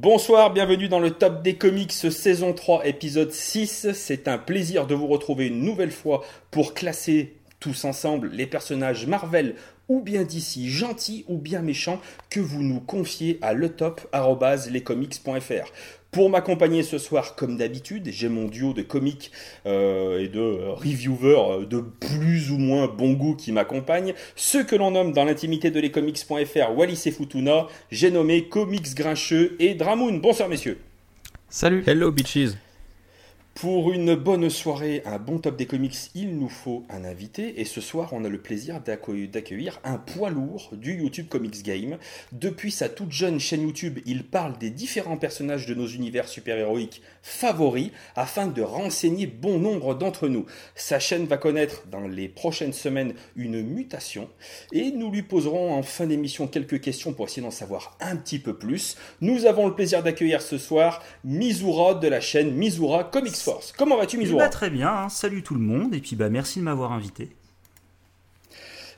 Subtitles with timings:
[0.00, 3.94] Bonsoir, bienvenue dans le top des comics saison 3 épisode 6.
[3.94, 6.22] C'est un plaisir de vous retrouver une nouvelle fois
[6.52, 9.56] pour classer tous ensemble les personnages Marvel
[9.88, 12.00] ou bien d'ici gentils ou bien méchants
[12.30, 15.72] que vous nous confiez à letop@lescomics.fr.
[16.10, 19.30] Pour m'accompagner ce soir, comme d'habitude, j'ai mon duo de comiques
[19.66, 24.14] euh, et de reviewers de plus ou moins bon goût qui m'accompagnent.
[24.34, 29.54] Ceux que l'on nomme dans l'intimité de lescomics.fr Wallis et Futuna, j'ai nommé Comics Grincheux
[29.58, 30.18] et Dramoun.
[30.20, 30.78] Bonsoir messieurs.
[31.50, 31.84] Salut.
[31.86, 32.56] Hello bitches.
[33.60, 37.60] Pour une bonne soirée, un bon top des comics, il nous faut un invité.
[37.60, 41.98] Et ce soir, on a le plaisir d'accueillir un poids lourd du YouTube Comics Game.
[42.30, 47.02] Depuis sa toute jeune chaîne YouTube, il parle des différents personnages de nos univers super-héroïques
[47.20, 50.46] favoris afin de renseigner bon nombre d'entre nous.
[50.76, 54.28] Sa chaîne va connaître dans les prochaines semaines une mutation
[54.70, 58.38] et nous lui poserons en fin d'émission quelques questions pour essayer d'en savoir un petit
[58.38, 58.96] peu plus.
[59.20, 63.72] Nous avons le plaisir d'accueillir ce soir Mizura de la chaîne Mizura Comics Force.
[63.76, 65.08] Comment vas-tu Mizura bah, Très bien, hein.
[65.08, 67.30] salut tout le monde et puis bah merci de m'avoir invité.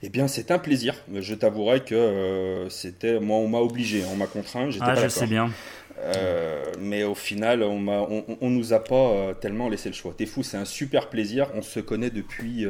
[0.02, 0.94] Eh bien, c'est un plaisir.
[1.14, 4.70] Je t'avouerai que euh, c'était, moi, on m'a obligé, on m'a contraint.
[4.80, 5.50] Ah, je sais bien.
[5.98, 10.14] Euh, mais au final, on, on, on, nous a pas euh, tellement laissé le choix.
[10.16, 11.50] T'es fou, c'est un super plaisir.
[11.54, 12.66] On se connaît depuis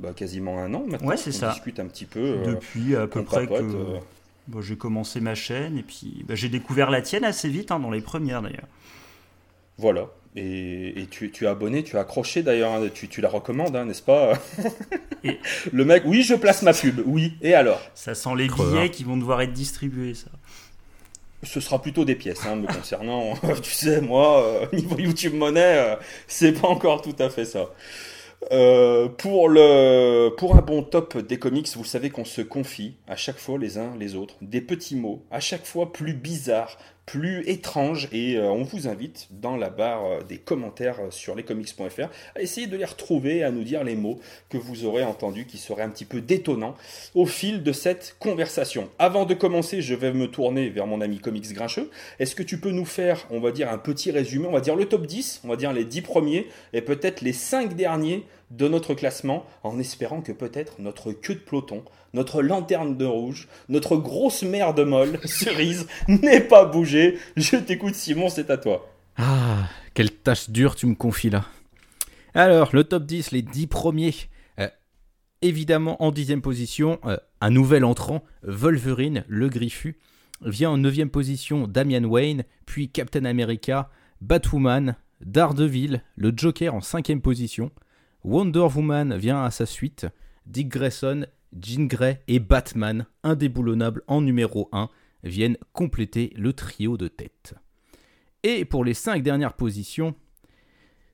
[0.00, 1.08] bah, quasiment un an maintenant.
[1.08, 1.50] Ouais, c'est ça.
[1.50, 2.38] On discute un petit peu.
[2.44, 4.00] depuis à peu près que
[4.48, 7.78] bah, j'ai commencé ma chaîne et puis bah, j'ai découvert la tienne assez vite, hein,
[7.78, 8.66] dans les premières d'ailleurs.
[9.78, 10.08] Voilà.
[10.36, 13.84] Et, tu, tu, as abonné, tu as accroché d'ailleurs, hein, tu, tu, la recommandes, hein,
[13.84, 14.32] n'est-ce pas
[15.24, 15.38] et...
[15.72, 17.80] Le mec, oui, je place ma pub, oui, et alors?
[17.94, 20.30] Ça sent les billets qui vont devoir être distribués, ça.
[21.44, 23.34] Ce sera plutôt des pièces, hein, me concernant.
[23.62, 25.96] tu sais, moi, euh, niveau YouTube Monnaie, euh,
[26.26, 27.68] c'est pas encore tout à fait ça.
[28.52, 33.16] Euh, pour, le, pour un bon top des comics, vous savez qu'on se confie à
[33.16, 37.46] chaque fois les uns les autres des petits mots, à chaque fois plus bizarres, plus
[37.48, 42.40] étranges, et euh, on vous invite dans la barre euh, des commentaires sur lescomics.fr à
[42.40, 45.82] essayer de les retrouver, à nous dire les mots que vous aurez entendus qui seraient
[45.82, 46.76] un petit peu détonnants
[47.14, 48.88] au fil de cette conversation.
[48.98, 51.90] Avant de commencer, je vais me tourner vers mon ami Comics Grincheux.
[52.18, 54.76] Est-ce que tu peux nous faire, on va dire, un petit résumé, on va dire
[54.76, 58.68] le top 10, on va dire les 10 premiers, et peut-être les 5 derniers de
[58.68, 61.82] notre classement en espérant que peut-être notre queue de peloton,
[62.14, 67.18] notre lanterne de rouge, notre grosse merde molle, cerise, n'ait pas bougé.
[67.36, 68.90] Je t'écoute Simon, c'est à toi.
[69.16, 71.44] Ah, quelle tâche dure tu me confies là.
[72.32, 74.14] Alors, le top 10, les 10 premiers.
[74.58, 74.68] Euh,
[75.42, 79.98] évidemment, en dixième position, euh, un nouvel entrant, Wolverine, le griffu.
[80.40, 83.88] Vient en neuvième position, Damian Wayne, puis Captain America,
[84.20, 87.70] Batwoman, Daredevil, le Joker en cinquième position.
[88.24, 90.06] Wonder Woman vient à sa suite,
[90.46, 91.26] Dick Grayson,
[91.60, 94.88] Jean Grey et Batman, indéboulonnable en numéro 1,
[95.22, 97.54] viennent compléter le trio de tête.
[98.42, 100.14] Et pour les 5 dernières positions,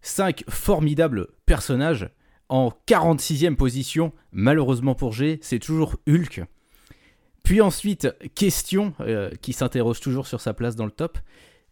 [0.03, 2.11] 5 formidables personnages.
[2.49, 6.43] En 46e position, malheureusement pour G, c'est toujours Hulk.
[7.45, 11.19] Puis ensuite, Question, euh, qui s'interroge toujours sur sa place dans le top.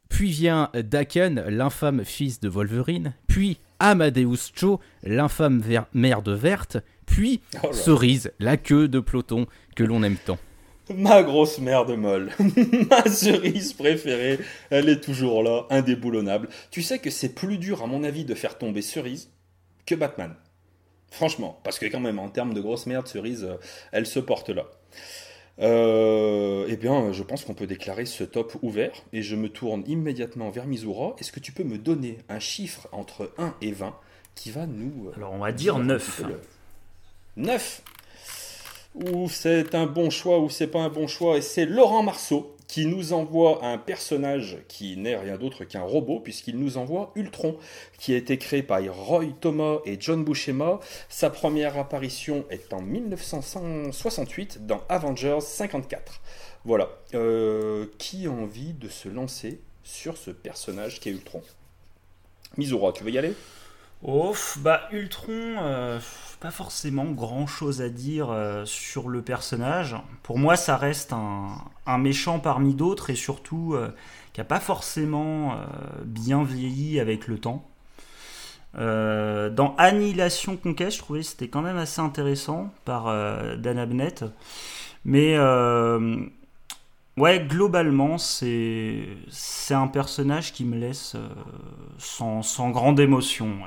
[0.08, 3.14] Puis vient Daken, l'infâme fils de Wolverine.
[3.26, 5.62] Puis Amadeus Cho, l'infâme
[5.92, 10.38] merde verte, puis oh Cerise, la queue de peloton que l'on aime tant.
[10.94, 12.30] Ma grosse merde molle,
[12.90, 14.38] ma cerise préférée,
[14.70, 16.48] elle est toujours là, indéboulonnable.
[16.70, 19.30] Tu sais que c'est plus dur à mon avis de faire tomber Cerise
[19.84, 20.34] que Batman.
[21.10, 23.56] Franchement, parce que quand même en termes de grosse merde, Cerise, euh,
[23.92, 24.66] elle se porte là.
[25.60, 29.82] Euh, eh bien, je pense qu'on peut déclarer ce top ouvert et je me tourne
[29.86, 31.16] immédiatement vers Mizura.
[31.18, 33.94] Est-ce que tu peux me donner un chiffre entre 1 et 20
[34.34, 35.08] qui va nous.
[35.08, 36.22] Euh, Alors, on va dire 9.
[37.38, 37.82] 9
[38.96, 41.38] Ou c'est un bon choix ou c'est pas un bon choix.
[41.38, 46.20] Et c'est Laurent Marceau qui nous envoie un personnage qui n'est rien d'autre qu'un robot,
[46.20, 47.56] puisqu'il nous envoie Ultron,
[47.98, 50.80] qui a été créé par Roy Thomas et John Buscema.
[51.08, 56.20] Sa première apparition est en 1968 dans Avengers 54.
[56.64, 56.90] Voilà.
[57.14, 61.42] Euh, qui a envie de se lancer sur ce personnage qui est Ultron?
[62.58, 63.32] Mizura, tu veux y aller?
[64.04, 65.98] Oh, bah Ultron, euh,
[66.38, 69.96] pas forcément grand chose à dire euh, sur le personnage.
[70.22, 73.88] Pour moi, ça reste un, méchant parmi d'autres et surtout euh,
[74.32, 75.56] qui a pas forcément
[76.04, 77.68] bien vieilli avec le temps.
[78.74, 83.06] dans Annihilation Conquest, je trouvais que c'était quand même assez intéressant par
[83.56, 84.24] Dan Abnett.
[85.04, 85.36] Mais
[87.18, 91.28] Ouais, globalement, c'est c'est un personnage qui me laisse euh,
[91.98, 93.58] sans, sans, grande émotion.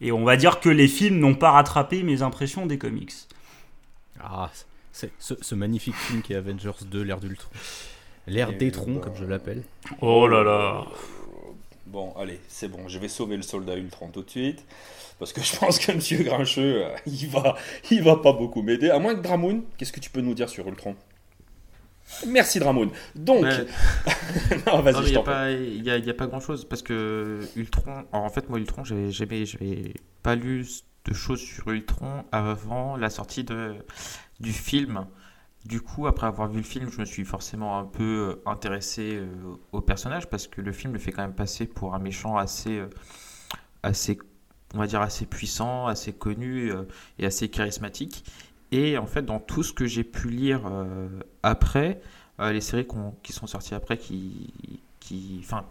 [0.00, 3.12] Et on va dire que les films n'ont pas rattrapé mes impressions des comics.
[4.20, 4.50] Ah,
[4.92, 7.50] c'est ce, magnifique film qui est Avengers 2, l'ère d'Ultron.
[8.26, 9.62] L'air d'étron, comme je l'appelle.
[10.00, 10.86] Oh là là.
[11.86, 14.64] Bon, allez, c'est bon, je vais sauver le soldat Ultron tout de suite.
[15.18, 17.56] Parce que je pense que Monsieur Grincheux, euh, il va,
[17.90, 18.90] il va pas beaucoup m'aider.
[18.90, 20.96] À moins que Dramoun, qu'est-ce que tu peux nous dire sur Ultron?
[22.26, 22.90] Merci Dramoun.
[23.14, 23.44] Donc,
[24.66, 25.12] non, vas-y,
[25.74, 28.04] Il n'y a, a, pas grand-chose parce que Ultron.
[28.12, 29.44] en fait, moi, Ultron, j'avais jamais,
[30.22, 30.66] pas lu
[31.04, 33.74] de choses sur Ultron avant la sortie de,
[34.40, 35.06] du film.
[35.64, 39.16] Du coup, après avoir vu le film, je me suis forcément un peu euh, intéressé
[39.16, 39.26] euh,
[39.72, 42.78] au personnage parce que le film le fait quand même passer pour un méchant assez,
[42.78, 42.88] euh,
[43.82, 44.18] assez
[44.74, 46.72] on va dire assez puissant, assez connu
[47.18, 48.22] et assez charismatique.
[48.72, 50.60] Et en fait, dans tout ce que j'ai pu lire
[51.42, 52.00] après,
[52.38, 52.86] les séries
[53.22, 54.52] qui sont sorties après, qui,
[55.00, 55.64] qui, enfin,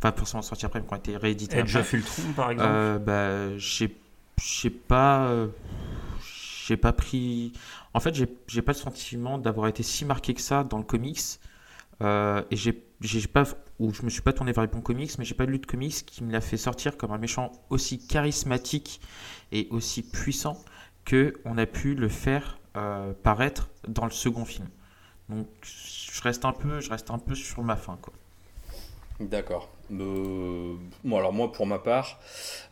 [0.00, 1.58] pas forcément sorties après, mais qui ont été rééditées.
[1.58, 3.00] Edge of Ultron, par exemple.
[3.00, 3.88] bah, j'ai,
[4.70, 5.32] pas,
[6.66, 7.52] j'ai pas pris.
[7.94, 11.40] En fait, j'ai pas le sentiment d'avoir été si marqué que ça dans le comics.
[12.02, 12.72] Euh, et j'ai
[13.26, 13.44] pas
[13.78, 15.66] ou je me suis pas tourné vers les bons comics, mais j'ai pas lu de
[15.66, 19.00] comics qui me l'a fait sortir comme un méchant aussi charismatique
[19.52, 20.62] et aussi puissant
[21.10, 24.68] que on a pu le faire euh, paraître dans le second film.
[25.28, 27.98] Donc je reste un peu, je reste un peu sur ma fin.
[29.18, 29.68] D'accord.
[29.92, 32.20] Euh, bon, alors moi, pour ma part,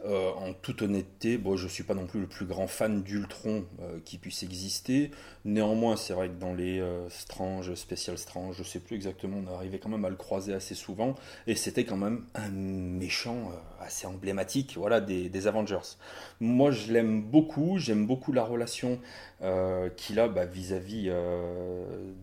[0.05, 3.03] euh, en toute honnêteté, bon, je ne suis pas non plus le plus grand fan
[3.03, 5.11] d'Ultron euh, qui puisse exister.
[5.45, 9.55] Néanmoins, c'est vrai que dans les Strange, Special Strange, je ne sais plus exactement, on
[9.55, 11.15] arrivait quand même à le croiser assez souvent.
[11.47, 13.51] Et c'était quand même un méchant
[13.81, 15.97] assez emblématique voilà, des, Avengers.
[16.41, 17.79] Moi, je l'aime beaucoup.
[17.79, 19.01] J'aime beaucoup la relation
[19.97, 21.11] qu'il a bah, vis-à-vis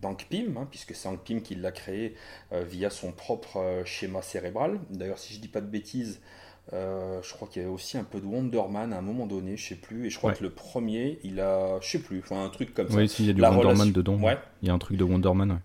[0.01, 2.15] d'Hank Pym, hein, puisque c'est Hank Pym qui l'a créé
[2.51, 4.80] via son propre schéma cérébral.
[4.90, 6.22] D'ailleurs, si je dis pas de bêtises,
[6.74, 9.28] euh, je crois qu'il y avait aussi un peu de Wonder Man à un moment
[9.28, 10.08] donné, je sais plus.
[10.08, 12.90] Et je crois que le premier, il a, je sais plus, enfin un truc comme
[12.90, 12.96] ça.
[12.96, 14.20] Oui, il y a du Wonder Man dedans.
[14.22, 14.38] Ouais.
[14.62, 15.62] Il y a un truc de Wonder Man.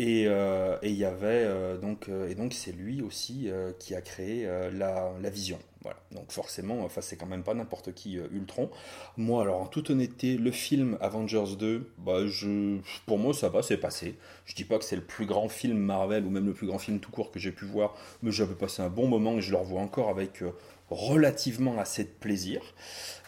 [0.00, 4.48] Euh, et il y avait euh, donc et donc c'est lui aussi qui a créé
[4.72, 5.58] la, la, vision.
[5.82, 5.98] Voilà.
[6.12, 8.70] Donc forcément, enfin c'est quand même pas n'importe qui Ultron.
[9.16, 13.62] Moi alors en toute honnêteté, le film Avengers 2, bah je pour moi ça va,
[13.62, 14.16] c'est passé.
[14.44, 16.78] Je dis pas que c'est le plus grand film Marvel ou même le plus grand
[16.78, 19.50] film tout court que j'ai pu voir, mais j'avais passé un bon moment et je
[19.50, 20.50] le revois encore avec euh,
[20.90, 22.62] relativement assez de plaisir.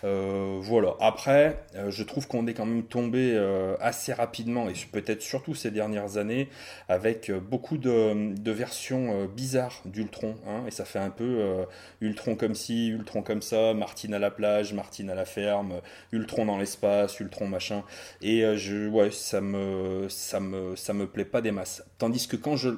[0.03, 0.95] Euh, voilà.
[1.01, 3.37] Après, euh, je trouve qu'on est quand même tombé
[3.81, 6.49] assez rapidement et peut-être surtout ces dernières années
[6.89, 10.37] avec beaucoup de, versions bizarres d'Ultron.
[10.47, 11.67] Hein, et ça fait un peu
[12.01, 15.81] Ultron comme ci, Ultron comme ça, Martine à la plage, Martine à la ferme,
[16.13, 17.85] Ultron dans l'espace, Ultron machin.
[18.23, 21.85] Et je, ouais, ça me, ça me, ça me plaît pas des masses.
[21.99, 22.71] Tandis que quand je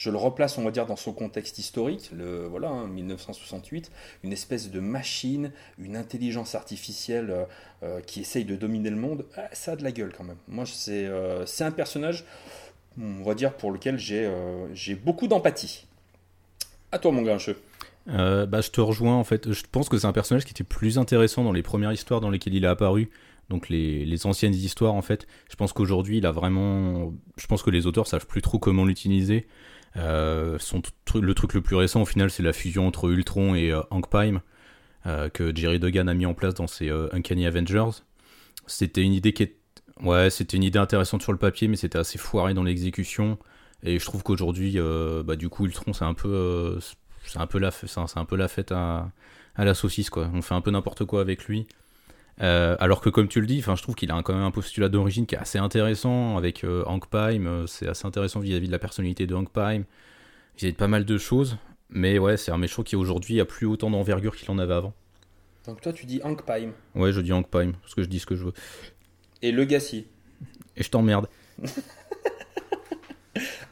[0.00, 4.32] je le replace, on va dire, dans son contexte historique, le, voilà, 1968, hein, une
[4.32, 7.44] espèce de machine, une intelligence artificielle euh,
[7.82, 10.38] euh, qui essaye de dominer le monde, ah, ça a de la gueule quand même.
[10.48, 12.24] Moi, c'est euh, un personnage,
[12.98, 15.86] on va dire, pour lequel j'ai beaucoup d'empathie.
[16.92, 17.60] À toi, mon grincheux.
[18.06, 19.52] bah, je te rejoins en fait.
[19.52, 22.30] Je pense que c'est un personnage qui était plus intéressant dans les premières histoires dans
[22.30, 23.10] lesquelles il a apparu
[23.50, 25.26] donc les, les, anciennes histoires en fait.
[25.50, 28.84] Je pense qu'aujourd'hui il a vraiment, je pense que les auteurs savent plus trop comment
[28.84, 29.46] l'utiliser.
[29.96, 30.58] Euh,
[31.14, 34.08] le truc le plus récent, au final, c'est la fusion entre Ultron et euh, Hank
[34.10, 34.40] Pym,
[35.06, 38.02] euh, que Jerry Duggan a mis en place dans ses Uncanny Avengers.
[38.66, 39.56] C'était une idée qui est...
[40.02, 43.38] Ouais, c'était une idée intéressante sur le papier, mais c'était assez foiré dans l'exécution.
[43.82, 44.78] Et je trouve qu'aujourd'hui,
[45.24, 46.78] bah, du coup, Ultron, c'est un peu,
[47.24, 49.10] c'est un peu la, c'est un peu la fête à,
[49.56, 50.30] à la saucisse, quoi.
[50.32, 51.66] On fait un peu n'importe quoi avec lui.
[52.40, 54.88] Euh, alors que comme tu le dis, je trouve qu'il a quand même un postulat
[54.88, 57.46] d'origine qui est assez intéressant avec euh, Hank Pym.
[57.46, 59.84] Euh, c'est assez intéressant vis-à-vis de la personnalité de Hank Pym,
[60.56, 61.58] vis-à-vis de pas mal de choses.
[61.90, 64.94] Mais ouais, c'est un méchant qui aujourd'hui a plus autant d'envergure qu'il en avait avant.
[65.66, 68.18] Donc toi tu dis Hank Pym Ouais, je dis Hank Pym, parce que je dis
[68.18, 68.54] ce que je veux.
[69.42, 70.06] Et Legacy
[70.76, 71.28] Et je t'emmerde.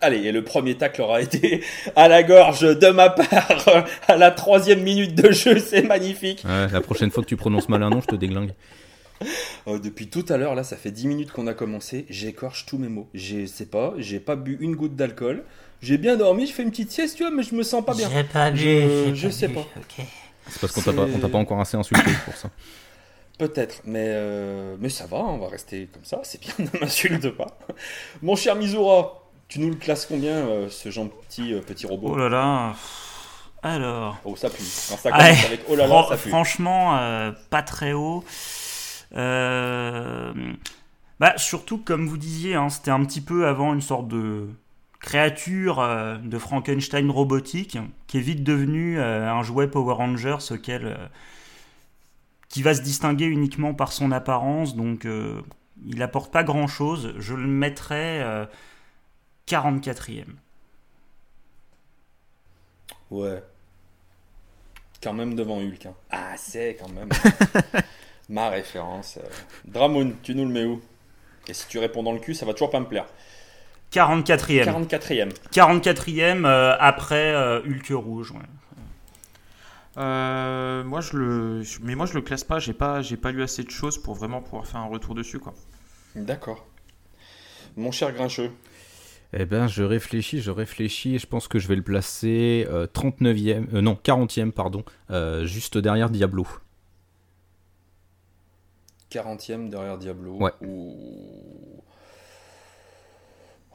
[0.01, 1.65] Allez, et le premier tacle aura été
[1.97, 6.45] à la gorge de ma part à la troisième minute de jeu, c'est magnifique.
[6.45, 8.53] la prochaine fois que tu prononces mal un nom, je te déglingue.
[9.67, 12.79] Oh, depuis tout à l'heure, là, ça fait 10 minutes qu'on a commencé, j'écorche tous
[12.79, 13.09] mes mots.
[13.15, 15.45] Je sais pas, j'ai pas bu une goutte d'alcool.
[15.81, 17.95] J'ai bien dormi, je fais une petite sieste, tu vois, mais je me sens pas
[17.95, 18.09] bien.
[18.13, 19.15] J'ai pas bu.
[19.15, 19.67] Je, sais pas.
[20.49, 22.51] C'est parce qu'on t'a pas, pas, encore assez insulté pour ça.
[23.39, 27.31] Peut-être, mais, euh, mais ça va, on va rester comme ça, c'est bien, ne m'insulte
[27.31, 27.59] pas.
[28.21, 32.17] Mon cher Mizura, tu nous le classes combien, euh, ce gentil euh, petit robot Oh
[32.17, 32.77] là là
[33.63, 34.19] Alors.
[34.25, 34.63] Oh, ça pue.
[34.63, 36.29] ça avec oh là là, ça pue.
[36.29, 38.25] Franchement, euh, pas très haut.
[41.21, 44.49] Bah, surtout, comme vous disiez, hein, c'était un petit peu avant une sorte de
[45.01, 45.79] créature
[46.23, 50.97] de Frankenstein robotique qui est vite devenu un jouet Power Rangers auquel.
[52.49, 55.09] qui va se distinguer uniquement par son apparence, donc
[55.87, 57.15] il apporte pas grand chose.
[57.19, 58.49] Je le mettrais
[59.49, 60.25] 44e.
[63.11, 63.43] Ouais.
[65.03, 65.87] Quand même devant Hulk.
[65.87, 65.95] Hein.
[66.11, 67.09] Ah, c'est quand même
[68.29, 69.19] ma référence.
[69.65, 70.83] Dramoun, tu nous le mets où?
[71.47, 73.07] Et si tu réponds dans le cul, ça va toujours pas me plaire.
[73.93, 74.65] 44e.
[74.65, 75.33] 44e.
[75.51, 78.35] 44e après euh, Hulk rouge.
[79.97, 82.59] Euh, moi je le, mais moi je le classe pas.
[82.59, 85.39] J'ai pas, j'ai pas lu assez de choses pour vraiment pouvoir faire un retour dessus
[85.39, 85.55] quoi.
[86.15, 86.67] D'accord.
[87.77, 88.53] Mon cher Grincheux.
[89.33, 93.67] Eh ben, je réfléchis, je réfléchis, et je pense que je vais le placer 39e,
[93.75, 94.85] euh, non, 40e, pardon,
[95.45, 96.47] juste derrière Diablo.
[99.11, 100.37] 40e derrière Diablo.
[100.37, 100.53] Ouais.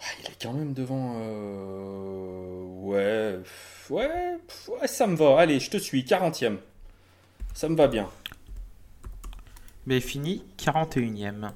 [0.06, 1.16] Ah, il est quand même devant.
[1.18, 3.40] Euh, ouais,
[3.90, 5.40] ouais, ouais, ça me va.
[5.40, 6.04] Allez, je te suis.
[6.04, 6.58] 40e.
[7.54, 8.10] Ça me va bien.
[9.86, 11.52] Mais il finit 41e.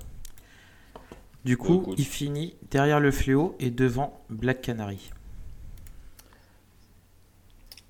[1.47, 5.11] Du coup, il finit derrière le fléau et devant Black Canary.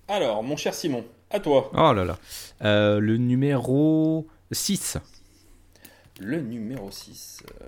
[0.08, 1.72] Alors, mon cher Simon, à toi.
[1.74, 2.20] Oh là là.
[2.62, 5.00] Euh, le numéro 6
[6.20, 7.44] le numéro 6.
[7.62, 7.66] Euh,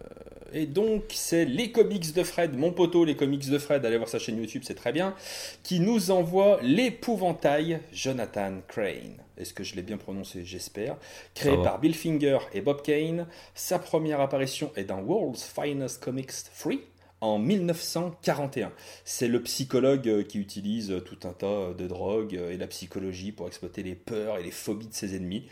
[0.53, 4.09] et donc, c'est les comics de Fred, mon poteau, les comics de Fred, allez voir
[4.09, 5.15] sa chaîne YouTube, c'est très bien,
[5.63, 9.17] qui nous envoie l'épouvantail Jonathan Crane.
[9.37, 10.43] Est-ce que je l'ai bien prononcé?
[10.43, 10.97] J'espère.
[11.33, 16.31] Créé par Bill Finger et Bob Kane, sa première apparition est dans World's Finest Comics
[16.59, 16.73] 3
[17.21, 18.71] en 1941.
[19.03, 23.31] C'est le psychologue euh, qui utilise tout un tas de drogues euh, et la psychologie
[23.31, 25.45] pour exploiter les peurs et les phobies de ses ennemis.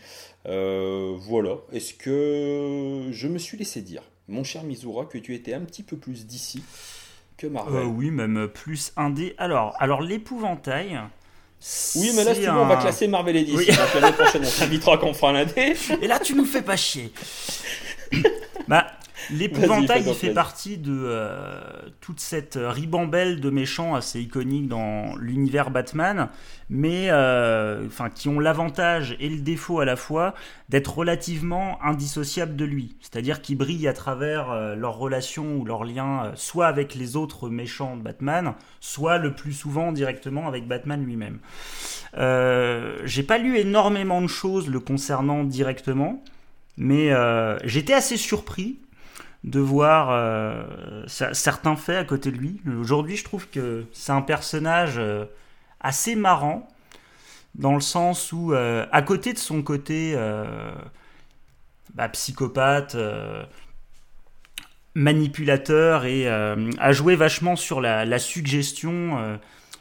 [0.45, 1.57] Euh, voilà.
[1.73, 5.83] Est-ce que je me suis laissé dire, mon cher Mizura, que tu étais un petit
[5.83, 6.63] peu plus d'ici
[7.37, 9.35] que Marvel Oui, même plus indé.
[9.37, 10.99] Alors, alors l'épouvantail.
[11.95, 13.67] Oui, mais là, si on va classer Marvel et DC.
[13.99, 15.33] L'année prochaine, on s'invitera fera.
[16.01, 17.11] Et là, tu nous fais pas chier.
[18.67, 18.96] bah,
[19.31, 21.59] L'épouvantail, il fait partie de euh,
[22.01, 26.29] toute cette ribambelle de méchants assez iconiques dans l'univers Batman,
[26.69, 30.33] mais euh, qui ont l'avantage et le défaut à la fois
[30.69, 32.95] d'être relativement indissociables de lui.
[33.01, 37.49] C'est-à-dire qu'ils brillent à travers euh, leurs relations ou leurs liens, soit avec les autres
[37.49, 41.39] méchants de Batman, soit le plus souvent directement avec Batman lui-même.
[43.05, 46.23] J'ai pas lu énormément de choses le concernant directement,
[46.77, 47.11] mais
[47.63, 48.79] j'étais assez surpris
[49.43, 50.63] de voir euh,
[51.07, 52.61] certains faits à côté de lui.
[52.79, 55.25] Aujourd'hui, je trouve que c'est un personnage euh,
[55.79, 56.67] assez marrant,
[57.55, 60.15] dans le sens où, euh, à côté de son côté
[61.93, 62.95] bah, psychopathe,
[64.95, 69.39] manipulateur, et a joué vachement sur la, la suggestion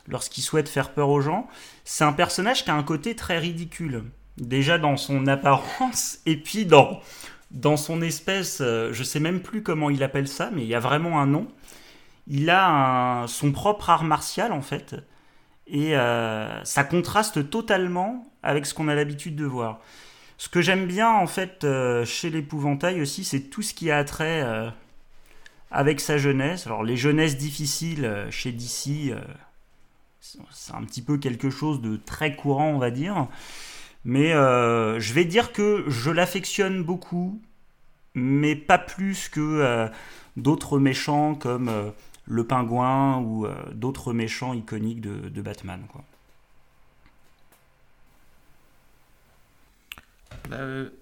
[0.09, 1.49] lorsqu'il souhaite faire peur aux gens,
[1.85, 4.05] c'est un personnage qui a un côté très ridicule.
[4.39, 7.01] Déjà dans son apparence, et puis dans
[7.51, 10.75] dans son espèce, euh, je sais même plus comment il appelle ça, mais il y
[10.75, 11.49] a vraiment un nom.
[12.27, 14.97] Il a son propre art martial en fait,
[15.69, 19.81] et euh, ça contraste totalement avec ce qu'on a l'habitude de voir.
[20.39, 24.03] Ce que j'aime bien en fait euh, chez l'épouvantail aussi, c'est tout ce qui a
[24.05, 24.45] trait
[25.71, 26.67] avec sa jeunesse.
[26.67, 29.15] Alors les jeunesses difficiles chez DC,
[30.21, 33.29] c'est un petit peu quelque chose de très courant, on va dire.
[34.07, 37.43] Mais euh, je vais dire que je l'affectionne beaucoup,
[38.15, 39.89] mais pas plus que euh,
[40.37, 41.91] d'autres méchants comme euh,
[42.27, 45.85] le pingouin ou d'autres méchants iconiques de, Batman.
[45.91, 46.05] Quoi.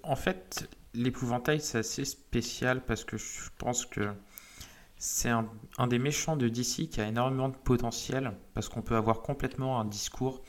[0.01, 4.11] en fait, l'épouvantail, c'est assez spécial parce que je pense que
[4.97, 5.47] c'est un,
[5.87, 9.85] des méchants de DC qui a énormément de potentiel parce qu'on peut avoir complètement un
[9.85, 10.41] discours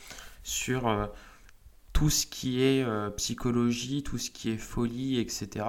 [0.43, 1.11] sur
[1.97, 5.65] tout ce qui est euh, psychologie, tout ce qui est folie, etc.,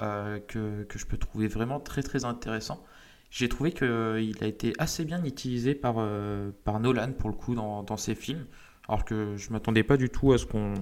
[0.00, 2.82] euh, que, que, je peux trouver vraiment très très intéressant.
[3.30, 5.96] J'ai trouvé qu'il euh, a été assez bien utilisé par,
[6.64, 8.46] par Nolan pour le coup dans, dans ses films,
[8.88, 10.72] alors que je m'attendais pas du tout à ce qu'on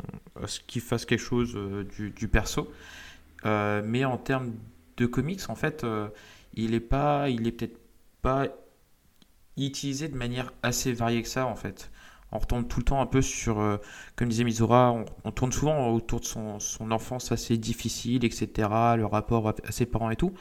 [0.69, 1.59] qu'il fasse quelque chose
[1.97, 2.71] du, du, perso.
[3.45, 4.52] mais en termes
[4.99, 5.85] de comics, en fait,
[6.55, 6.95] il est
[7.28, 7.81] il est peut-être
[8.23, 8.47] pas
[9.57, 11.90] utilisé de manière assez variée que ça, en fait
[12.33, 13.76] on retombe tout le temps un peu sur, euh,
[14.16, 16.59] comme disait Mizora, on, tourne souvent autour de son,
[16.90, 18.49] enfance assez difficile, etc.,
[18.97, 20.33] le rapport à, ses parents et tout.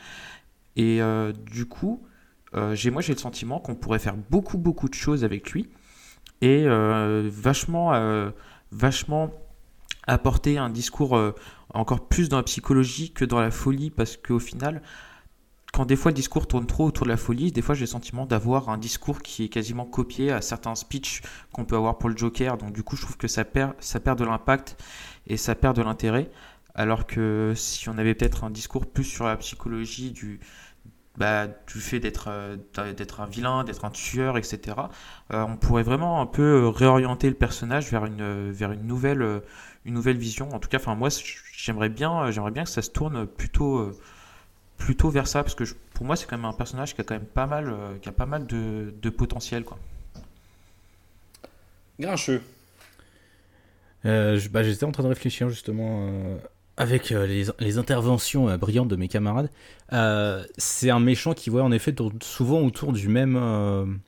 [0.75, 2.03] Et euh, du coup,
[2.53, 5.69] euh, j'ai moi j'ai le sentiment qu'on pourrait faire beaucoup beaucoup de choses avec lui
[6.41, 7.93] et vachement
[8.71, 9.31] vachement
[10.05, 11.19] apporter un discours
[11.73, 14.81] encore plus dans la psychologie que dans la folie parce qu'au final
[15.73, 17.87] quand des fois le discours tourne trop autour de la folie, des fois j'ai le
[17.87, 22.09] sentiment d'avoir un discours qui est quasiment copié à certains speeches qu'on peut avoir pour
[22.09, 22.57] le Joker.
[22.57, 24.77] Donc du coup, je trouve que ça perd, ça perd de l'impact
[25.27, 26.29] et ça perd de l'intérêt.
[26.75, 30.39] Alors que si on avait peut-être un discours plus sur la psychologie du,
[31.17, 32.29] bah, du fait d'être
[32.93, 34.77] d'être un vilain, d'être un tueur, etc.
[35.29, 39.41] on pourrait vraiment un peu réorienter le personnage vers une, vers une nouvelle
[39.85, 40.49] une nouvelle vision.
[40.49, 41.09] En tout cas, moi,
[41.55, 43.91] j'aimerais bien, j'aimerais bien que ça se tourne plutôt,
[44.77, 45.63] plutôt vers ça, parce que
[45.93, 48.11] pour moi, c'est quand même un personnage qui a quand même pas mal, qui a
[48.11, 49.77] pas mal de, de potentiel, quoi.
[51.99, 52.41] Grincheux.
[54.05, 56.37] Euh, bah, j'étais en train de réfléchir justement euh,
[56.77, 59.49] avec euh, les, les, interventions brillantes de mes camarades.
[60.57, 63.99] c'est un méchant qui voit en effet souvent autour du même,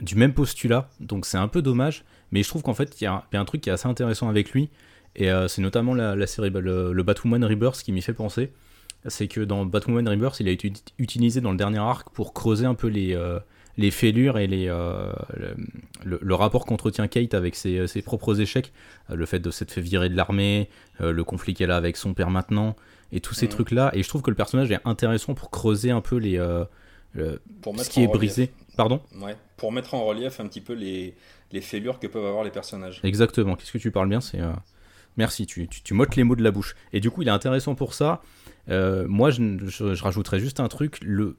[0.00, 2.04] du même postulat, donc c'est un peu dommage.
[2.32, 4.52] Mais je trouve qu'en fait, il y, a un truc qui est assez intéressant avec
[4.52, 4.70] lui,
[5.16, 8.52] et c'est notamment la, série, bah, le, Batwoman Rebirth qui m'y fait penser.
[9.08, 12.66] C'est que dans Batwoman Rebirth, il a été utilisé dans le dernier arc pour creuser
[12.66, 13.16] un peu les
[13.80, 15.12] les fêlures et les, euh,
[16.04, 18.72] le, rapport qu'entretient Kate avec ses, ses, propres échecs,
[19.10, 20.68] euh, le fait de s'être fait virer de l'armée,
[21.00, 22.76] euh, le conflit qu'elle a avec son père maintenant,
[23.12, 23.90] et tous ces trucs-là.
[23.94, 26.36] Et je trouve que le personnage est intéressant pour creuser un peu les,
[27.16, 28.52] ce qui est brisé.
[28.76, 29.00] Pardon?
[29.20, 31.16] Ouais, Pour mettre en relief un petit peu les,
[31.50, 33.00] les fêlures que peuvent avoir les personnages.
[33.02, 34.20] Exactement, qu'est-ce que tu parles bien?
[34.20, 34.38] C'est
[35.16, 36.76] Merci, tu, tu, tu, mottes les mots de la bouche.
[36.92, 38.22] Et du coup, il est intéressant pour ça.
[38.68, 40.98] Moi, je, je, je, rajouterais juste un truc.
[41.02, 41.36] Le,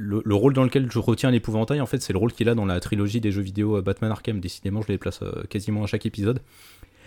[0.00, 2.64] le, rôle dans lequel je retiens l'épouvantail, en fait, c'est le rôle qu'il a dans
[2.64, 4.40] la trilogie des jeux vidéo euh, Batman Arkham.
[4.40, 6.40] Décidément, je les place euh, quasiment à chaque épisode.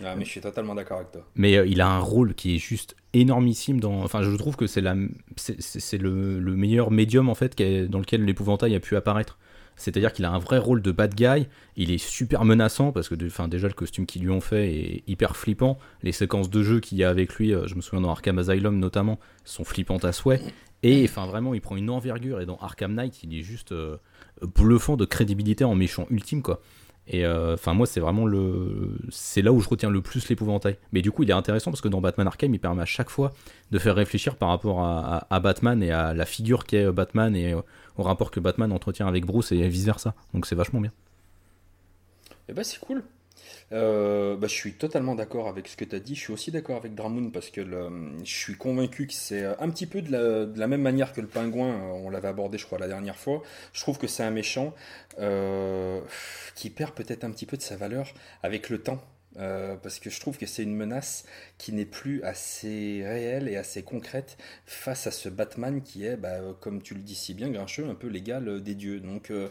[0.03, 1.25] Ah, mais je suis totalement d'accord avec toi.
[1.35, 4.03] Mais euh, il a un rôle qui est juste énormissime dans.
[4.03, 4.95] Enfin, je trouve que c'est la,
[5.37, 9.37] c'est le, le, meilleur médium en fait dans lequel l'épouvantail a pu apparaître.
[9.75, 11.47] C'est-à-dire qu'il a un vrai rôle de bad guy.
[11.75, 15.35] Il est super menaçant parce que, déjà le costume qu'ils lui ont fait est hyper
[15.35, 15.77] flippant.
[16.01, 18.79] Les séquences de jeu qu'il y a avec lui, je me souviens dans Arkham Asylum
[18.79, 20.41] notamment, sont flippantes à souhait.
[20.83, 22.41] Et enfin, vraiment, il prend une envergure.
[22.41, 23.97] Et dans Arkham Knight, il est juste euh,
[24.41, 26.61] bluffant de crédibilité en méchant ultime, quoi.
[27.07, 28.97] Et euh, enfin, moi, c'est vraiment le.
[29.09, 30.77] C'est là où je retiens le plus l'épouvantail.
[30.91, 33.09] Mais du coup, il est intéressant parce que dans Batman Arkham, il permet à chaque
[33.09, 33.33] fois
[33.71, 37.55] de faire réfléchir par rapport à, Batman et à la figure qu'est Batman et
[37.97, 40.15] au rapport que Batman entretient avec Bruce et vice versa.
[40.33, 40.91] Donc, c'est vachement bien.
[42.49, 43.03] Eh ben, c'est cool.
[43.71, 46.15] Euh, bah, je suis totalement d'accord avec ce que tu as dit.
[46.15, 47.61] Je suis aussi d'accord avec Dramoun parce que
[48.23, 51.75] je suis convaincu que c'est un petit peu de la, même manière que le pingouin.
[51.93, 53.41] On l'avait abordé, je crois, la dernière fois.
[53.73, 54.73] Je trouve que c'est un méchant
[55.19, 56.01] euh,
[56.55, 59.01] qui perd peut-être un petit peu de sa valeur avec le temps.
[59.37, 61.25] Euh, parce que je trouve que c'est une menace
[61.57, 66.39] qui n'est plus assez réelle et assez concrète face à ce Batman qui est, bah,
[66.59, 68.99] comme tu le dis si bien, grincheux, un peu l'égal des dieux.
[68.99, 69.49] Donc, euh,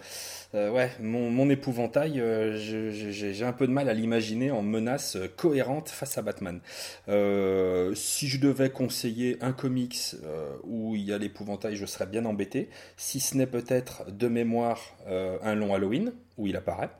[0.54, 2.22] euh, ouais, mon, épouvantail,
[2.56, 6.60] j'ai un peu de mal à l'imaginer en menace cohérente face à Batman.
[7.06, 10.16] si je devais conseiller un comics
[10.64, 14.96] où il y a l'épouvantail, je serais bien embêté, si ce n'est peut-être de mémoire
[15.06, 16.90] un long Halloween où il apparaît.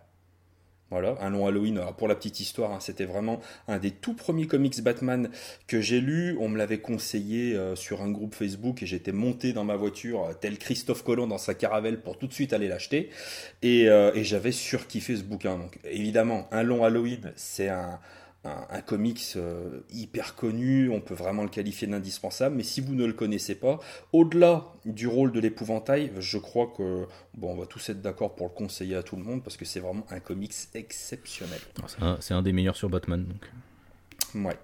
[0.92, 1.80] Voilà, un long Halloween.
[1.96, 5.30] pour la petite histoire, hein, c'était vraiment un des tout premiers comics Batman
[5.66, 6.36] que j'ai lu.
[6.38, 10.22] On me l'avait conseillé euh, sur un groupe Facebook et j'étais monté dans ma voiture,
[10.24, 13.08] euh, tel Christophe Colomb dans sa caravelle, pour tout de suite aller l'acheter.
[13.62, 15.56] Et, euh, et j'avais surkiffé ce bouquin.
[15.56, 17.98] Donc, évidemment, un long Halloween, c'est un,
[18.44, 23.04] un, comics euh, hyper connu, on peut vraiment le qualifier d'indispensable, mais si vous ne
[23.04, 23.78] le connaissez pas,
[24.12, 28.48] au-delà du rôle de l'épouvantail, je crois que bon, on va tous être d'accord pour
[28.48, 31.60] le conseiller à tout le monde parce que c'est vraiment un comics exceptionnel.
[32.00, 33.24] Ah, c'est un, des meilleurs sur Batman.
[33.24, 34.44] Donc.
[34.44, 34.58] Ouais.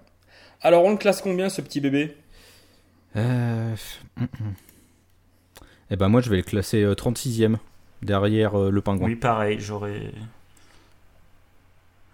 [0.61, 2.17] Alors on le classe combien ce petit bébé?
[3.15, 3.75] Euh...
[5.91, 7.57] Eh ben moi je vais le classer 36ème euh,
[8.03, 9.07] derrière le pingouin.
[9.07, 10.11] Oui pareil, j'aurais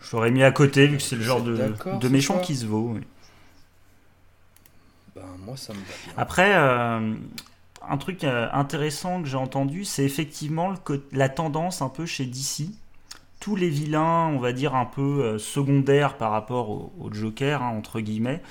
[0.06, 1.58] je l'aurais mis à côté, vu que c'est le genre de,
[2.00, 2.96] de méchant qui se vaut.
[5.16, 5.80] Ben, moi, ça me
[6.16, 7.14] Après, euh,
[7.88, 12.26] un truc euh, intéressant que j'ai entendu, c'est effectivement le, la tendance un peu chez
[12.26, 12.70] DC.
[13.40, 17.74] Tous les vilains, on va dire un peu euh, secondaires par rapport au, Joker, hein,
[17.76, 18.42] entre guillemets,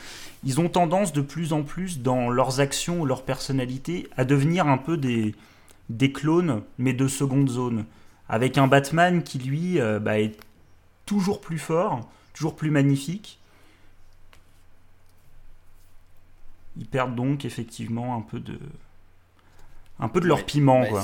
[0.43, 4.67] ils ont tendance de plus en plus dans leurs actions ou leur personnalité à devenir
[4.67, 5.37] un peu des,
[5.89, 7.85] des clones, mais de seconde zone.
[8.29, 10.35] Avec un Batman qui, lui, bah, est
[11.07, 13.39] toujours plus fort, toujours plus magnifique.
[16.77, 18.59] Ils perdent donc effectivement un peu de,
[20.01, 20.85] un peu de leur piment.
[20.87, 21.03] Quoi.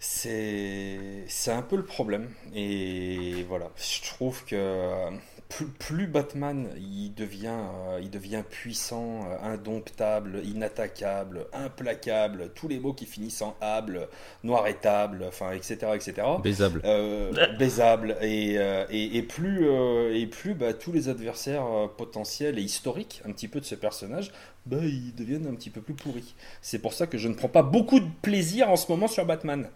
[0.00, 2.30] C'est, c'est un peu le problème.
[2.54, 5.10] Et voilà, je trouve que
[5.48, 12.92] plus, Batman il devient, euh, il devient puissant, euh, indomptable, inattaquable, implacable, tous les mots
[12.92, 14.08] qui finissent en able,
[14.44, 15.92] noir et table, enfin, etc.
[15.94, 16.14] etc.
[16.42, 16.82] Baisable.
[16.84, 18.16] Euh, baisable.
[18.20, 18.56] Et,
[18.90, 19.66] et, plus,
[20.14, 24.32] et plus bah, tous les adversaires potentiels et historiques, un petit peu de ce personnage,
[24.66, 26.34] bah, ils deviennent un petit peu plus pourris.
[26.60, 29.24] C'est pour ça que je ne prends pas beaucoup de plaisir en ce moment sur
[29.24, 29.68] Batman.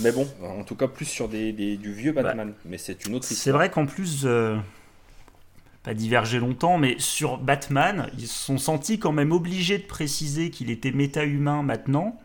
[0.00, 2.52] Mais bon, en tout cas plus sur des, du vieux bah, Batman.
[2.64, 3.44] mais c'est une autre histoire.
[3.44, 4.26] C'est vrai qu'en plus,
[5.84, 10.50] pas divergé longtemps, mais sur Batman, ils se sont sentis quand même obligés de préciser
[10.50, 12.18] qu'il était méta-humain maintenant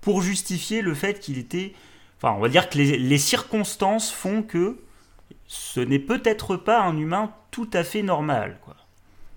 [0.00, 1.72] pour justifier le fait qu'il était.
[2.18, 4.78] Enfin, on va dire que les, circonstances font que
[5.46, 8.74] ce n'est peut-être pas un humain tout à fait normal, quoi.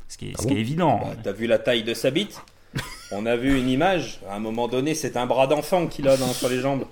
[0.07, 0.99] Ce qui est, ah évident.
[1.03, 2.41] Bah, T'as vu la taille de sa bite?
[3.11, 4.21] On a vu une image.
[4.27, 6.85] À un moment donné, c'est un bras d'enfant qu'il a dans, sur les jambes.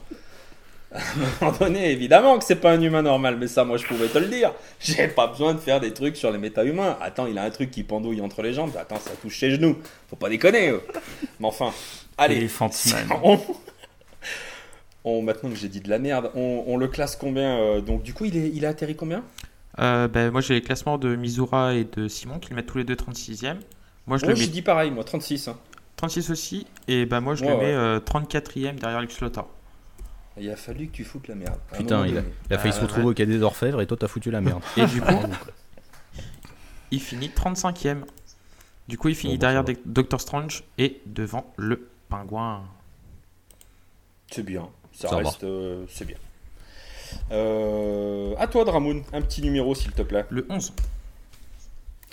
[0.92, 3.86] À un moment donné, évidemment que c'est pas un humain normal, mais ça, moi, je
[3.86, 4.54] pouvais te le dire.
[4.80, 6.98] J'ai pas besoin de faire des trucs sur les méta-humains.
[7.00, 8.72] Attends, il a un truc qui pendouille entre les jambes.
[8.78, 9.78] Attends, ça touche ses genoux.
[10.10, 10.74] Faut pas déconner.
[11.40, 11.72] Mais enfin,
[12.18, 12.50] allez.
[13.24, 13.40] On...
[15.04, 15.22] on...
[15.22, 18.26] maintenant que j'ai dit de la merde, on, le classe combien euh, Donc, du coup,
[18.26, 19.24] il, est, il a atterri combien?
[19.78, 22.80] Euh, ben, Moi, j'ai les classements de Mizura et de Simon qui le mettent tous
[22.80, 23.58] les deux 36e.
[24.08, 24.48] Moi, je le mets...
[24.48, 25.52] dit pareil, moi, 36.
[25.98, 26.34] 36 hein.
[26.34, 26.66] aussi.
[26.88, 29.16] Et ben, moi, je le mets 34e euh, derrière Lux
[30.40, 31.60] il a fallu que tu foutes la merde.
[31.74, 34.62] Putain, il a, failli se retrouver au cadet d'orfèvre et toi t'as foutu la merde.
[34.78, 35.14] Et du coup,
[36.92, 38.04] il finit 35ème.
[38.88, 42.64] Du coup, il finit bah, derrière Doctor Strange et devant le pingouin.
[44.32, 46.18] C'est bien, ça, reste, euh, c'est bien.
[47.32, 50.26] Euh, à toi, Dramoun, un petit numéro s'il te plaît.
[50.30, 50.74] Le 11.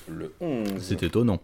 [0.08, 0.68] Le 11.
[0.80, 1.40] C'est étonnant.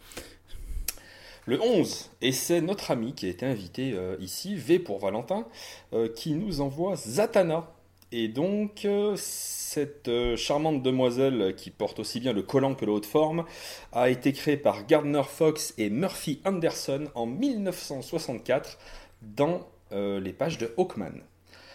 [1.45, 5.45] Le 11, et c'est notre ami qui a été invité euh, ici, V pour Valentin,
[5.93, 7.69] euh, qui nous envoie Zatanna.
[8.13, 13.01] Et donc, euh, cette charmante demoiselle qui porte aussi bien le collant que le haut
[13.01, 13.45] de forme
[13.91, 18.79] a été créée par Gardner Fox et Murphy Anderson en 1964
[19.23, 21.21] dans les pages de Hawkman.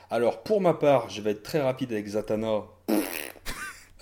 [0.09, 2.63] Alors, pour ma part, je vais être très rapide avec Zatanna.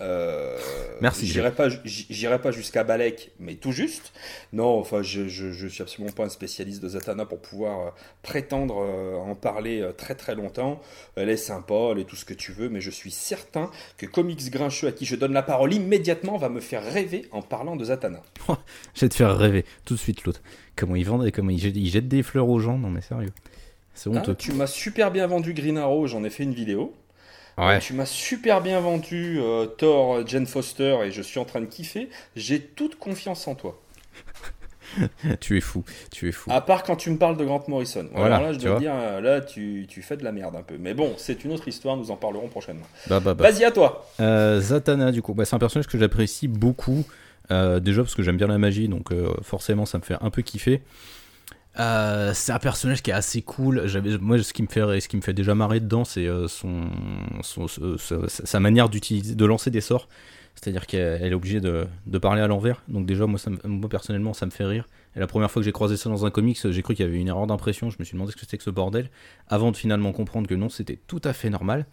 [0.02, 0.58] Euh,
[1.02, 1.26] Merci.
[1.26, 4.12] J'irai pas, j'irai pas jusqu'à Balek, mais tout juste.
[4.52, 7.90] Non, enfin, je, je, suis absolument pas un spécialiste de Zatanna pour pouvoir euh,
[8.22, 10.82] prétendre euh, en parler très très longtemps.
[11.16, 14.06] Elle est sympa, elle est tout ce que tu veux, mais je suis certain que
[14.06, 17.76] Comics Grincheux, à qui je donne la parole immédiatement, va me faire rêver en parlant
[17.76, 18.22] de Zatanna.
[18.94, 20.42] je vais te faire rêver tout de suite l'autre.
[20.76, 22.78] Comment il vend, comment il jette, des fleurs aux gens?
[22.78, 23.32] Non mais sérieux.
[23.94, 24.34] C'est honteux.
[24.34, 26.94] Ah, tu m'as super bien vendu Green Arrow, j'en ai fait une vidéo.
[27.58, 27.80] Ouais.
[27.80, 31.66] Tu m'as super bien vendu euh, Thor, Jane Foster et je suis en train de
[31.66, 32.10] kiffer.
[32.36, 33.82] J'ai toute confiance en toi.
[35.40, 36.50] tu es fou, tu es fou.
[36.52, 38.08] À part quand tu me parles de Grant Morrison.
[38.14, 40.76] Voilà, là, je dois dire, euh, là, tu, tu, fais de la merde un peu.
[40.78, 42.86] Mais bon, c'est une autre histoire, nous en parlerons prochainement.
[43.08, 43.50] Bah, bah, bah.
[43.50, 44.06] Vas-y à toi.
[44.20, 47.06] Euh, Zatanna, du coup, bah, c'est un personnage que j'apprécie beaucoup.
[47.50, 49.12] déjà parce que j'aime bien la magie, donc
[49.44, 50.82] forcément, ça me fait un peu kiffer.
[51.80, 53.86] Euh, c'est un personnage qui est assez cool.
[54.22, 56.90] Moi, ce qui me fait, déjà marrer dedans, c'est euh, son,
[58.28, 60.08] sa manière de lancer des sorts.
[60.56, 61.88] C'est-à-dire qu'elle est obligée de,
[62.22, 62.82] parler à l'envers.
[62.88, 63.40] Donc déjà, moi,
[63.90, 64.88] personnellement, ça me fait rire.
[65.16, 67.10] Et la première fois que j'ai croisé ça dans un comics, j'ai cru qu'il y
[67.10, 67.90] avait une erreur d'impression.
[67.90, 69.10] Je me suis demandé ce que c'était que ce bordel,
[69.50, 71.86] avant de finalement comprendre que non, c'était tout à fait normal.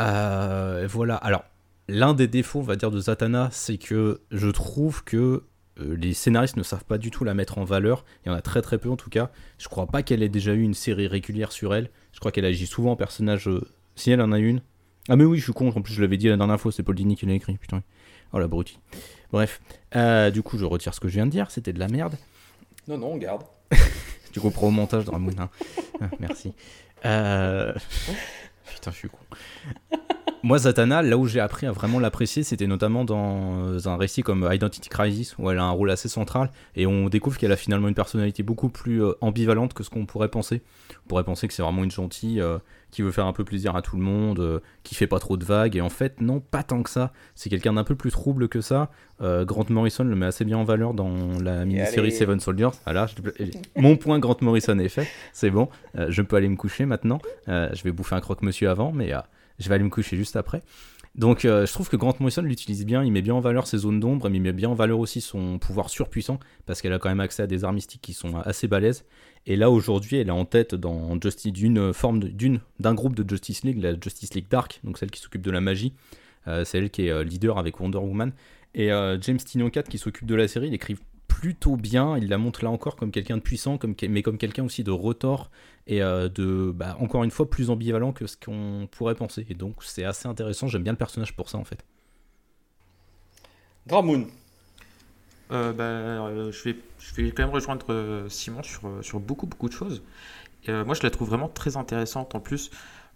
[0.00, 1.16] Euh, voilà.
[1.16, 1.44] Alors,
[1.88, 5.42] l'un des défauts, on va dire, de Zatanna, c'est que je trouve que
[5.78, 8.04] les scénaristes ne savent pas du tout la mettre en valeur.
[8.24, 9.30] Il y en a très très peu en tout cas.
[9.58, 11.90] Je crois pas qu'elle ait déjà eu une série régulière sur elle.
[12.12, 13.48] Je crois qu'elle agit souvent en personnage.
[13.48, 14.60] Euh, si elle en a une.
[15.08, 15.68] Ah mais oui, je suis con.
[15.74, 16.72] En plus, je l'avais dit la dernière fois.
[16.72, 17.56] C'est Paul Dini qui l'a écrit.
[17.56, 17.82] Putain.
[18.32, 18.78] Oh la brutie.
[19.32, 19.60] Bref.
[19.96, 21.50] Euh, du coup, je retire ce que je viens de dire.
[21.50, 22.16] C'était de la merde.
[22.86, 23.42] Non, non, on garde.
[24.32, 25.50] tu comprends au montage dans la hein.
[26.00, 26.52] ah, merci.
[27.02, 29.18] Putain, je suis con.
[30.44, 34.48] Moi, Zatanna, là où j'ai appris à vraiment l'apprécier, c'était notamment dans un récit comme
[34.50, 37.88] Identity Crisis, où elle a un rôle assez central, et on découvre qu'elle a finalement
[37.88, 40.62] une personnalité beaucoup plus euh, ambivalente que ce qu'on pourrait penser.
[41.04, 42.58] On pourrait penser que c'est vraiment une gentille euh,
[42.92, 45.36] qui veut faire un peu plaisir à tout le monde, euh, qui fait pas trop
[45.36, 47.12] de vagues, et en fait, non, pas tant que ça.
[47.34, 48.90] C'est quelqu'un d'un peu plus trouble que ça.
[49.20, 52.68] Grant Morrison le met assez bien en valeur dans la mini-série Seven Soldiers.
[52.84, 53.08] Voilà,
[53.76, 57.18] mon point Grant Morrison est fait, c'est bon, je peux aller me coucher maintenant.
[57.48, 59.12] je vais bouffer un croque-monsieur avant, mais
[59.58, 60.62] je vais aller me coucher juste après.
[61.14, 63.78] Donc euh, je trouve que Grant Morrison l'utilise bien, il met bien en valeur ses
[63.78, 66.98] zones d'ombre, mais il met bien en valeur aussi son pouvoir surpuissant, parce qu'elle a
[66.98, 69.04] quand même accès à des armes mystiques qui sont assez balèzes.
[69.46, 73.28] Et là aujourd'hui, elle est en tête dans Justice d'une forme d'une d'un groupe de
[73.28, 75.92] Justice League, la Justice League Dark, donc celle qui s'occupe de la magie.
[76.46, 78.32] Euh, c'est qui est euh, leader avec Wonder Woman.
[78.74, 80.96] Et James Tynion 4 qui s'occupe de la série, il écrit
[81.38, 82.18] plutôt bien.
[82.18, 84.90] Il la montre là encore comme quelqu'un de puissant, comme, mais comme quelqu'un aussi de
[84.90, 85.50] retort
[85.86, 89.46] et euh, de, bah, encore une fois, plus ambivalent que ce qu'on pourrait penser.
[89.48, 90.66] Et donc, c'est assez intéressant.
[90.66, 91.84] J'aime bien le personnage pour ça, en fait.
[93.86, 94.26] Dramoon.
[95.52, 99.68] Euh, bah, euh, je, vais, je vais quand même rejoindre Simon sur, sur beaucoup, beaucoup
[99.68, 100.02] de choses.
[100.66, 102.34] moi, je la trouve vraiment très intéressante.
[102.34, 102.72] En plus,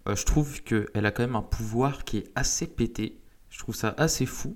[0.07, 3.19] je trouve qu'elle a quand même un pouvoir qui est assez pété.
[3.49, 4.55] Je trouve ça assez fou.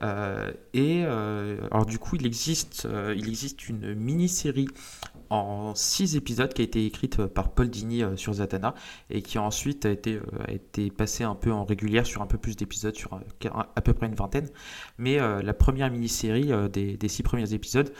[0.00, 4.68] Euh, et euh, alors du coup, il existe, euh, il existe une mini-série
[5.28, 8.74] en 6 épisodes qui a été écrite par Paul Dini sur Zatanna
[9.10, 12.38] et qui ensuite a été, a été passée un peu en régulière sur un peu
[12.38, 13.18] plus d'épisodes, sur
[13.54, 14.48] à peu près une vingtaine.
[14.98, 17.92] Mais la première mini-série des, des 6 premiers épisodes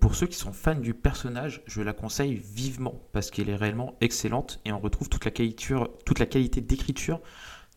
[0.00, 3.94] pour ceux qui sont fans du personnage, je la conseille vivement parce qu'elle est réellement
[4.00, 7.20] excellente et on retrouve toute la qualité d'écriture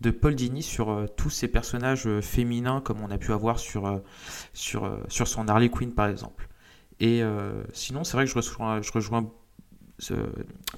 [0.01, 3.59] de Paul Dini sur euh, tous ces personnages euh, féminins comme on a pu avoir
[3.59, 4.01] sur,
[4.53, 6.47] sur, sur son Harley Quinn par exemple.
[7.01, 7.23] Et
[7.71, 9.31] sinon, c'est vrai que je rejoins, je rejoins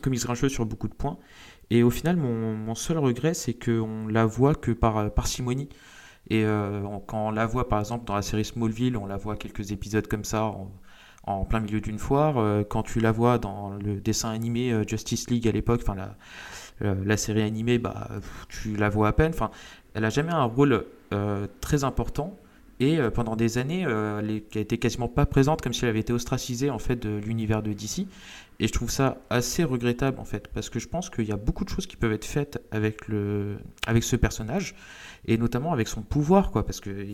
[0.02, 1.18] Comics Grincheux sur beaucoup de points.
[1.72, 5.70] Et au final, mon, mon seul regret, c'est qu'on la voit que par parcimonie.
[6.30, 6.46] Et
[7.08, 10.06] quand on la voit par exemple dans la série Smallville, on la voit quelques épisodes
[10.06, 10.54] comme ça,
[11.24, 12.38] en plein milieu d'une foire.
[12.38, 15.96] Euh, quand tu la vois dans le dessin animé euh, Justice League à l'époque, enfin
[15.96, 16.08] la, euh,
[16.82, 18.10] la, série animée, bah,
[18.50, 19.32] tu la vois à peine.
[19.34, 19.52] Enfin,
[19.94, 20.86] elle a jamais un rôle
[21.62, 22.38] très important.
[22.80, 26.72] Et pendant des années, elle était quasiment pas présente, comme si elle avait été ostracisée
[26.72, 28.08] en fait de l'univers de DC.
[28.60, 31.38] Et je trouve ça assez regrettable en fait, parce que je pense qu'il y a
[31.38, 34.76] beaucoup de choses qui peuvent être faites avec le, avec ce personnage,
[35.28, 37.06] et notamment avec son pouvoir, quoi, parce que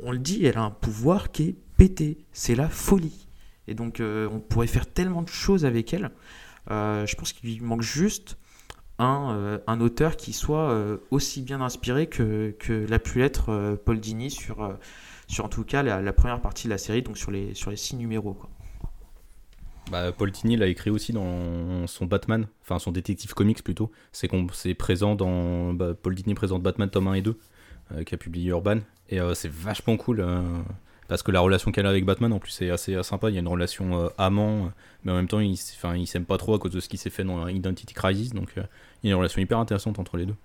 [0.00, 3.26] on le dit, elle a un pouvoir qui est pété, c'est la folie.
[3.66, 6.10] Et donc euh, on pourrait faire tellement de choses avec elle.
[6.70, 8.36] Euh, je pense qu'il manque juste
[8.98, 10.76] un, euh, un, auteur qui soit
[11.10, 14.76] aussi bien inspiré que, que l'a pu être Paul Dini sur,
[15.26, 17.76] sur en tout cas la, première partie de la série, donc sur les, sur les
[17.76, 18.34] six numéros.
[18.34, 18.50] Quoi.
[19.90, 23.90] Bah, Paul Dini l'a écrit aussi dans son Batman, enfin son détective comics plutôt.
[24.12, 27.38] C'est présent dans bah, Paul Dini présente Batman tome 1 et 2,
[28.04, 28.80] qui a publié Urban.
[29.08, 30.22] Et c'est vachement cool
[31.08, 33.30] parce que la relation qu'elle a avec Batman en plus c'est assez euh, sympa.
[33.30, 34.68] Il y a une relation euh, amant, euh,
[35.04, 36.98] mais en même temps, il, enfin, il s'aime pas trop à cause de ce qui
[36.98, 38.34] s'est fait dans Identity Crisis.
[38.34, 40.36] Donc, il y a une relation hyper intéressante entre les deux.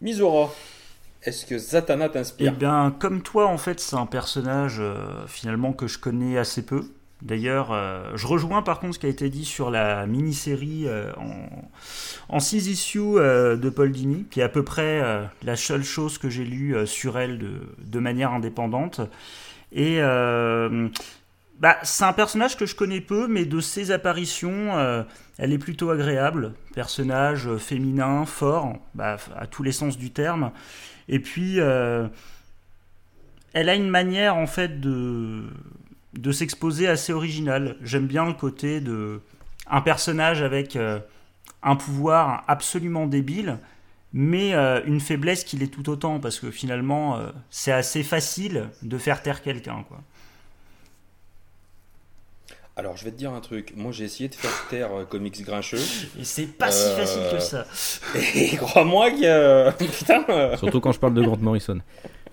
[0.00, 0.52] Mizora,
[1.22, 2.52] est-ce que Zatanna t'inspire?
[2.54, 4.80] Eh bien, comme toi, en fait, c'est un personnage
[5.26, 6.84] finalement que je connais assez peu.
[7.20, 11.12] D'ailleurs, euh, je rejoins par contre ce qui a été dit sur la mini-série euh,
[12.28, 15.02] en, 6 issues euh, de Paul Dini, qui est à peu près
[15.42, 19.00] la seule chose que j'ai lue sur elle de, manière indépendante.
[19.72, 19.98] Et
[21.60, 25.04] bah, c'est un personnage que je connais peu, mais de ses apparitions,
[25.38, 26.54] elle est plutôt agréable.
[26.74, 30.52] Personnage féminin, fort, bah, à tous les sens du terme.
[31.08, 32.10] Et puis, elle
[33.68, 35.48] a une manière en fait de
[36.14, 37.76] de s'exposer assez original.
[37.82, 39.20] J'aime bien le côté de
[39.70, 40.98] un personnage avec euh,
[41.62, 43.58] un pouvoir absolument débile,
[44.12, 48.70] mais euh, une faiblesse qui l'est tout autant, parce que finalement, euh, c'est assez facile
[48.82, 49.84] de faire taire quelqu'un.
[49.86, 49.98] quoi.
[52.76, 53.72] Alors, je vais te dire un truc.
[53.76, 55.82] Moi, j'ai essayé de faire taire Comics Grincheux.
[56.18, 57.66] Et c'est pas si facile que ça.
[58.34, 59.70] Et crois-moi que.
[59.98, 60.56] Putain.
[60.56, 61.80] Surtout quand je parle de Grant Morrison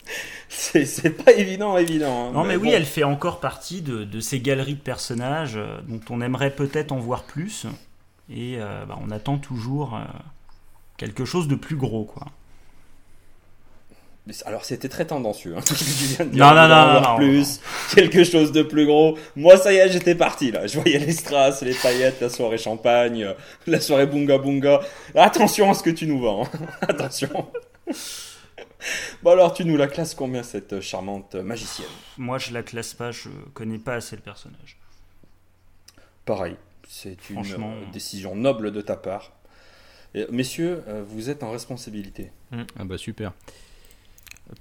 [0.49, 2.27] c'est pas évident, évident.
[2.27, 2.31] Hein.
[2.31, 6.21] non, mais, oui, elle fait encore partie de, ces galeries de personnages euh, dont on
[6.21, 7.65] aimerait peut-être en voir plus.
[8.29, 10.03] Et euh, bah, on attend toujours euh,
[10.97, 12.27] quelque chose de plus gros, quoi.
[14.47, 15.55] Alors c'était très tendancieux.
[15.55, 15.61] Hein,
[16.33, 17.59] non, non, non, non, plus,
[17.93, 19.19] quelque chose de plus gros.
[19.35, 20.65] Moi, ça y est, j'étais parti là.
[20.65, 23.27] Je voyais les strass, les paillettes, la soirée champagne,
[23.67, 24.79] la soirée bunga bunga.
[25.13, 26.45] Attention à ce que tu nous vends.
[26.45, 26.57] Hein.
[26.81, 27.29] Attention.
[29.23, 31.88] Bon alors, tu nous la classes combien cette charmante magicienne?
[32.17, 34.78] Moi, je la classe pas, je connais pas assez le personnage.
[36.25, 39.32] Pareil, c'est une euh, décision noble de ta part.
[40.13, 42.32] Et, messieurs, euh, vous êtes en responsabilité.
[42.51, 42.63] Mm.
[42.80, 43.34] Ah bah super.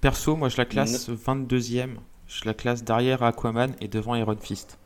[0.01, 1.97] Perso, moi je la classe 22ème.
[2.27, 4.79] Je la classe derrière Aquaman et devant Iron Fist.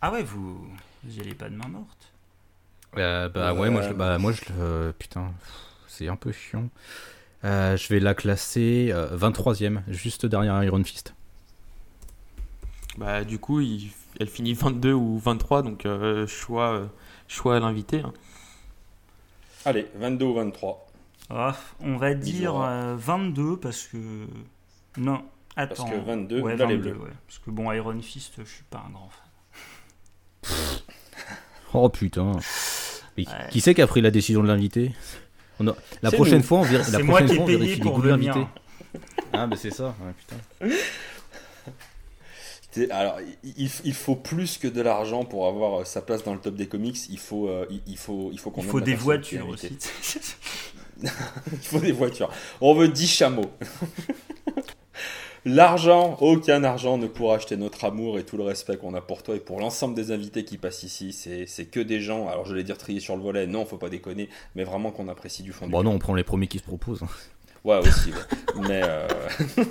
[0.00, 0.66] Ah ouais, vous,
[1.04, 2.12] vous allez pas de main morte?
[2.96, 5.32] Euh, Bah ouais, moi je, bah, moi je putain,
[5.86, 6.68] c'est un peu chiant.
[7.46, 11.14] Euh, je vais la classer 23ème, euh, juste derrière Iron Fist.
[12.98, 13.60] Bah, du coup,
[14.18, 16.88] elle finit 22 ou 23, donc euh, choix,
[17.28, 18.00] choix à l'invité.
[18.00, 18.12] Hein.
[19.64, 20.86] Allez, 22 ou 23.
[21.30, 24.26] Ah, on va dire 22 parce que.
[24.96, 25.22] Non,
[25.54, 25.84] attends.
[25.84, 27.10] Parce que 22, ouais, 22 ouais.
[27.26, 30.52] Parce que bon, Iron Fist, je suis pas un grand fan.
[31.74, 32.32] oh putain.
[33.50, 34.92] Qui c'est qui a pris la décision de l'inviter?
[36.02, 38.46] La prochaine fois, on, la prochaine fois, on vérifie les goûts de l'invité.
[39.32, 40.74] Ah, bah c'est ça, putain.
[42.90, 46.40] Alors, il, il, faut plus que de l'argent pour avoir euh, sa place dans le
[46.40, 46.98] top des comics.
[47.08, 48.60] Il faut, euh, il, faut, il faut qu'on.
[48.60, 49.78] Il faut des voitures aussi.
[51.02, 51.08] il
[51.58, 52.30] faut des voitures.
[52.60, 53.50] On veut 10 chameaux.
[55.48, 59.22] L'argent, aucun argent ne pourra acheter notre amour et tout le respect qu'on a pour
[59.22, 61.12] toi et pour l'ensemble des invités qui passent ici.
[61.12, 63.88] C'est que des gens, alors je vais dire trier sur le volet, non, faut pas
[63.88, 66.64] déconner, mais vraiment qu'on apprécie du fond bon, non, on prend les premiers qui se
[66.64, 67.04] proposent.
[67.04, 67.08] Hein.
[67.62, 68.10] Ouais, aussi,
[68.68, 68.80] mais.
[68.82, 69.06] Euh...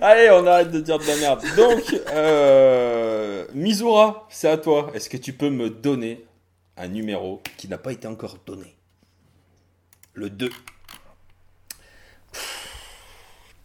[0.00, 1.42] Allez, on arrête de dire de la merde.
[1.56, 4.92] Donc, euh, Mizura, c'est à toi.
[4.94, 6.24] Est-ce que tu peux me donner
[6.76, 8.76] un numéro qui n'a pas été encore donné?
[10.14, 10.50] Le 2.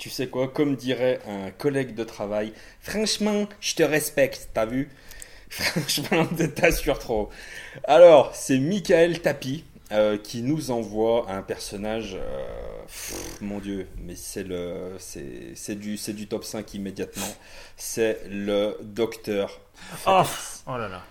[0.04, 4.90] Tu sais quoi, comme dirait un collègue de travail, franchement, je te respecte, t'as vu?
[5.50, 7.30] Franchement, t'assures trop.
[7.86, 9.64] Alors, c'est Michael Tapi
[9.94, 12.18] euh, qui nous envoie un personnage.
[12.20, 12.46] Euh,
[13.40, 17.34] mon dieu, mais c'est le, c'est du, c'est du top 5 immédiatement.
[17.78, 19.62] C'est le docteur.
[20.06, 20.24] Oh,
[20.68, 21.04] oh là là.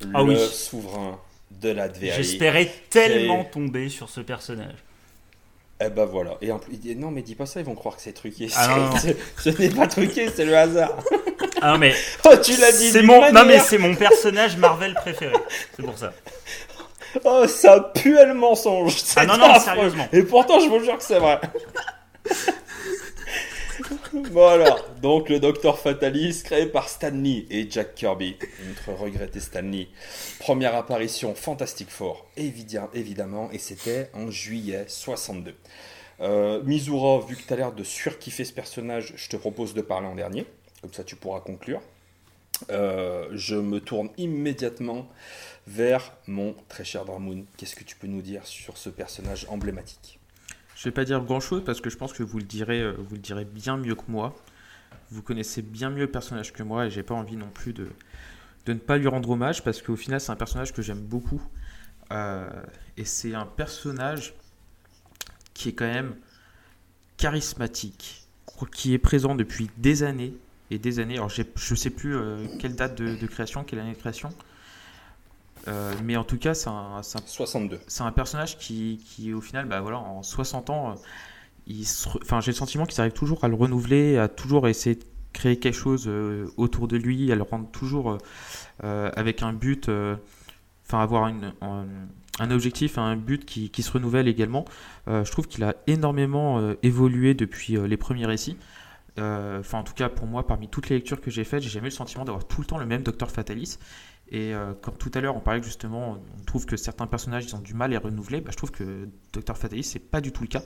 [0.00, 0.38] Le ah oui.
[0.38, 4.76] souverain de la J'espérais tellement tomber sur ce personnage.
[5.80, 6.36] Eh ben voilà.
[6.40, 8.48] Et en plus, non, mais dis pas ça, ils vont croire que c'est truqué.
[8.56, 8.90] Ah
[9.38, 10.96] ce n'est pas truqué, c'est le hasard.
[11.62, 11.94] Ah non, mais.
[12.24, 12.90] oh, tu l'as dit.
[12.90, 15.34] C'est mon, non, mais c'est mon personnage Marvel préféré.
[15.76, 16.12] C'est pour ça.
[17.24, 18.96] Oh, ça pue le mensonge.
[19.16, 20.08] Ah non, non, sérieusement.
[20.12, 21.40] Et pourtant, je vous jure que c'est vrai.
[24.26, 29.88] Voilà, donc le Docteur Fatalis créé par Stanley et Jack Kirby, notre regretté Stanley.
[30.38, 35.54] Première apparition Fantastic Four, évidemment, et c'était en juillet 62.
[36.20, 39.82] Euh, Mizura, vu que tu as l'air de surkiffer ce personnage, je te propose de
[39.82, 40.46] parler en dernier,
[40.80, 41.80] comme ça tu pourras conclure.
[42.70, 45.08] Euh, je me tourne immédiatement
[45.66, 47.44] vers mon très cher Dramoun.
[47.56, 50.17] Qu'est-ce que tu peux nous dire sur ce personnage emblématique?
[50.78, 53.16] Je vais pas dire grand-chose parce que je pense que vous le direz, euh, vous
[53.16, 54.36] le direz bien mieux que moi.
[55.10, 57.88] Vous connaissez bien mieux le personnage que moi et j'ai pas envie non plus de,
[58.68, 61.42] ne pas lui rendre hommage parce qu'au final c'est un personnage que j'aime beaucoup
[62.12, 62.48] euh,
[62.96, 64.34] et c'est un personnage
[65.52, 66.14] qui est quand même
[67.16, 68.28] charismatique,
[68.72, 70.34] qui est présent depuis des années
[70.70, 71.16] et des années.
[71.16, 74.28] Alors je sais plus euh, quelle date de, création, quelle année de création,
[75.66, 77.80] euh, mais en tout cas, c'est un, 62.
[77.86, 80.96] C'est un personnage qui, qui, au final, bah voilà, en 60 ans,
[81.70, 81.82] euh,
[82.22, 85.58] enfin, j'ai le sentiment qu'il arrive toujours à le renouveler, à toujours essayer de créer
[85.58, 88.18] quelque chose euh, autour de lui, à le rendre toujours
[88.80, 89.90] avec un but,
[90.86, 94.64] enfin, avoir une, un, objectif, un but qui, qui se renouvelle également.
[95.06, 98.56] je trouve qu'il a énormément évolué depuis les premiers récits.
[99.18, 101.88] Enfin, en tout cas, pour moi, parmi toutes les lectures que j'ai faites, j'ai jamais
[101.88, 103.78] eu le sentiment d'avoir tout le temps le même Docteur Fatalis.
[104.30, 107.56] Et euh, comme tout à l'heure, on parlait justement, on trouve que certains personnages ils
[107.56, 108.40] ont du mal à renouveler.
[108.40, 110.62] Bah, je trouve que Dr Fatalis c'est pas du tout le cas.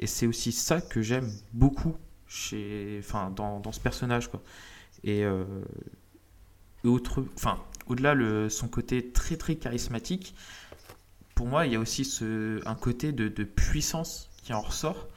[0.00, 1.96] Et c'est aussi ça que j'aime beaucoup
[3.00, 4.42] enfin, dans, dans, ce personnage, quoi.
[5.04, 5.44] Et euh,
[6.84, 10.34] autre, enfin, au-delà de son côté très très charismatique,
[11.34, 12.08] pour moi, il y a aussi
[12.64, 15.08] un côté de, de puissance qui en ressort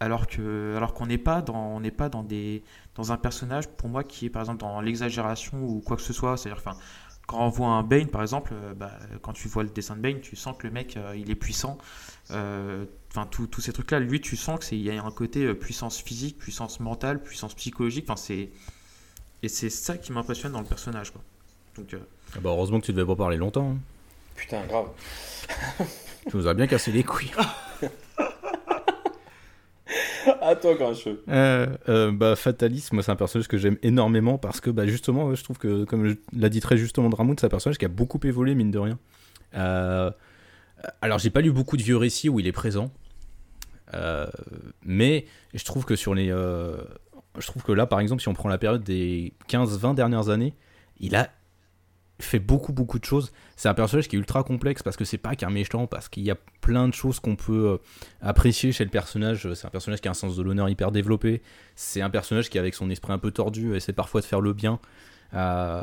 [0.00, 2.62] alors que alors qu'on n'est pas dans on pas dans des
[2.94, 6.12] dans un personnage pour moi qui est par exemple dans l'exagération ou quoi que ce
[6.12, 6.78] soit c'est à dire enfin
[7.26, 10.00] quand on voit un Bane, par exemple, euh, bah, quand tu vois le dessin de
[10.00, 11.76] Bane, tu sens que le mec, euh, il est puissant.
[12.30, 16.38] Euh, enfin, tous ces trucs-là, lui, tu sens qu'il y a un côté puissance physique,
[16.38, 18.04] puissance mentale, puissance psychologique.
[18.08, 18.50] Enfin, c'est
[19.42, 21.20] et c'est ça qui m'impressionne dans le personnage, quoi.
[21.76, 21.94] Donc,
[22.34, 23.72] ah bah heureusement que tu devais pas parler longtemps.
[23.72, 23.78] Hein.
[24.34, 24.88] Putain, grave.
[26.30, 27.32] tu nous as bien cassé les couilles.
[30.40, 31.22] à toi, Grincheux.
[31.28, 35.34] Euh, euh, bah, Fatalis, moi, c'est un personnage que j'aime énormément parce que, bah, justement,
[35.34, 38.20] je trouve que, comme l'a dit très justement Dramoun, c'est un personnage qui a beaucoup
[38.24, 38.98] évolué, mine de rien.
[39.54, 40.10] Euh,
[41.00, 42.92] alors, j'ai pas lu beaucoup de vieux récits où il est présent.
[43.94, 44.26] Euh,
[44.82, 46.28] mais je trouve que sur les.
[46.28, 50.54] je trouve que là, par exemple, si on prend la période des 15-20 dernières années,
[50.98, 51.30] il a
[52.18, 53.32] fait beaucoup beaucoup de choses.
[53.56, 56.22] C'est un personnage qui est ultra complexe parce que c'est pas qu'un méchant, parce qu'il
[56.22, 57.76] y a plein de choses qu'on peut euh,
[58.20, 59.52] apprécier chez le personnage.
[59.54, 61.42] C'est un personnage qui a un sens de l'honneur hyper développé.
[61.74, 64.52] C'est un personnage qui, avec son esprit un peu tordu, essaie parfois de faire le
[64.52, 64.78] bien.
[65.34, 65.82] Euh,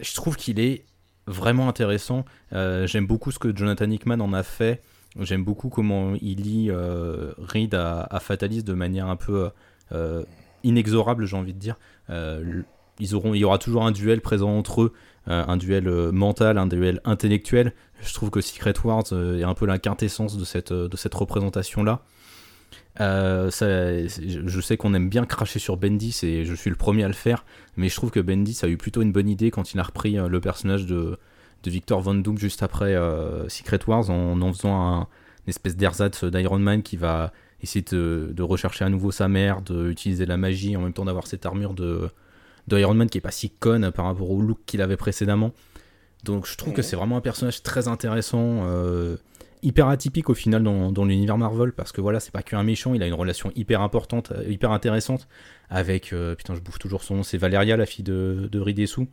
[0.00, 0.84] je trouve qu'il est
[1.26, 2.24] vraiment intéressant.
[2.54, 4.82] Euh, j'aime beaucoup ce que Jonathan Hickman en a fait.
[5.20, 9.50] J'aime beaucoup comment il lit Reed à, à, Fatalis de manière un peu
[10.62, 11.76] inexorable, j'ai envie de dire.
[12.08, 14.92] ils auront, il y aura toujours un duel présent entre eux.
[15.28, 17.74] Euh, un duel euh, mental, un duel intellectuel.
[18.00, 21.14] Je trouve que Secret Wars euh, est un peu la quintessence de cette, de cette
[21.14, 22.00] représentation-là.
[22.98, 27.14] je sais qu'on aime bien cracher sur Bendis et je suis le premier à le
[27.14, 27.44] faire,
[27.76, 30.14] mais je trouve que Bendis a eu plutôt une bonne idée quand il a repris
[30.14, 31.18] le personnage de,
[31.62, 32.96] de Victor Von Doom juste après
[33.48, 38.30] Secret Wars en en faisant un, une espèce d'ersatz d'Iron Man qui va essayer de,
[38.32, 41.74] de, rechercher à nouveau sa mère, d'utiliser la magie en même temps d'avoir cette armure
[41.74, 42.10] de,
[42.68, 45.52] de Iron Man qui est pas si conne par rapport au look qu'il avait précédemment.
[46.24, 49.16] Donc je trouve que c'est vraiment un personnage très intéressant, euh,
[49.62, 53.02] hyper atypique au final dans, l'univers Marvel, parce que voilà, c'est pas qu'un méchant, il
[53.02, 55.28] a une relation hyper importante, euh, hyper intéressante
[55.70, 59.08] avec, euh, putain je bouffe toujours son nom, c'est Valeria, la fille de, de Ridesu.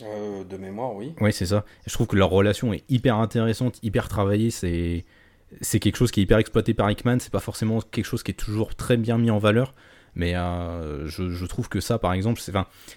[0.00, 1.12] de mémoire, oui.
[1.20, 1.64] Oui, c'est ça.
[1.86, 5.04] Je trouve que leur relation est hyper intéressante, hyper travaillée, c'est
[5.60, 8.30] c'est quelque chose qui est hyper exploité par Hickman, c'est pas forcément quelque chose qui
[8.30, 9.74] est toujours très bien mis en valeur.
[10.14, 12.40] Mais euh, je, trouve que ça, par exemple,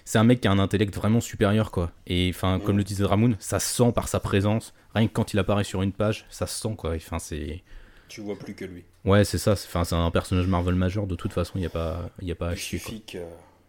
[0.04, 1.90] c'est un mec qui a un intellect vraiment supérieur, quoi.
[2.06, 4.74] Et enfin, comme le disait Ramoun, ça se sent par sa présence.
[4.94, 6.94] Rien que quand il apparaît sur une page, ça se sent, quoi.
[6.94, 7.62] Enfin, c'est.
[8.08, 8.84] Tu vois plus que lui.
[9.04, 9.56] Ouais, c'est ça.
[9.56, 11.06] C'est un personnage Marvel majeur.
[11.06, 12.78] De toute façon, il n'y a pas, y a pas à chier.
[12.78, 13.18] que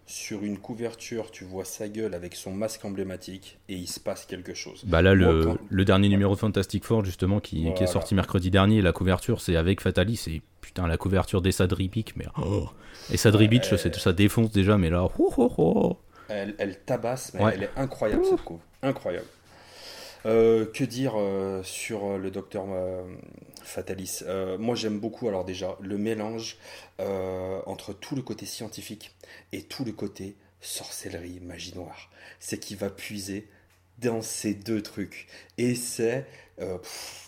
[0.07, 4.25] sur une couverture, tu vois sa gueule avec son masque emblématique et il se passe
[4.25, 4.83] quelque chose.
[4.85, 8.93] Bah là, le, dernier numéro de Fantastic Four, justement, qui, est sorti mercredi dernier, la
[8.93, 10.15] couverture, c'est avec Fatalis.
[10.15, 12.25] C'est putain, la couverture d'Essa Dribic, mais.
[12.41, 12.69] Oh.
[13.11, 15.07] Essa ça défonce déjà, mais là.
[15.19, 15.97] Oh, oh,
[16.29, 18.59] elle, elle, tabasse, mais elle est incroyable cette couve.
[18.81, 19.27] Incroyable.
[20.25, 22.65] Euh, que dire euh, sur euh, le docteur
[23.63, 24.23] Fatalis?
[24.59, 26.57] Moi j'aime beaucoup alors déjà le mélange
[26.99, 29.13] entre tout le côté scientifique
[29.51, 32.09] et tout le côté sorcellerie, magie noire.
[32.39, 33.47] C'est qui va puiser
[33.99, 35.27] dans ces deux trucs.
[35.57, 36.25] Et c'est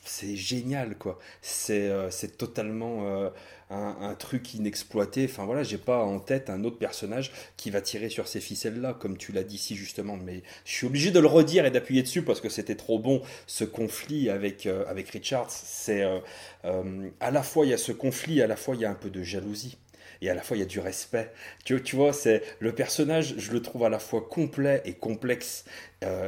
[0.04, 1.20] c'est génial quoi.
[1.42, 3.32] C'est c'est totalement
[3.70, 5.26] un, truc inexploité.
[5.30, 8.94] Enfin voilà, j'ai pas en tête un autre personnage qui va tirer sur ces ficelles-là,
[9.00, 10.18] comme tu l'as dit si justement.
[10.18, 13.22] Mais je suis obligé de le redire et d'appuyer dessus parce que c'était trop bon
[13.48, 15.52] ce conflit avec, euh, avec Richards.
[15.52, 16.20] C'est euh,
[16.66, 18.90] euh, à la fois il y a ce conflit, à la fois il y a
[18.90, 19.78] un peu de jalousie
[20.22, 21.32] et à la fois il y a du respect.
[21.66, 25.66] Tu, tu vois, c'est le personnage, je le trouve à la fois complet et complexe.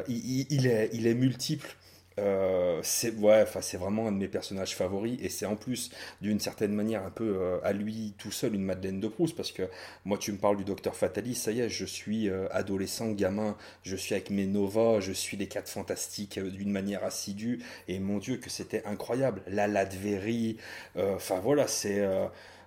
[0.08, 1.76] il, est, il est multiple.
[2.20, 6.74] Euh, c'est ouais, vraiment un de mes personnages favoris et c'est en plus d'une certaine
[6.74, 9.64] manière un peu euh, à lui tout seul une Madeleine de Proust parce que
[10.04, 13.56] moi tu me parles du docteur Fatalis, ça y est, je suis euh, adolescent, gamin,
[13.84, 18.18] je suis avec mes Nova, je suis les quatre fantastiques d'une manière assidue et mon
[18.18, 20.58] Dieu que c'était incroyable, la Ladverie,
[20.98, 22.06] enfin voilà, c'est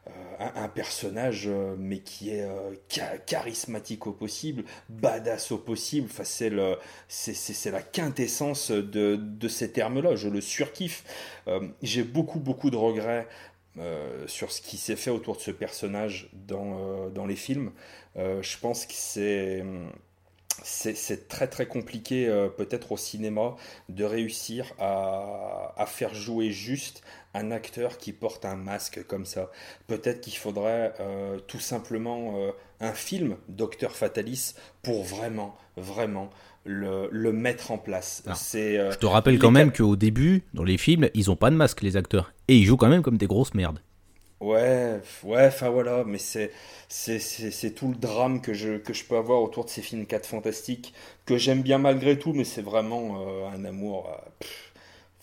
[0.06, 0.10] euh,
[0.56, 2.74] un, personnage, euh, mais qui est euh,
[3.26, 6.08] charismatique au possible, badass au possible.
[6.10, 6.50] Enfin, c'est,
[7.70, 10.14] la quintessence de, de ces termes-là.
[10.14, 11.04] Je le surkiffe.
[11.82, 13.26] j'ai beaucoup, beaucoup de regrets
[14.26, 17.72] sur ce qui s'est fait autour de ce personnage dans, dans les films.
[18.16, 18.94] je pense que
[20.62, 23.56] c'est très très compliqué peut-être au cinéma
[23.88, 27.02] de réussir à, faire jouer juste
[27.34, 29.50] un acteur qui porte un masque comme ça.
[29.88, 36.30] Peut-être qu'il faudrait euh, tout simplement euh, un film, Docteur Fatalis, pour vraiment, vraiment
[36.64, 38.22] le, mettre en place.
[38.34, 41.50] C'est, euh, je te rappelle quand même qu'au début, dans les films, ils ont pas
[41.50, 42.32] de masque, les acteurs.
[42.48, 43.80] Et ils jouent quand même comme des grosses merdes.
[44.40, 46.50] Ouais, ouais, enfin voilà, mais c'est,
[46.88, 50.26] c'est, tout le drame que je, que je peux avoir autour de ces films 4
[50.26, 50.92] fantastiques,
[51.24, 54.10] que j'aime bien malgré tout, mais c'est vraiment un amour.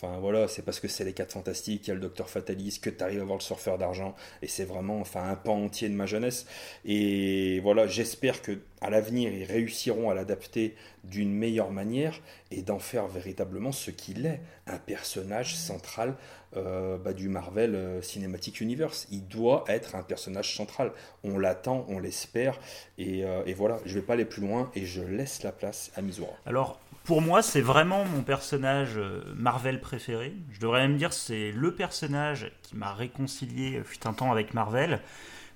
[0.04, 2.80] Enfin voilà, c'est parce que c'est les 4 fantastiques, il y a le Docteur Fatalis,
[2.82, 5.90] que tu arrives à voir le surfeur d'argent, et c'est vraiment enfin un pan entier
[5.90, 6.48] de ma jeunesse.
[6.86, 10.74] Et voilà, j'espère que à l'avenir ils réussiront à l'adapter
[11.04, 16.16] d'une meilleure manière et d'en faire véritablement ce qu'il est, un personnage central
[16.58, 19.08] euh, bah, du Marvel euh, Cinematic Universe.
[19.12, 20.94] Il doit être un personnage central.
[21.24, 22.60] On l'attend, on l'espère,
[22.98, 23.78] et, euh, voilà.
[23.86, 26.34] Je vais pas aller plus loin et je laisse la place à Mizura.
[26.48, 30.36] Alors pour moi, c'est vraiment mon personnage euh, Marvel préféré.
[30.52, 34.54] Je devrais même dire c'est le personnage qui m'a réconcilié euh, fut un temps avec
[34.54, 35.02] Marvel.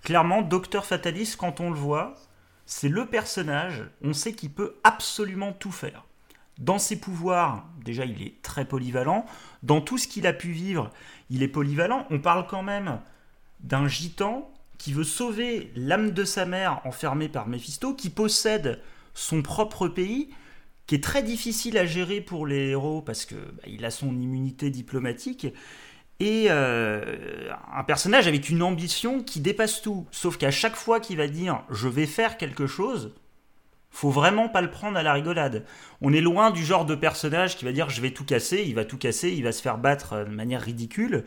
[0.04, 2.16] Clairement, Docteur Fatalis, quand on le voit,
[2.66, 6.04] c'est le personnage, on sait qu'il peut absolument tout faire.
[6.58, 9.26] Dans ses pouvoirs, déjà, il est très polyvalent.
[9.62, 10.90] Dans tout ce qu'il a pu vivre,
[11.30, 12.08] il est polyvalent.
[12.10, 13.00] On parle quand même
[13.60, 18.82] d'un gitan qui veut sauver l'âme de sa mère enfermée par Mephisto, qui possède
[19.14, 20.30] son propre pays
[20.88, 24.10] qui est très difficile à gérer pour les héros parce que bah, il a son
[24.20, 25.48] immunité diplomatique
[26.20, 30.08] et euh, un personnage avec une ambition qui dépasse tout.
[30.12, 33.14] Sauf qu'à chaque fois qu'il va dire je vais faire quelque chose,
[33.90, 35.66] faut vraiment pas le prendre à la rigolade.
[36.02, 38.76] On est loin du genre de personnage qui va dire je vais tout casser, il
[38.76, 41.26] va tout casser, il va se faire battre de manière ridicule.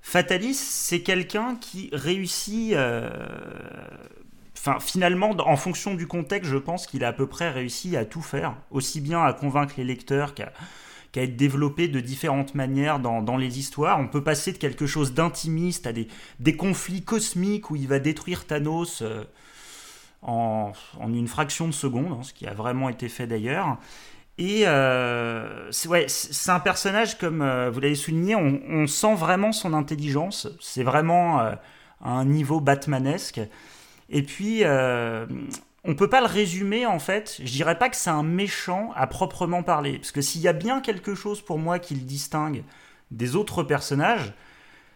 [0.00, 3.10] Fatalis, c'est quelqu'un qui réussit euh,
[4.58, 8.04] Enfin, finalement, en fonction du contexte, je pense qu'il a à peu près réussi à
[8.04, 10.50] tout faire, aussi bien à convaincre les lecteurs qu'à
[11.14, 14.00] être développé de différentes manières dans, les histoires.
[14.00, 18.46] On peut passer de quelque chose d'intimiste à des, conflits cosmiques où il va détruire
[18.46, 19.22] Thanos euh,
[20.22, 20.72] en,
[21.06, 23.78] une fraction de seconde, hein, ce qui a vraiment été fait d'ailleurs.
[24.38, 30.48] Et euh, c'est un personnage, comme euh, vous l'avez souligné, on, sent vraiment son intelligence.
[30.60, 31.60] C'est vraiment à
[32.04, 33.40] un niveau batmanesque.
[34.10, 35.26] Et puis, euh,
[35.84, 37.36] on peut pas le résumer en fait.
[37.38, 40.52] Je dirais pas que c'est un méchant à proprement parler, parce que s'il y a
[40.52, 42.64] bien quelque chose pour moi qui le distingue
[43.10, 44.32] des autres personnages,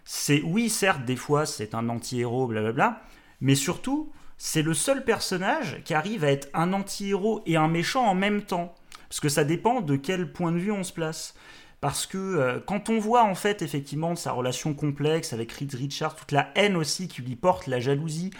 [0.04, 3.02] c'est oui, certes, des fois c'est un anti-héros, blablabla,
[3.40, 8.04] mais surtout, c'est le seul personnage qui arrive à être un anti-héros et un méchant
[8.06, 8.74] en même temps.
[9.08, 11.34] Parce que ça dépend de quel point de vue on se place.
[11.80, 16.16] Parce que euh, quand on voit en fait effectivement sa relation complexe avec Reed Richards,
[16.16, 18.30] toute la haine aussi qui lui porte, la jalousie,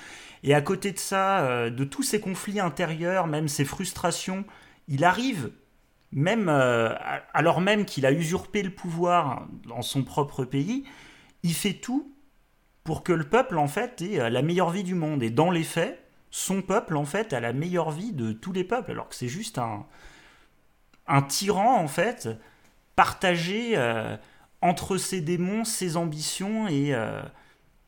[0.42, 4.44] et à côté de ça, euh, de tous ces conflits intérieurs, même ces frustrations,
[4.88, 5.52] il arrive,
[6.12, 6.94] même euh,
[7.32, 10.84] alors même qu'il a usurpé le pouvoir dans son propre pays,
[11.42, 12.12] il fait tout
[12.84, 15.22] pour que le peuple, en fait, ait la meilleure vie du monde.
[15.22, 18.64] Et dans les faits, son peuple, en fait, a la meilleure vie de tous les
[18.64, 19.86] peuples, alors que c'est juste un,
[21.06, 22.28] un tyran, en fait,
[22.96, 24.16] partagé euh,
[24.60, 27.22] entre ses démons, ses ambitions et, euh,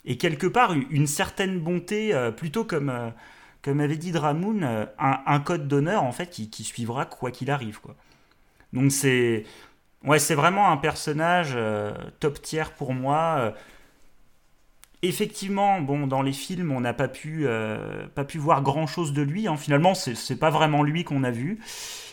[0.05, 3.13] et quelque part une certaine bonté, euh, plutôt comme,
[3.63, 7.95] comme avait dit Dramoun, un, code d'honneur, en fait, qui, suivra quoi qu'il arrive, quoi.
[8.73, 9.45] Donc c'est...
[10.05, 11.57] Ouais, c'est vraiment un personnage
[12.21, 13.55] top tier pour moi
[15.05, 19.13] Effectivement, bon, dans les films, on n'a pas pu, euh, pas pu voir grand chose
[19.13, 19.47] de lui.
[19.47, 19.59] Hein.
[19.59, 21.59] Finalement, c'est pas vraiment lui qu'on a vu.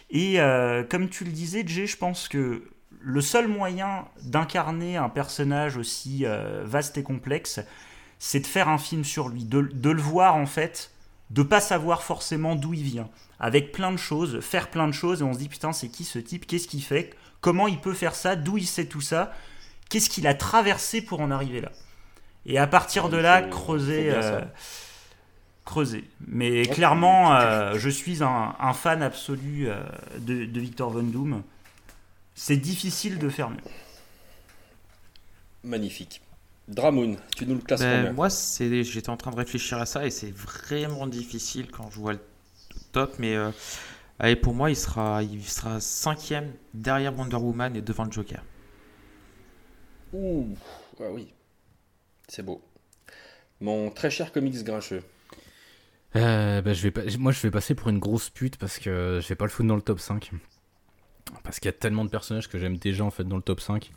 [0.09, 2.63] Et euh, comme tu le disais, Jay, je pense que
[3.03, 7.59] le seul moyen d'incarner un personnage aussi euh, vaste et complexe,
[8.19, 10.91] c'est de faire un film sur lui, de, de, le voir en fait,
[11.29, 15.21] de pas savoir forcément d'où il vient, avec plein de choses, faire plein de choses,
[15.21, 17.93] et on se dit putain, c'est qui ce type, qu'est-ce qu'il fait, comment il peut
[17.93, 19.33] faire ça, d'où il sait tout ça,
[19.89, 21.71] qu'est-ce qu'il a traversé pour en arriver là.
[22.45, 24.09] Et à partir de là, creuser.
[24.11, 24.41] Euh,
[25.63, 26.09] creuser.
[26.27, 29.69] Mais clairement, euh, je suis un, fan absolu
[30.17, 31.43] de, Victor Von Doom.
[32.43, 33.57] C'est difficile de faire mieux.
[35.63, 36.23] Magnifique.
[36.67, 38.29] Dramoun, tu nous le classes ben, Moi,
[38.59, 42.19] j'étais en train de réfléchir à ça et c'est vraiment difficile quand je vois le
[42.93, 43.13] top.
[43.19, 43.37] Mais
[44.17, 48.43] allez, pour moi, il sera, il sera cinquième derrière Wonder Woman et devant le Joker.
[50.11, 50.47] Ouh,
[50.99, 51.31] ah oui.
[52.27, 52.63] C'est beau.
[53.59, 55.03] Mon très cher comics grincheux.
[56.15, 59.27] Euh, bah, je vais Moi, je vais passer pour une grosse pute parce que je
[59.27, 60.31] vais pas le foutre dans le top 5.
[61.43, 63.59] Parce qu'il y a tellement de personnages que j'aime déjà en fait dans le top
[63.59, 63.91] 5.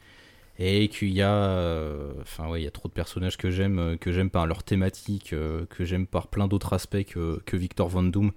[0.58, 1.32] Et qu'il y a.
[1.32, 4.46] Euh, enfin, ouais, il y a trop de personnages que j'aime euh, que j'aime par
[4.46, 8.30] leur thématique, que j'aime par plein d'autres aspects que, Victor Van Doom.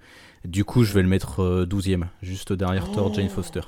[0.44, 3.60] Du coup, je vais le mettre 12ème, juste derrière Thor, Jane Foster.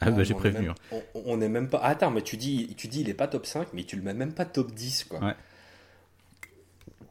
[0.00, 0.68] Ah, bah j'ai prévenu.
[0.68, 1.00] Hein.
[1.26, 1.78] On, n'est même pas.
[1.78, 4.14] attends, mais tu dis, tu dis il est pas top 5, mais tu le mets
[4.14, 5.18] même pas top 10, quoi.
[5.18, 5.34] Ouais.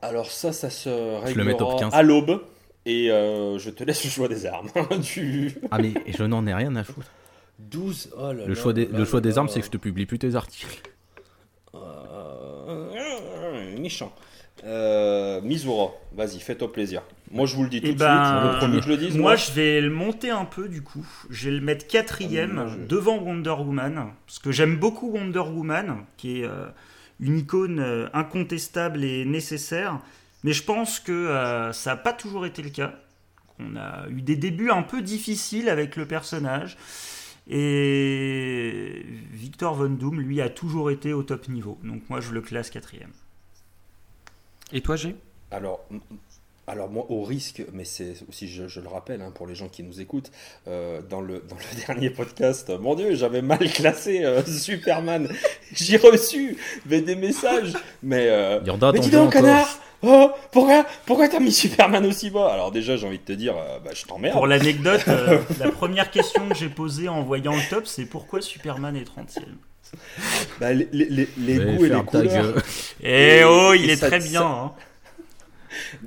[0.02, 0.90] Alors ça, ça se
[1.22, 2.42] réglera à l'aube.
[2.86, 4.70] Et euh, je te laisse le choix des armes.
[5.72, 7.12] Ah mais je n'en ai rien à foutre.
[7.60, 10.20] 12 oh le, choix des, le choix des armes, c'est que je te publie plus
[10.20, 10.82] tes articles.
[11.74, 14.14] Euh, méchant.
[14.64, 17.04] Euh, Mizura, vas-y, fais-toi plaisir.
[17.32, 18.84] Moi, je vous le dis tout eh de ben, suite.
[18.84, 21.06] je le dise, moi, je vais le monter un peu du coup.
[21.30, 24.12] Je vais le mettre quatrième ah, devant Wonder Woman.
[24.26, 26.68] Parce que j'aime beaucoup Wonder Woman, qui est euh,
[27.20, 30.00] une icône euh, incontestable et nécessaire.
[30.44, 32.94] Mais je pense que euh, ça n'a pas toujours été le cas.
[33.60, 36.78] On a eu des débuts un peu difficiles avec le personnage.
[37.50, 41.80] Et Victor Von Doom, lui, a toujours été au top niveau.
[41.84, 43.12] Donc moi, je le classe quatrième.
[44.74, 45.16] Et toi, G?
[45.52, 45.88] Alors,
[46.70, 49.84] alors moi, au risque, mais c'est aussi, je, le rappelle, hein, pour les gens qui
[49.84, 50.32] nous écoutent,
[50.68, 55.30] euh, dans, le, dans le dernier podcast, mon Dieu, j'avais mal classé euh, Superman.
[55.72, 58.60] J'ai reçu des messages, mais, euh,
[58.94, 62.54] mais dis donc, connard Oh, pourquoi, pourquoi t'as mis Superman aussi bas?
[62.54, 64.34] Alors déjà, j'ai envie de te dire, bah, je t'emmerde.
[64.34, 65.04] Pour l'anecdote,
[65.60, 69.40] la première question que j'ai posée en voyant le top, c'est pourquoi Superman est 30
[69.40, 69.42] e
[70.60, 72.62] bah, les, les, les goûts et les couleurs.
[73.02, 74.46] Eh oh, il est très bien.
[74.46, 74.74] Hein.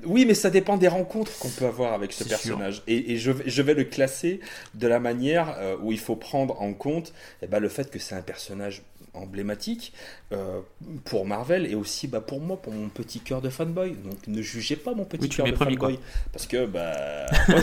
[0.04, 2.82] Oui, mais ça dépend des rencontres qu'on peut avoir avec ce personnage.
[2.86, 4.40] Et, je, vais le classer
[4.74, 7.98] de la manière euh, où il faut prendre en compte eh ben, le fait que
[7.98, 8.82] c'est un personnage
[9.14, 9.92] emblématique
[10.32, 10.60] euh,
[11.04, 13.90] pour Marvel et aussi bah, pour moi, pour mon petit cœur de fanboy.
[13.90, 15.98] Donc ne jugez pas mon petit cœur de fanboy.
[16.32, 17.26] Parce que, bah.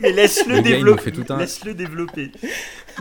[0.00, 1.12] Mais laisse-le développer.
[1.38, 2.32] Laisse-le développer.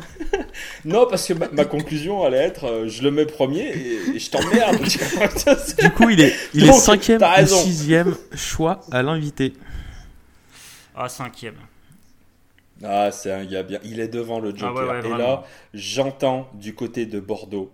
[0.86, 4.78] non, parce que ma, conclusion allait être euh, je le mets premier et, je t'emmerde.
[5.80, 9.54] du coup, il est, il est cinquième ou sixième choix à l'invité.
[10.96, 11.56] Ah, cinquième.
[12.84, 13.80] Ah, c'est un gars bien.
[13.84, 15.06] Il est devant le ah Joker.
[15.06, 17.72] et là, j'entends du côté de Bordeaux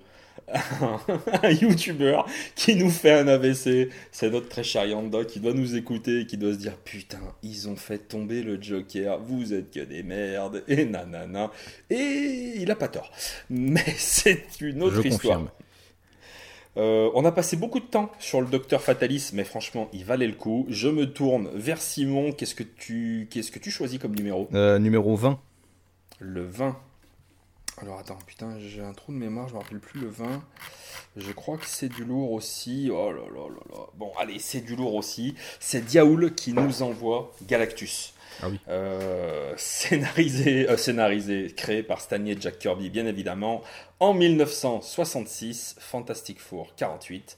[1.43, 2.22] un YouTuber
[2.55, 3.89] qui nous fait un AVC.
[4.12, 7.20] C'est notre très cher Yanda qui doit nous écouter et qui doit se dire Putain,
[7.43, 11.51] ils ont fait tomber le Joker, vous êtes que des merdes, et nanana.
[11.89, 13.12] Et il a pas tort.
[13.49, 15.43] Mais c'est une autre histoire.
[16.80, 20.28] Euh, on a passé beaucoup de temps sur le Docteur Fatalis, mais franchement, il valait
[20.28, 20.66] le coup.
[20.70, 22.32] Je me tourne vers Simon.
[22.32, 24.48] Qu'est-ce que tu, qu'est-ce que tu choisis comme numéro?
[24.54, 25.38] Euh, Numéro 20.
[26.20, 26.78] Le 20.
[27.82, 30.42] Alors attends, putain, j'ai un trou de mémoire, je me rappelle plus le 20.
[31.16, 32.90] Je crois que c'est du lourd aussi.
[32.92, 33.86] Oh là là là là.
[33.96, 35.36] Bon, allez, c'est du lourd aussi.
[35.60, 38.14] C'est Diaoul qui nous envoie Galactus.
[38.42, 38.60] Ah oui.
[38.70, 43.62] Euh, scénarisé, euh, scénarisé, créé par Stanley Jack Kirby, bien évidemment,
[44.00, 47.38] en 1966, Fantastic Four 48.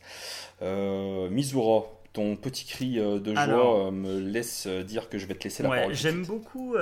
[0.62, 5.46] Euh, Mizura, ton petit cri euh, de joie me laisse dire que je vais te
[5.46, 5.94] laisser la parole.
[5.94, 6.76] J'aime beaucoup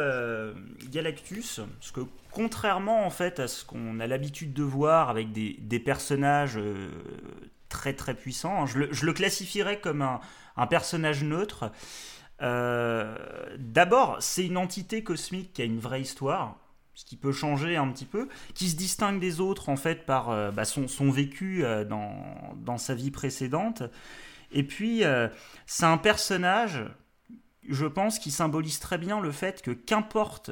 [0.91, 2.01] Galactus, parce que
[2.31, 6.59] contrairement en fait à ce qu'on a l'habitude de voir avec des, des personnages
[7.69, 8.65] très très puissant.
[8.65, 10.19] Je le, je le classifierais comme un,
[10.57, 11.71] un personnage neutre.
[12.41, 13.15] Euh,
[13.57, 16.57] d'abord, c'est une entité cosmique qui a une vraie histoire,
[16.93, 20.29] ce qui peut changer un petit peu, qui se distingue des autres en fait par
[20.29, 23.83] euh, bah, son, vécu euh, dans, sa vie précédente.
[24.51, 25.03] Et puis,
[25.67, 26.83] c'est un personnage,
[27.67, 30.49] je pense, qui symbolise très bien le fait que qu'importe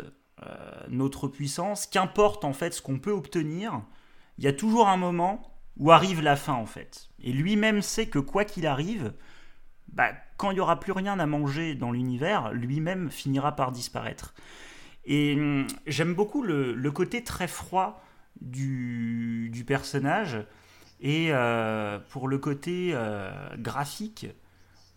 [0.87, 3.81] notre puissance, qu'importe en fait ce qu'on peut obtenir,
[4.37, 7.09] il y a toujours un moment où arrive la fin en fait.
[7.23, 9.13] Et lui-même sait que quoi qu'il arrive,
[9.97, 14.35] bah, quand il n'y aura plus rien à manger dans l'univers, lui-même finira par disparaître.
[15.05, 18.03] Et hum, j'aime beaucoup le, côté très froid
[18.39, 20.37] du, personnage.
[21.01, 24.27] Et euh, pour le côté euh, graphique,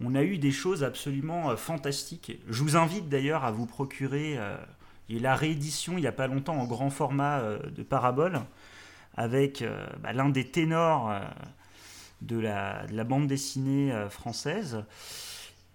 [0.02, 2.38] on a eu des choses absolument euh, fantastiques.
[2.46, 4.38] Je vous invite d'ailleurs à vous procurer
[5.08, 8.40] la réédition il n'y a pas longtemps en grand format de Parabole
[9.16, 9.64] avec
[10.02, 11.10] bah, l'un des ténors
[12.22, 14.84] de la, bande dessinée euh, française.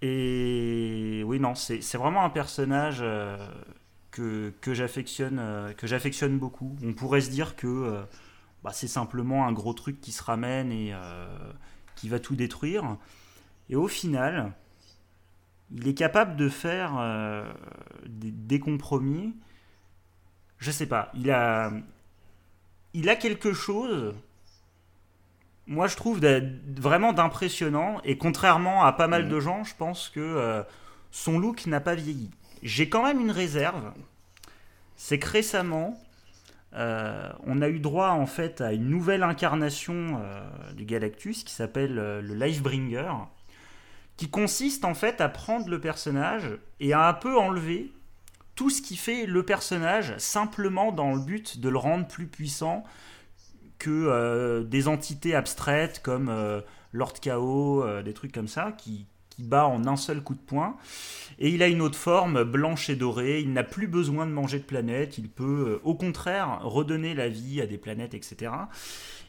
[0.01, 3.37] Et oui, non, c'est vraiment un personnage euh,
[4.11, 6.75] que, que j'affectionne euh, que j'affectionne beaucoup.
[6.83, 8.03] On pourrait se dire que
[8.63, 10.93] bah, c'est simplement un gros truc qui se ramène et
[11.95, 12.97] qui va tout détruire.
[13.69, 14.51] Et au final,
[15.71, 16.93] il est capable de faire
[18.05, 19.35] des, des, compromis.
[20.59, 21.71] Je sais pas, il a,
[22.93, 24.13] il a quelque chose
[25.67, 26.19] moi je trouve
[26.75, 29.29] vraiment d'impressionnant et contrairement à pas mal mm.
[29.29, 30.63] de gens, je pense que euh,
[31.11, 32.29] son look n'a pas vieilli.
[32.63, 33.91] J'ai quand même une réserve,
[34.95, 35.99] c'est que récemment,
[36.73, 41.53] euh, on a eu droit en fait à une nouvelle incarnation euh, du Galactus qui
[41.53, 43.11] s'appelle le Lifebringer,
[44.17, 47.91] qui consiste en fait à prendre le personnage et à un peu enlever
[48.55, 52.83] tout ce qui fait le personnage simplement dans le but de le rendre plus puissant,
[53.77, 56.61] que euh, des entités abstraites comme euh,
[56.91, 60.39] Lord Chaos, euh, des trucs comme ça, qui, qui bat en un seul coup de
[60.39, 60.77] poing.
[61.39, 63.41] Et il a une autre forme, blanche et dorée.
[63.41, 65.17] Il n'a plus besoin de manger de planètes.
[65.17, 68.51] Il peut, au contraire, redonner la vie à des planètes, etc.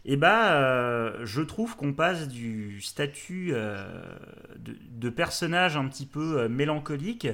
[0.05, 7.27] Et bah, je trouve qu'on passe du statut de, de, personnage un petit peu mélancolique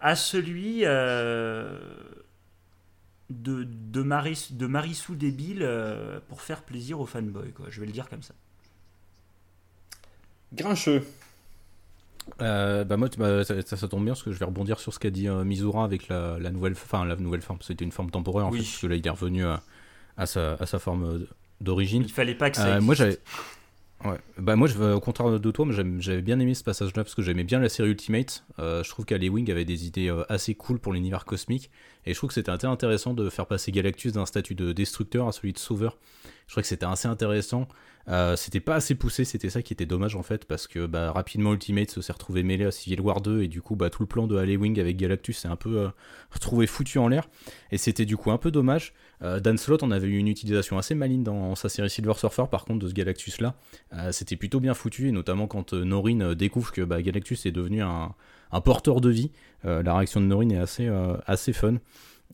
[0.00, 0.86] à celui
[3.30, 7.66] de, de, Maris, de Marissou débile euh, pour faire plaisir aux fanboys, quoi.
[7.70, 8.34] Je vais le dire comme ça.
[10.52, 11.04] Grincheux.
[12.42, 14.98] Euh, bah moi, bah, ça, ça, tombe bien parce que je vais rebondir sur ce
[14.98, 17.60] qu'a dit euh, Mizura avec la, nouvelle, enfin la nouvelle forme.
[17.62, 20.66] C'était une forme temporaire en fait, parce que là il est revenu à, sa, à
[20.66, 21.26] sa, forme
[21.60, 22.02] d'origine.
[22.02, 22.80] Il fallait pas que ça.
[22.80, 23.18] moi j'avais,
[24.04, 24.16] Ouais.
[24.38, 25.66] Bah moi, je, au contraire de toi,
[25.98, 28.44] j'avais bien aimé ce passage-là parce que j'aimais bien la série Ultimate.
[28.58, 31.70] Euh, je trouve Wing avait des idées euh, assez cool pour l'univers cosmique
[32.06, 35.32] et je trouve que c'était intéressant de faire passer Galactus d'un statut de destructeur à
[35.32, 35.98] celui de sauveur.
[36.46, 37.68] Je trouvais que c'était assez intéressant.
[38.08, 41.12] Euh, c'était pas assez poussé, c'était ça qui était dommage en fait, parce que bah,
[41.12, 44.02] rapidement Ultimate se s'est retrouvé mêlé à Civil War 2 et du coup bah, tout
[44.02, 45.90] le plan de Wing avec Galactus s'est un peu
[46.30, 47.28] retrouvé foutu en l'air
[47.70, 48.94] et c'était du coup un peu dommage.
[49.22, 52.44] Euh, Dan Slott en avait eu une utilisation assez maligne dans sa série Silver Surfer
[52.50, 53.54] par contre de ce Galactus là.
[54.12, 58.14] c'était plutôt bien foutu et notamment quand Norin découvre que bah, Galactus est devenu un,
[58.64, 59.30] porteur de vie.
[59.64, 60.88] la réaction de Norin est assez,
[61.26, 61.76] assez fun,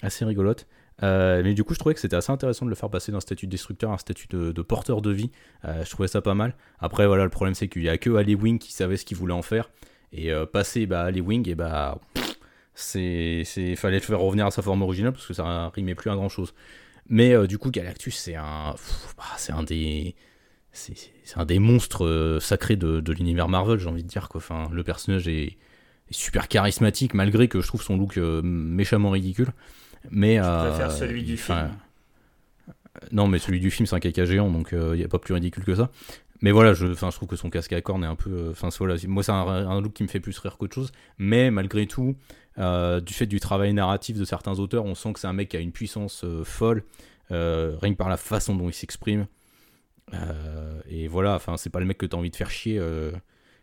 [0.03, 0.67] assez rigolote.
[1.03, 3.21] Euh, mais du coup, je trouvais que c'était assez intéressant de le faire passer d'un
[3.21, 5.31] statut de destructeur à un statut de, porteur de vie.
[5.65, 6.55] Euh, je trouvais ça pas mal.
[6.79, 9.17] Après, voilà, le problème c'est qu'il y a que Ali Wing qui savait ce qu'il
[9.17, 9.71] voulait en faire.
[10.13, 11.99] Et euh, passer bah, Ali Wing, et bah,
[12.77, 16.11] c'est, c'est, fallait le faire revenir à sa forme originale parce que ça rimait plus
[16.11, 16.55] à grand chose.
[17.09, 18.75] Mais du coup, Galactus, c'est un,
[19.17, 20.15] bah, c'est un des,
[20.73, 20.95] c'est,
[21.35, 24.29] un des monstres sacrés de, de l'univers Marvel, j'ai envie de dire.
[24.29, 24.39] Quoi.
[24.39, 25.57] Enfin, le personnage est, est,
[26.11, 29.49] super charismatique malgré que je trouve son look méchamment ridicule.
[30.11, 31.71] Mais, je préfère celui du film.
[33.13, 35.19] Non, mais celui du film, c'est un caca géant, donc il euh, n'y a pas
[35.19, 35.91] plus ridicule que ça.
[36.43, 38.31] Mais voilà, je, je trouve que son casque à cornes est un peu.
[38.31, 40.93] Euh, voilà, moi, c'est un, look qui me fait plus rire qu'autre chose.
[41.19, 42.15] Mais malgré tout,
[42.59, 45.51] euh, du fait du travail narratif de certains auteurs, on sent que c'est un mec
[45.51, 46.85] qui a une puissance folle,
[47.31, 49.27] rien que par la façon dont il s'exprime.
[50.89, 52.81] et voilà, enfin, c'est pas le mec que tu as envie de faire chier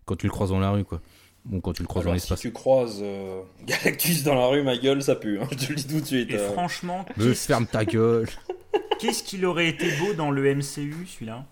[0.05, 1.01] quand tu le croises dans la rue, quoi.
[1.45, 2.39] Bon, quand tu le croises dans l'espace.
[2.39, 5.39] Si tu croises euh, Galactus dans la rue, ma gueule, ça pue.
[5.39, 6.31] Hein, je te le dis tout de suite.
[6.31, 6.51] Et euh.
[6.51, 7.05] franchement.
[7.17, 8.29] Me ferme ta gueule.
[8.99, 11.45] Qu'est-ce qu'il aurait été beau dans le MCU, celui-là?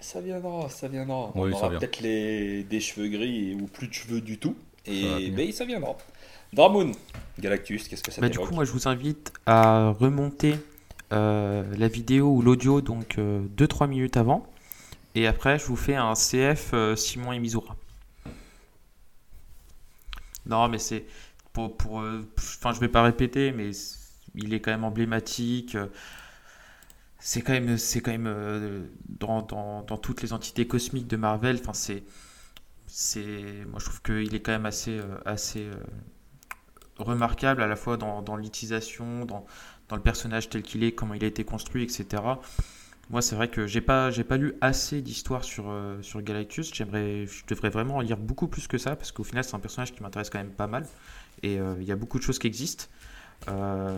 [0.00, 1.30] Ça viendra, ça viendra.
[1.34, 2.64] On aura peut-être les...
[2.64, 4.56] des cheveux gris ou plus de cheveux du tout.
[4.86, 5.96] Et ben, ça viendra.
[6.52, 6.92] Dramoon,
[7.38, 10.56] Galactus, qu'est-ce que ça bah, Du coup, moi, je vous invite à remonter
[11.12, 14.46] euh, la vidéo ou l'audio donc 2-3 minutes avant.
[15.14, 17.76] Et après, je vous fais un CF Simon et Mizura.
[20.46, 21.04] Non, mais c'est
[21.52, 23.70] pour, pour euh, enfin, je vais pas répéter, mais
[24.34, 25.76] il est quand même emblématique.
[27.18, 31.16] C'est quand même, c'est quand même euh, dans, dans, dans, toutes les entités cosmiques de
[31.16, 31.58] Marvel.
[31.60, 32.04] Enfin, c'est,
[32.86, 35.66] c'est, moi, je trouve qu'il est quand même assez, assez
[36.98, 39.46] remarquable à la fois dans, dans l'utilisation, dans,
[39.88, 42.22] dans le personnage tel qu'il est, comment il a été construit, etc.
[43.10, 46.74] Moi, c'est vrai que j'ai pas, j'ai pas lu assez d'histoires sur, euh, sur Galactus.
[46.74, 49.60] J'aimerais, je devrais vraiment en lire beaucoup plus que ça, parce qu'au final, c'est un
[49.60, 50.86] personnage qui m'intéresse quand même pas mal.
[51.42, 52.86] Et euh, il y a beaucoup de choses qui existent.
[53.48, 53.96] Euh,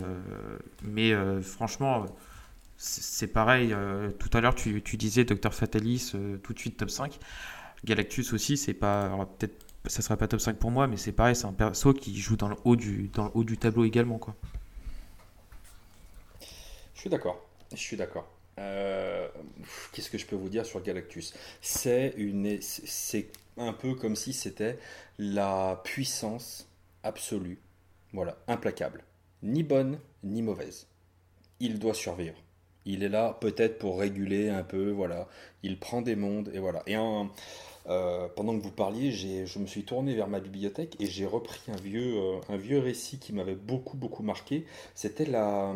[0.82, 2.04] mais franchement,
[2.76, 3.74] c'est pareil.
[4.18, 7.18] tout à l'heure, tu, tu, disais Docteur Fatalis, tout de suite top 5.
[7.84, 9.26] Galactus aussi, c'est pas.
[9.38, 12.16] Peut-être ça sera pas top 5 pour moi, mais c'est pareil, c'est un perso qui
[12.18, 14.18] joue dans le haut du, dans le haut du tableau également.
[14.18, 14.34] Quoi.
[16.94, 17.44] Je suis d'accord.
[17.72, 18.28] Je suis d'accord.
[18.58, 19.28] Euh,
[19.92, 21.34] qu'est-ce que je peux vous dire sur Galactus?
[21.60, 24.78] C'est une, c'est un peu comme si c'était
[25.18, 26.68] la puissance
[27.02, 27.60] absolue,
[28.12, 29.04] voilà, implacable,
[29.42, 30.86] ni bonne ni mauvaise.
[31.60, 32.36] Il doit survivre.
[32.84, 35.28] Il est là peut-être pour réguler un peu, voilà.
[35.62, 36.82] Il prend des mondes et voilà.
[36.86, 36.96] Et
[37.88, 41.60] euh, pendant que vous parliez, je me suis tourné vers ma bibliothèque et j'ai repris
[41.68, 44.66] un vieux, euh, un vieux récit qui m'avait beaucoup beaucoup marqué.
[44.94, 45.72] C'était la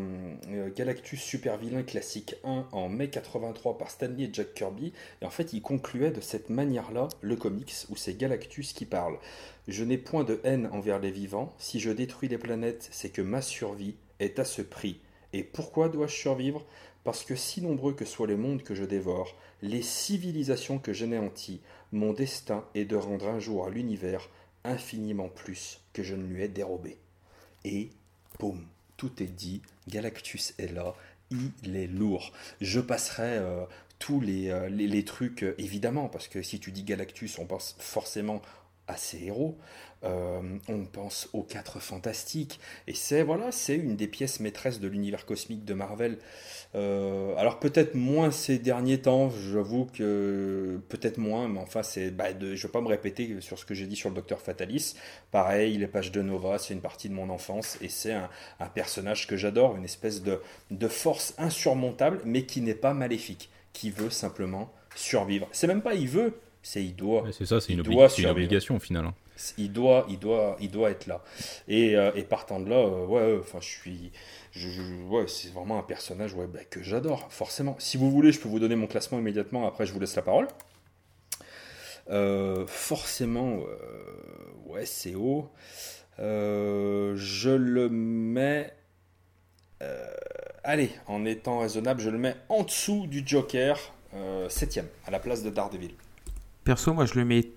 [0.49, 4.93] euh, Galactus Super Vilain classique 1 en mai 83 par Stanley et Jack Kirby.
[5.23, 9.19] Et en fait, il concluait de cette manière-là le comics où c'est Galactus qui parle.
[9.67, 11.55] Je n'ai point de haine envers les vivants.
[11.57, 15.01] Si je détruis les planètes, c'est que ma survie est à ce prix.
[15.33, 16.65] Et pourquoi dois-je survivre?
[17.05, 21.61] Parce que si nombreux que soient les mondes que je dévore, les civilisations que j'anéantis,
[21.93, 24.29] mon destin est de rendre un jour à l'univers
[24.65, 26.99] infiniment plus que je ne lui ai dérobé.
[27.65, 27.91] Et,
[28.39, 28.67] boum,
[28.97, 30.95] tout est dit, Galactus est là,
[31.31, 32.33] il est lourd.
[32.61, 33.65] Je passerai euh,
[33.99, 37.77] tous euh, les, les, trucs, euh, évidemment, parce que si tu dis Galactus, on pense
[37.79, 38.43] forcément
[38.89, 39.57] à ses héros.
[40.05, 42.59] Euh, on pense aux quatre fantastiques,
[42.89, 46.19] et c'est voilà, c'est une des pièces maîtresses de l'univers cosmique de Marvel.
[46.75, 52.31] Euh, alors peut-être moins ces derniers temps, j'avoue que peut-être moins, mais enfin c'est, bah,
[52.41, 54.97] je ne vais pas me répéter sur ce que j'ai dit sur le Docteur Fatalis.
[55.31, 58.29] Pareil, les pages de Nova, c'est une partie de mon enfance, et c'est un,
[58.75, 60.41] personnage que j'adore, une espèce de,
[60.73, 65.49] de force insurmontable, mais qui n'est pas maléfique, qui veut simplement survivre.
[65.53, 67.25] C'est même pas il veut, c'est il doit.
[67.33, 69.05] c'est ça, c'est une, obligation au final.
[69.07, 69.15] Hein.
[69.59, 71.23] Il doit, il doit, il doit être là.
[71.67, 74.13] Et, euh, partant de là, euh, ouais, enfin, je suis,
[74.53, 74.69] je,
[75.09, 77.75] ouais, c'est vraiment un personnage, ouais, bah, que j'adore, forcément.
[77.81, 79.67] Si vous voulez, je peux vous donner mon classement immédiatement.
[79.67, 80.47] Après, je vous laisse la parole.
[82.11, 83.59] Euh, forcément,
[84.67, 85.51] ouais, c'est haut.
[86.19, 88.73] je le mets.
[90.63, 93.93] allez, en étant raisonnable, je le mets en dessous du Joker,
[94.49, 95.95] septième, à la place de Daredevil.
[96.65, 97.49] Perso, moi, je le mets,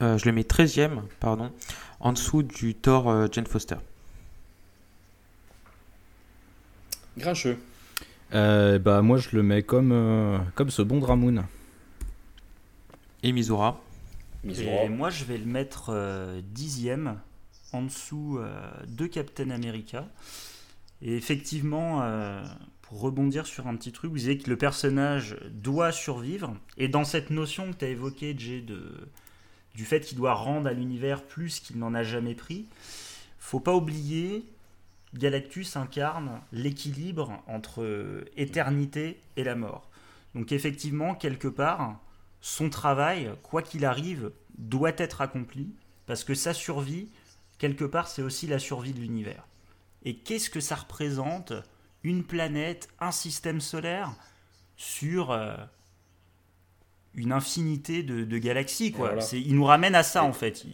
[0.00, 1.52] euh, je le mets 13e, pardon,
[1.98, 3.76] en dessous du Thor euh, Jane Foster.
[7.18, 7.58] Grincheux.
[8.32, 11.44] Euh, bah, moi, je le mets comme, comme ce bon Dramoun.
[13.22, 13.80] Et Mizura.
[14.44, 17.18] Et moi, je vais le mettre dixième,
[17.72, 18.38] en dessous
[18.86, 20.06] de Captain America.
[21.00, 22.02] Et effectivement,
[22.94, 26.56] rebondir sur un petit truc, vous disiez que le personnage doit survivre.
[26.76, 29.08] Et dans cette notion que tu as évoquée, Jay, de,
[29.74, 32.66] du fait qu'il doit rendre à l'univers plus qu'il n'en a jamais pris,
[33.38, 34.44] faut pas oublier,
[35.14, 39.90] Galactus incarne l'équilibre entre éternité et la mort.
[40.34, 42.00] Donc effectivement, quelque part,
[42.40, 45.74] son travail, quoi qu'il arrive, doit être accompli,
[46.06, 47.08] parce que sa survie,
[47.58, 49.46] quelque part, c'est aussi la survie de l'univers.
[50.04, 51.52] Et qu'est-ce que ça représente
[52.04, 54.12] une planète, un système solaire
[54.76, 55.56] sur euh,
[57.14, 58.92] une infinité de, galaxies.
[58.92, 59.16] Quoi.
[59.32, 60.64] Il nous ramène à ça, en fait.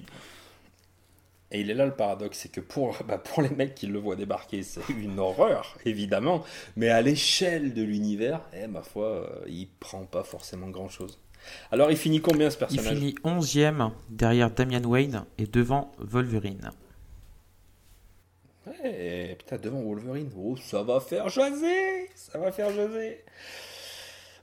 [1.53, 3.99] Et il est là le paradoxe, c'est que pour, bah, pour les mecs qui le
[3.99, 6.45] voient débarquer, c'est une horreur, évidemment,
[6.77, 11.19] mais à l'échelle de l'univers, eh, ma foi, euh, il prend pas forcément grand-chose.
[11.73, 12.93] Alors il finit combien ce personnage?
[12.93, 16.71] Il finit 11e derrière Damian Wayne et devant Wolverine.
[18.65, 20.31] Putain, devant Wolverine.
[20.37, 23.25] Oh, ça va faire jaser Ça va faire jaser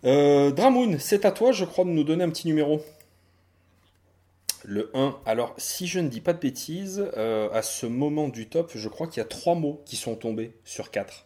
[0.06, 2.84] euh, Dramoun, c'est à toi, je crois, de nous donner un petit numéro.
[4.64, 5.20] Le 1.
[5.26, 8.90] Alors, si je ne dis pas de bêtises, euh, à ce moment du top, je
[8.90, 11.26] crois qu'il y a 3 mots qui sont tombés sur 4.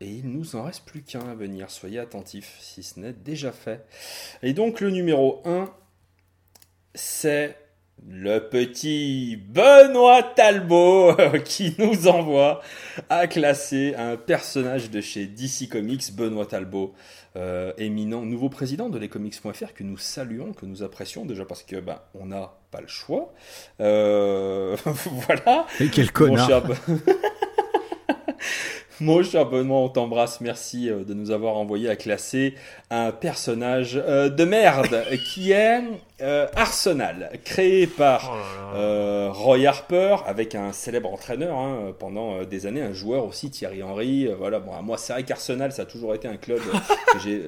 [0.00, 1.70] Et il nous en reste plus qu'un à venir.
[1.70, 3.86] Soyez attentifs si ce n'est déjà fait.
[4.42, 5.72] Et donc, le numéro 1,
[6.94, 7.56] c'est
[8.06, 11.14] le petit Benoît Talbot
[11.44, 12.60] qui nous envoie
[13.08, 16.94] à classer un personnage de chez DC Comics, Benoît Talbot,
[17.36, 21.76] euh, éminent nouveau président de lescomics.fr que nous saluons, que nous apprécions déjà parce que
[21.76, 23.32] ben on n'a pas le choix.
[23.80, 25.66] Euh, voilà.
[25.80, 26.66] Et quel connard.
[26.66, 26.76] Mon cher
[29.00, 30.40] Benoît, on t'embrasse.
[30.40, 32.54] Merci euh, de nous avoir envoyé à classer
[32.90, 35.80] un personnage euh, de merde qui est
[36.20, 38.32] euh, Arsenal, créé par
[38.74, 43.82] oh Roy Harper avec un célèbre entraîneur hein, pendant des années, un joueur aussi, Thierry
[43.82, 44.28] Henry.
[44.38, 46.60] voilà, bon, moi, c'est vrai qu'Arsenal, ça a toujours été un club
[47.12, 47.42] que j'ai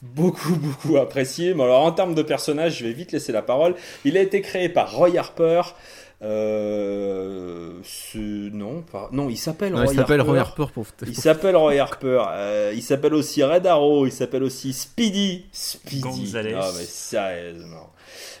[0.00, 1.54] beaucoup, beaucoup apprécié.
[1.54, 3.74] Mais alors, en termes de personnage, je vais vite laisser la parole.
[4.04, 5.62] Il a été créé par Roy Harper.
[6.24, 7.72] Euh,
[8.52, 9.08] non, pas...
[9.10, 10.66] non, il s'appelle Roy, il s'appelle Roy Harper.
[11.06, 12.22] Il s'appelle Roy Harper.
[12.30, 14.06] Euh, il s'appelle aussi Red Arrow.
[14.06, 15.46] Il s'appelle aussi Speedy.
[15.50, 16.32] Speedy.
[16.36, 17.92] Ah mais sérieusement.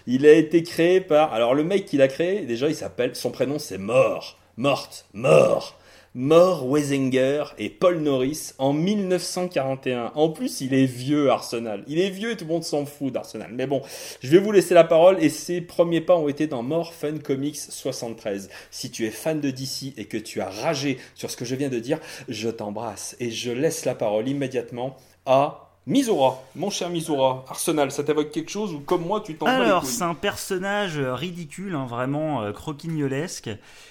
[0.06, 1.32] Il a été créé par.
[1.32, 3.16] Alors le mec qui l'a créé, déjà, il s'appelle.
[3.16, 4.38] Son prénom c'est Mort.
[4.56, 5.06] Morte.
[5.12, 5.76] Mort.
[6.14, 10.12] Mort Weisinger et Paul Norris en 1941.
[10.14, 11.84] En plus, il est vieux, Arsenal.
[11.86, 13.50] Il est vieux et tout le monde s'en fout d'Arsenal.
[13.54, 13.80] Mais bon,
[14.20, 17.16] je vais vous laisser la parole et ses premiers pas ont été dans More Fun
[17.16, 18.50] Comics 73.
[18.70, 21.54] Si tu es fan de DC et que tu as ragé sur ce que je
[21.54, 21.98] viens de dire,
[22.28, 28.04] je t'embrasse et je laisse la parole immédiatement à Mizura, mon cher Mizura, Arsenal, ça
[28.04, 32.42] t'évoque quelque chose ou comme moi tu t'en Alors, c'est un personnage ridicule, hein, vraiment
[32.42, 33.50] euh, croquignolesque.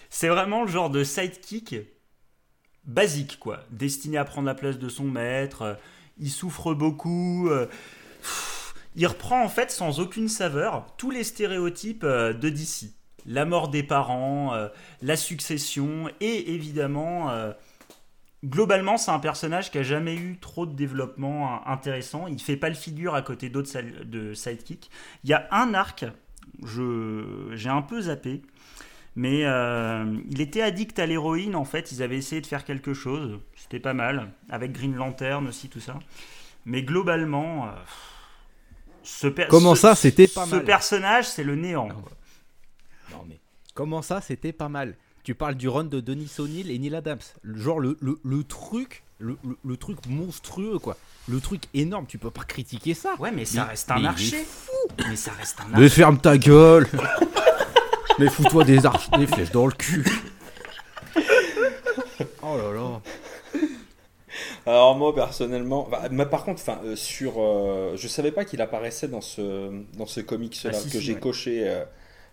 [0.09, 1.75] C'est vraiment le genre de sidekick
[2.85, 3.63] basique, quoi.
[3.71, 5.61] Destiné à prendre la place de son maître.
[5.61, 5.73] Euh,
[6.17, 7.49] il souffre beaucoup.
[7.49, 7.67] Euh,
[8.95, 12.91] il reprend en fait sans aucune saveur tous les stéréotypes euh, de DC.
[13.25, 14.57] La mort des parents,
[15.03, 17.29] la succession et évidemment,
[18.43, 22.25] globalement, c'est un personnage qui a jamais eu trop de développement intéressant.
[22.25, 24.89] Il fait pas le figure à côté d'autres de sidekick.
[25.23, 26.03] Il y a un arc,
[26.63, 28.41] j'ai un peu zappé,
[29.15, 31.91] mais euh, il était addict à l'héroïne, en fait.
[31.91, 33.39] Ils avaient essayé de faire quelque chose.
[33.55, 34.31] C'était pas mal.
[34.49, 35.99] Avec Green Lantern aussi, tout ça.
[36.65, 37.71] Mais globalement, euh,
[39.03, 41.89] ce Comment ça, c'était pas mal Ce personnage, c'est le néant.
[43.11, 43.39] Non, mais
[43.73, 44.95] comment ça, c'était pas mal?
[45.23, 47.19] Tu parles du run de Denis O'Neill et Neil Adams.
[47.43, 50.97] Genre le, le, le truc, le, le, truc monstrueux, quoi.
[51.27, 53.15] Le truc énorme, tu peux pas critiquer ça.
[53.19, 54.45] Ouais, mais ça reste un archer.
[54.97, 55.79] Mais ça reste un archer.
[55.79, 56.87] Mais ferme ta gueule
[58.19, 60.05] Mais fous-toi des, arches, des flèches dans le cul.
[62.43, 63.01] Oh là là.
[64.65, 68.61] Alors moi personnellement, bah, mais par contre, enfin euh, sur, euh, je savais pas qu'il
[68.61, 71.83] apparaissait dans ce dans ce comics là ah, que j'ai coché euh,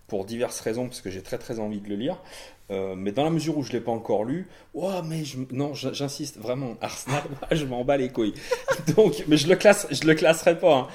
[0.08, 2.18] pour diverses raisons parce que j'ai très très envie de le lire.
[2.70, 5.72] Euh, mais dans la mesure où je l'ai pas encore lu, oh, mais je, non,
[5.74, 8.34] j'insiste vraiment, Arsenal, je m'en bats les couilles.
[8.96, 10.76] Donc, mais je le classe, je le classerai pas.
[10.76, 10.86] Hein.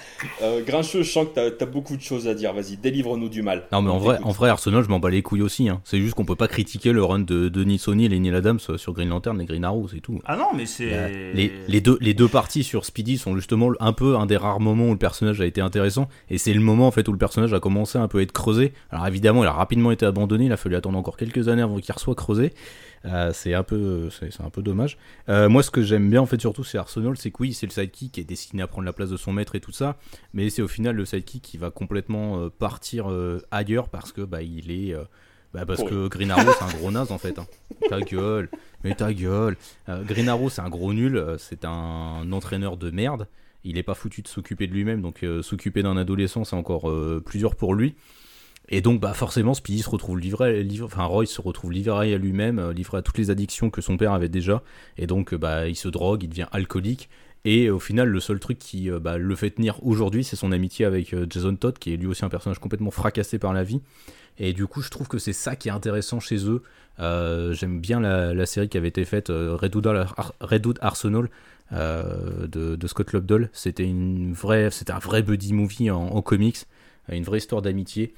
[0.43, 2.53] Euh, Grincheux, je sens que tu as, beaucoup de choses à dire.
[2.53, 3.63] Vas-y, délivre-nous du mal.
[3.71, 5.67] Non, mais en vrai, en vrai, Arsenal, je m'en bats les couilles aussi.
[5.67, 5.81] Hein.
[5.83, 8.93] C'est juste qu'on peut pas critiquer le run de Denis Sony et Neil Adams sur
[8.93, 10.19] Green Lantern et Green Arrow, c'est tout.
[10.25, 11.33] Ah non, mais c'est.
[11.33, 14.59] Les, les, deux, les deux parties sur Speedy sont justement un peu un des rares
[14.59, 16.07] moments où le personnage a été intéressant.
[16.29, 18.31] Et c'est le moment en fait où le personnage a commencé un peu à être
[18.31, 18.73] creusé.
[18.91, 20.45] Alors évidemment, il a rapidement été abandonné.
[20.45, 22.53] Il a fallu attendre encore quelques années avant qu'il reçoive creusé.
[23.05, 24.97] Euh, c'est un peu, c'est un peu dommage.
[25.29, 27.65] Euh, moi, ce que j'aime bien en fait surtout, c'est Arsenal, c'est que oui, c'est
[27.65, 29.97] le sidekick qui est destiné à prendre la place de son maître et tout ça,
[30.33, 33.07] mais c'est au final le sidekick qui va complètement euh, partir
[33.51, 34.95] ailleurs parce que bah il est
[35.53, 37.37] bah parce que Green Arrow c'est un gros naze en fait.
[37.37, 37.45] Hein.
[37.89, 38.49] Ta gueule,
[38.83, 39.57] mais ta gueule.
[39.87, 43.27] Green Arrow c'est un gros nul, c'est un entraîneur de merde.
[43.65, 46.91] Il est pas foutu de s'occuper de lui-même, donc s'occuper d'un adolescent c'est encore
[47.23, 47.95] plus dur pour lui.
[48.75, 52.57] Et donc, bah, forcément, Speedy se retrouve livré, enfin, Roy se retrouve livré à lui-même,
[52.57, 54.63] euh, livré à toutes les addictions que son père avait déjà.
[54.97, 57.07] Et donc, euh, bah, il se drogue, il devient alcoolique.
[57.45, 60.51] Et au final, le seul truc qui euh, bah, le fait tenir aujourd'hui, c'est son
[60.51, 63.79] amitié avec Jason Todd, qui est lui aussi un personnage complètement fracassé par la vie.
[64.39, 66.63] Et du coup, je trouve que c'est ça qui est intéressant chez eux.
[66.97, 71.29] J'aime bien la, série qui avait été faite, Redwood, Arsenal,
[71.71, 73.51] de, Scott Lobdell.
[73.53, 76.57] C'était un vrai buddy movie en comics,
[77.11, 78.15] une vraie histoire d'amitié.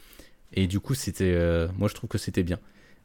[0.53, 2.59] Et du coup, c'était, euh, moi, je trouve que c'était bien.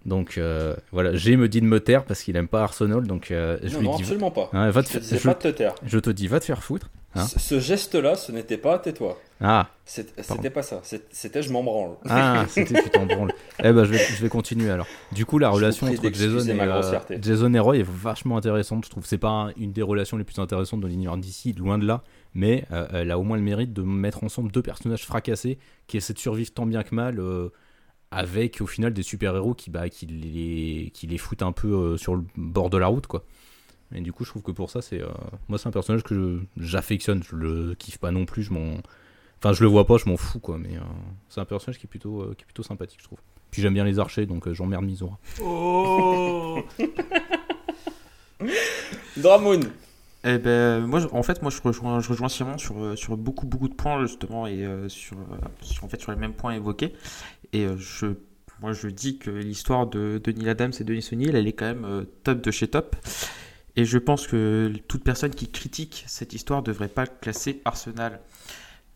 [0.06, 3.30] Donc euh, voilà, j'ai me dit de me taire parce qu'il aime pas Arsenal, donc
[3.30, 4.02] euh, je non, lui non, dis.
[4.02, 4.48] absolument pas.
[4.52, 5.74] Hein, va te je, pas te taire.
[5.84, 6.88] Je te dis, va te faire foutre.
[7.14, 7.26] Hein.
[7.26, 9.18] Ce geste-là, ce n'était pas tais-toi.
[9.40, 9.68] Ah.
[9.84, 10.80] C'était pas ça.
[11.10, 11.96] C'était je m'en branle.
[12.08, 13.32] Ah, c'était tu t'en branles.
[13.58, 14.86] eh ben, je vais, je vais continuer alors.
[15.12, 18.84] Du coup, la relation entre Jason et, Jason et Roy est vachement intéressante.
[18.86, 21.84] Je trouve c'est pas une des relations les plus intéressantes de l'univers d'ici, loin de
[21.84, 22.04] là.
[22.32, 26.14] Mais elle a au moins le mérite de mettre ensemble deux personnages fracassés qui essaient
[26.14, 27.20] de survivre tant bien que mal
[28.10, 31.96] avec au final des super-héros qui, bah, qui, les, qui les foutent un peu euh,
[31.96, 33.24] sur le bord de la route, quoi.
[33.94, 35.00] Et du coup, je trouve que pour ça, c'est.
[35.00, 35.08] Euh,
[35.48, 37.22] moi, c'est un personnage que j'affectionne.
[37.24, 38.44] Je, le kiffe pas non plus.
[38.44, 38.74] Je m'en.
[39.38, 40.58] Enfin, je le vois pas, je m'en fous, quoi.
[40.58, 40.82] Mais euh,
[41.28, 43.18] c'est un personnage qui est plutôt, qui est plutôt sympathique, je trouve.
[43.50, 45.18] Puis j'aime bien les archers, donc j'emmerde Mizora.
[45.42, 46.60] Oh
[49.16, 49.72] Dramoun
[50.24, 53.68] eh ben, moi, en fait, moi, je rejoins, je rejoins Simon sur, sur beaucoup, beaucoup
[53.68, 55.16] de points, justement, et sur,
[55.62, 56.94] sur, en fait, sur les mêmes points évoqués.
[57.52, 58.06] Et euh, je,
[58.60, 61.84] moi, je dis que l'histoire de Denis Adams et Denis O'Neill, elle est quand même
[61.84, 62.96] euh, top de chez top.
[63.76, 68.20] Et je pense que toute personne qui critique cette histoire devrait pas classer Arsenal.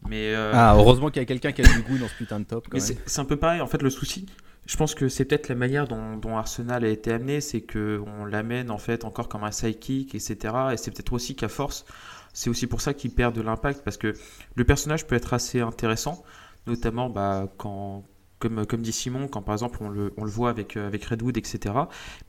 [0.06, 2.40] Mais euh, Ah, heureusement qu'il y a quelqu'un qui a du goût dans ce putain
[2.40, 2.68] de top.
[2.78, 4.26] C'est un peu pareil, en fait, le souci.
[4.66, 8.70] Je pense que c'est peut-être la manière dont, Arsenal a été amené, c'est qu'on l'amène
[8.70, 10.54] en fait encore comme un sidekick, etc.
[10.72, 11.84] Et c'est peut-être aussi qu'à force,
[12.32, 14.14] c'est aussi pour ça qu'il perd de l'impact, parce que
[14.54, 16.24] le personnage peut être assez intéressant,
[16.66, 18.04] notamment bah, quand,
[18.48, 21.74] comme, dit Simon, quand par exemple on le, voit avec, euh, Redwood, etc.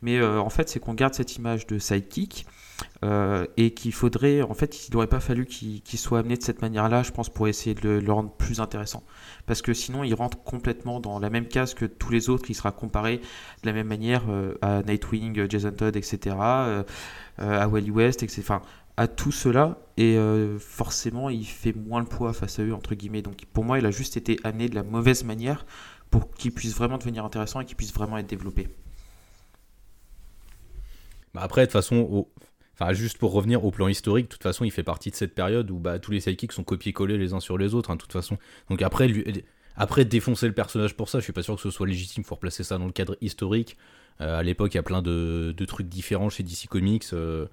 [0.01, 2.45] Mais euh, en fait, c'est qu'on garde cette image de sidekick
[3.03, 6.61] euh, et qu'il faudrait, en fait, il n'aurait pas fallu qu'il soit amené de cette
[6.61, 9.03] manière-là, je pense, pour essayer de le, rendre plus intéressant.
[9.45, 12.55] Parce que sinon, il rentre complètement dans la même case que tous les autres, il
[12.55, 14.23] sera comparé de la même manière
[14.61, 18.41] à Nightwing, Jason Todd, etc., à Wally West, etc.
[18.41, 18.61] Enfin,
[18.97, 20.17] à tout cela et
[20.57, 23.85] forcément il fait moins le poids face à eux entre guillemets donc pour moi il
[23.85, 25.65] a juste été amené de la mauvaise manière
[26.09, 28.69] pour qu'il puisse vraiment devenir intéressant et qu'il puisse vraiment être développé.
[31.33, 32.27] Bah après, de toute façon,
[32.79, 35.33] enfin, juste pour revenir au plan historique, de toute façon, il fait partie de cette
[35.33, 38.01] période où bah, tous les sidekicks sont copiés-collés les uns sur les autres, hein, de
[38.01, 38.37] toute façon.
[38.69, 39.43] Donc après, lui...
[39.75, 42.27] après, défoncer le personnage pour ça, je suis pas sûr que ce soit légitime, il
[42.27, 43.77] faut replacer ça dans le cadre historique.
[44.21, 47.05] Euh, à l'époque, il y a plein de, de, trucs différents chez DC Comics.
[47.11, 47.47] Euh,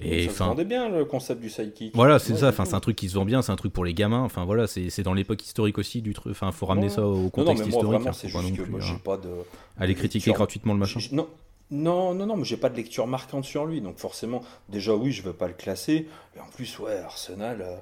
[0.00, 1.94] et ça se vendait bien le concept du sidekick.
[1.94, 2.48] Voilà, c'est ça.
[2.48, 4.22] Enfin, c'est un truc qui se vend bien, c'est un truc pour les gamins.
[4.22, 6.32] Enfin voilà, c'est dans l'époque historique aussi du truc.
[6.32, 8.00] Enfin, faut ramener ça au contexte historique.
[8.00, 9.30] Vraiment, c'est juste que moi, j'ai pas de.
[9.78, 11.00] Aller critiquer gratuitement le machin.
[11.12, 11.28] Non,
[11.70, 15.12] non, non, non, mais j'ai pas de lecture marquante sur lui, donc forcément, déjà oui,
[15.12, 16.08] je veux pas le classer.
[16.36, 17.62] Et en plus, ouais, Arsenal.
[17.62, 17.76] Euh,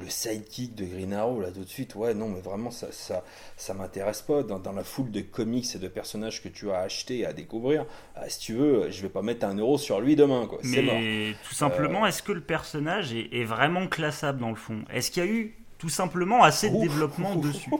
[0.00, 3.24] le sidekick de Green Arrow, là, tout de suite, ouais, non, mais vraiment, ça, ça,
[3.56, 4.42] ça m'intéresse pas.
[4.42, 7.32] Dans, dans, la foule de comics et de personnages que tu as acheté et à
[7.32, 7.86] découvrir,
[8.16, 10.58] ah, si tu veux, je vais pas mettre un euro sur lui demain, quoi.
[10.64, 14.84] Mais tout simplement, euh, est-ce que le personnage est, vraiment classable dans le fond?
[14.92, 17.70] Est-ce qu'il y a eu tout simplement assez de développement dessus?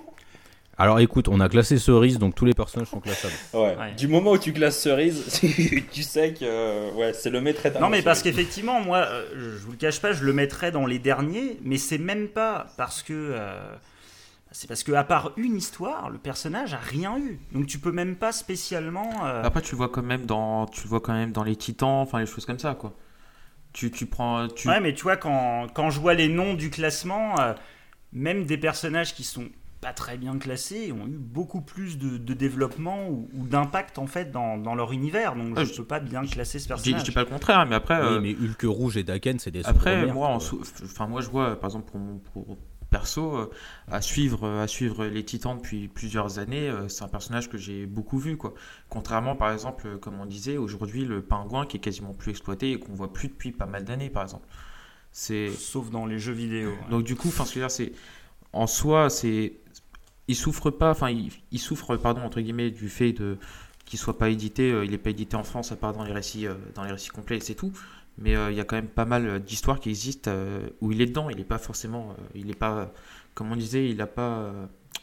[0.80, 3.34] Alors écoute, on a classé Cerise, donc tous les personnages sont classables.
[3.52, 3.76] Ouais.
[3.98, 5.38] Du moment où tu classes Cerise,
[5.92, 9.72] tu sais que ouais, c'est le maître Non mais parce qu'effectivement, moi, euh, je vous
[9.72, 13.12] le cache pas, je le mettrais dans les derniers, mais c'est même pas parce que...
[13.12, 13.74] Euh,
[14.52, 17.38] c'est parce que à part une histoire, le personnage a rien eu.
[17.52, 19.26] Donc tu peux même pas spécialement.
[19.26, 22.00] Euh, Après tu le vois quand même dans, tu vois quand même dans les Titans,
[22.00, 22.94] enfin les choses comme ça quoi.
[23.72, 24.48] Tu, tu prends.
[24.48, 24.66] Tu...
[24.66, 27.36] Ouais mais tu vois quand, quand je vois les noms du classement,
[28.12, 29.44] même des personnages qui sont
[29.80, 34.74] pas très bien classés ont eu beaucoup plus de, développement ou, d'impact en fait dans,
[34.74, 35.34] leur univers.
[35.34, 37.00] Donc ah, je ne peux pas bien classer ce personnage.
[37.00, 38.00] Je dis pas le contraire, mais après.
[38.00, 39.66] Oui, euh, mais Hulk rouge et Daken, c'est des.
[39.66, 40.38] Après, moi,
[40.84, 42.20] enfin moi, je vois, par exemple, pour mon
[42.90, 43.50] perso, euh,
[43.90, 47.86] à suivre, à suivre les Titans depuis plusieurs années, euh, c'est un personnage que j'ai
[47.86, 48.52] beaucoup vu, quoi.
[48.88, 52.78] Contrairement, par exemple, comme on disait, aujourd'hui, le pingouin qui est quasiment plus exploité et
[52.78, 54.46] qu'on voit plus depuis pas mal d'années, par exemple.
[55.10, 55.50] C'est.
[55.50, 56.72] Sauf dans les jeux vidéo.
[56.90, 57.92] Donc du coup, enfin, c'est
[58.52, 59.54] en soi, c'est
[60.30, 63.36] il souffre pas, enfin, il, souffre, pardon, entre guillemets, du fait de
[63.84, 64.70] qu'il soit pas édité.
[64.70, 66.92] Euh, il n'est pas édité en France à part dans les récits, euh, dans les
[66.92, 67.72] récits complets, c'est tout.
[68.16, 70.30] Mais euh, il y a quand même pas mal d'histoires qui existent
[70.80, 71.30] où il est dedans.
[71.30, 72.92] Il n'est pas forcément, il n'est pas,
[73.34, 74.52] comme on disait, il n'a pas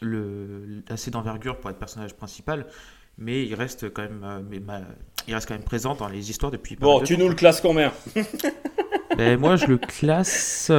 [0.00, 2.66] le, assez d'envergure pour être personnage principal,
[3.18, 4.62] mais il reste quand même, mais,
[5.26, 6.76] il reste quand même présent dans les histoires depuis.
[6.76, 7.92] Bon, tu nous le classes combien
[9.18, 10.70] ben, Moi, je le classe.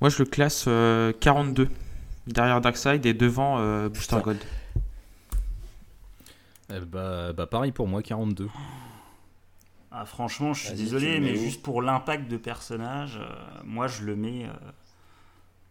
[0.00, 1.66] Moi, je le classe 42 euh,
[2.26, 4.42] derrière Darkseid et devant euh, Booster Gold.
[6.72, 8.48] Eh bah, bah, pareil pour moi, 42.
[9.92, 13.28] Ah, franchement, je suis désolé, mais juste pour l'impact de personnage, euh,
[13.64, 14.46] moi je le mets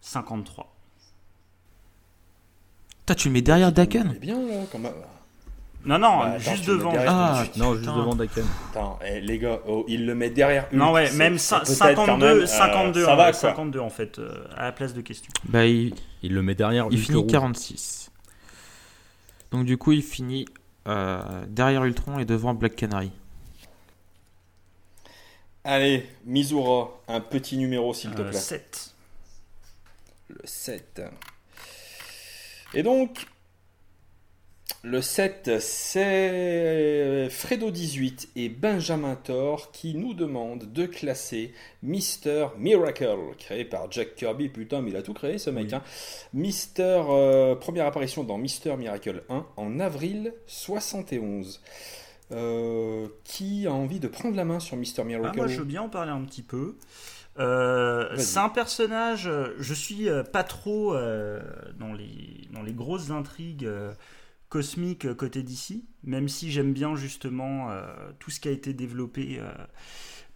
[0.01, 0.75] 53.
[3.05, 4.37] Toi, tu le mets derrière Daken bien,
[4.71, 4.93] quand même.
[5.85, 6.93] Non, non, bah, juste devant.
[7.07, 8.45] Ah, non, juste devant Daken.
[8.69, 10.67] Attends, eh, les gars, oh, il le met derrière.
[10.73, 15.31] Non, ouais, même 52, 52, euh, 52 en fait, euh, à la place de question.
[15.45, 16.87] Bah, il, il le met derrière.
[16.91, 18.11] Il finit 46.
[19.51, 20.45] Donc, du coup, il finit
[20.87, 23.11] euh, derrière Ultron et devant Black Canary.
[25.63, 28.33] Allez, Mizura, un petit numéro s'il te plaît.
[28.33, 28.95] 7.
[30.29, 31.01] Le 7.
[32.73, 33.25] Et donc,
[34.83, 41.53] le 7, c'est Fredo18 et Benjamin Thor qui nous demandent de classer
[41.83, 44.47] Mister Miracle, créé par Jack Kirby.
[44.47, 45.73] Putain, mais il a tout créé ce mec.
[45.73, 45.81] Hein.
[46.33, 51.61] Mister, euh, première apparition dans Mister Miracle 1 en avril 71.
[52.31, 55.31] Euh, qui a envie de prendre la main sur Mister Miracle?
[55.33, 56.77] ah, Moi, je veux bien en parler un petit peu.
[57.37, 63.67] Euh, c'est un personnage, je suis pas trop dans, les, dans les grosses intrigues
[64.49, 67.85] cosmique côté d'ici, même si j'aime bien justement euh,
[68.19, 69.51] tout ce qui a été développé euh,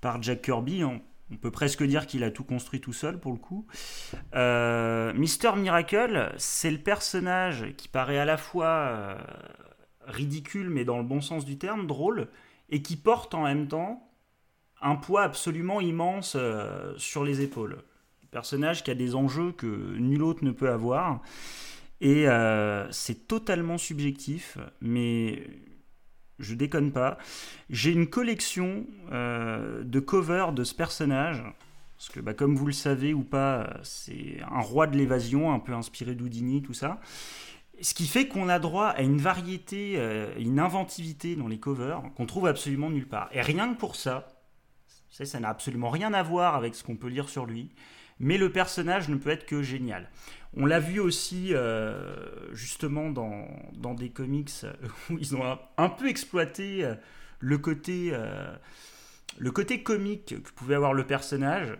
[0.02, 0.84] par Jack Kirby.
[0.84, 1.02] On,
[1.42, 3.66] peut presque dire qu'il a tout construit tout seul pour le coup.
[4.36, 9.18] Euh, Mister Miracle, c'est le personnage qui paraît à la fois
[10.06, 12.28] ridicule, mais dans le bon sens du terme, drôle,
[12.70, 14.12] et qui porte en même temps
[14.80, 16.38] un poids absolument immense
[16.98, 17.82] sur les épaules.
[18.30, 21.20] personnage qui a des enjeux que nul autre ne peut avoir.
[22.04, 25.48] Et euh, c'est totalement subjectif, mais
[26.38, 27.18] je déconne pas.
[27.70, 31.42] J'ai une collection euh, de covers de ce personnage.
[31.96, 35.60] Parce que, bah, comme vous le savez ou pas, c'est un roi de l'évasion, un
[35.60, 37.00] peu inspiré d'Houdini, tout ça.
[37.82, 42.02] Ce qui fait qu'on a droit à une variété, euh, une inventivité dans les covers
[42.18, 43.30] qu'on trouve absolument nulle part.
[43.32, 44.28] Et rien que pour ça,
[45.10, 47.70] ça n'a absolument rien à voir avec ce qu'on peut lire sur lui,
[48.20, 50.10] mais le personnage ne peut être que génial.
[50.56, 54.52] On l'a vu aussi euh, justement dans, dans, des comics
[55.10, 56.96] où ils ont un, peu exploité euh,
[57.40, 58.14] le côté,
[59.38, 61.78] le côté comique que pouvait avoir le personnage.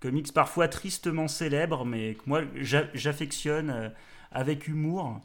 [0.00, 3.92] Comics parfois tristement célèbres, mais que moi j'affectionne
[4.32, 5.20] avec humour.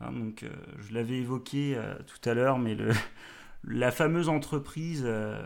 [0.00, 2.76] Hein, donc, euh, je l'avais évoqué euh, tout à l'heure, mais
[3.64, 5.40] la fameuse entreprise euh,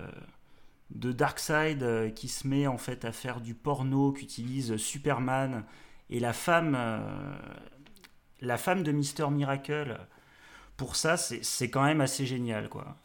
[0.90, 5.64] de Darkseid qui se met en fait à faire du porno, qu'utilise Superman
[6.14, 6.78] et la femme,
[8.40, 9.98] la femme de Mister Miracle.
[10.76, 12.96] Pour ça, c'est quand même assez génial, quoi.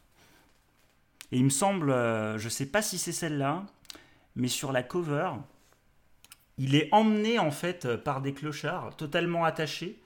[1.31, 3.65] Et il me semble, je sais pas si c'est celle-là,
[4.35, 5.31] mais sur la cover,
[6.59, 9.97] il est emmené en fait euh, par des clochards totalement attachés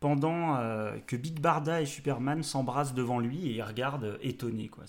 [0.00, 4.68] pendant euh, que Big Barda et Superman s'embrassent devant lui et ils regardent étonnés.
[4.68, 4.84] Quoi.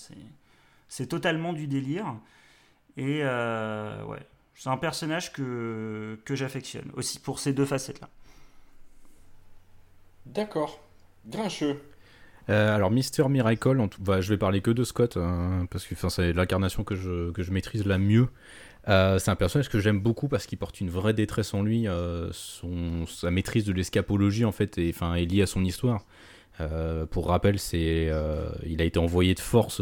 [0.89, 2.15] C'est, totalement du délire.
[2.97, 4.25] Et euh, ouais,
[4.55, 8.09] c'est un personnage que, que j'affectionne aussi pour ces deux facettes-là.
[10.25, 10.81] D'accord.
[11.27, 11.81] Grincheux.
[12.47, 14.01] alors Mister Miracle, en tout...
[14.01, 17.43] bah, je vais parler que de Scott hein, parce que c'est l'incarnation que je, que
[17.43, 18.27] je maîtrise la mieux.
[18.87, 21.87] Euh, c'est un personnage que j'aime beaucoup parce qu'il porte une vraie détresse en lui.
[21.87, 26.05] Euh, son, sa maîtrise de l'escapologie en fait est liée à son histoire.
[26.61, 28.09] Euh, pour rappel, c'est,
[28.65, 29.77] il a été envoyé de force.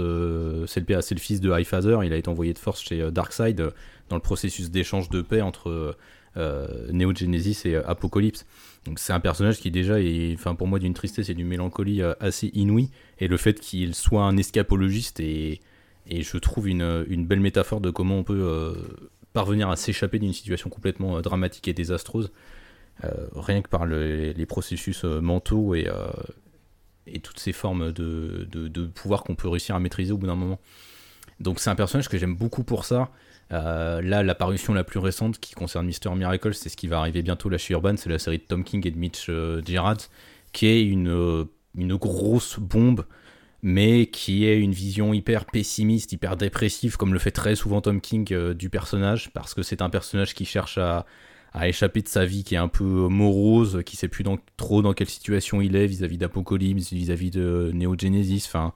[0.67, 1.99] c'est le, fils de Highfather.
[2.03, 3.61] Il a été envoyé de force chez Darkseid
[4.09, 5.95] dans le processus d'échange de paix entre
[6.36, 8.45] Neo Genesis et Apocalypse.
[8.86, 12.01] Donc c'est un personnage qui déjà est, enfin pour moi, d'une tristesse et d'une mélancolie
[12.19, 12.89] assez inouïe.
[13.19, 15.61] Et le fait qu'il soit un escapologiste est
[16.07, 18.74] et je trouve une, belle métaphore de comment on peut euh,
[19.34, 22.32] parvenir à s'échapper d'une situation complètement euh, dramatique et désastreuse,
[23.03, 25.88] euh, rien que par les processus mentaux et,
[27.07, 30.35] et, toutes ces formes de, de, pouvoir qu'on peut réussir à maîtriser au bout d'un
[30.35, 30.59] moment.
[31.39, 33.09] Donc c'est un personnage que j'aime beaucoup pour ça.
[33.49, 37.49] là, l'apparition la plus récente qui concerne Mister Miracle, c'est ce qui va arriver bientôt
[37.49, 39.29] là chez Urban, c'est la série de Tom King et de Mitch
[39.65, 39.97] Gerrard,
[40.51, 43.05] qui est une, une grosse bombe
[43.63, 48.01] mais qui est une vision hyper pessimiste, hyper dépressive, comme le fait très souvent Tom
[48.01, 51.05] King euh, du personnage, parce que c'est un personnage qui cherche à,
[51.61, 54.25] échapper de sa vie qui est un peu morose, qui sait plus
[54.57, 58.45] trop dans quelle situation il est vis-à-vis d'Apocalypse, vis-à-vis de Neo Genesis.
[58.47, 58.73] Enfin,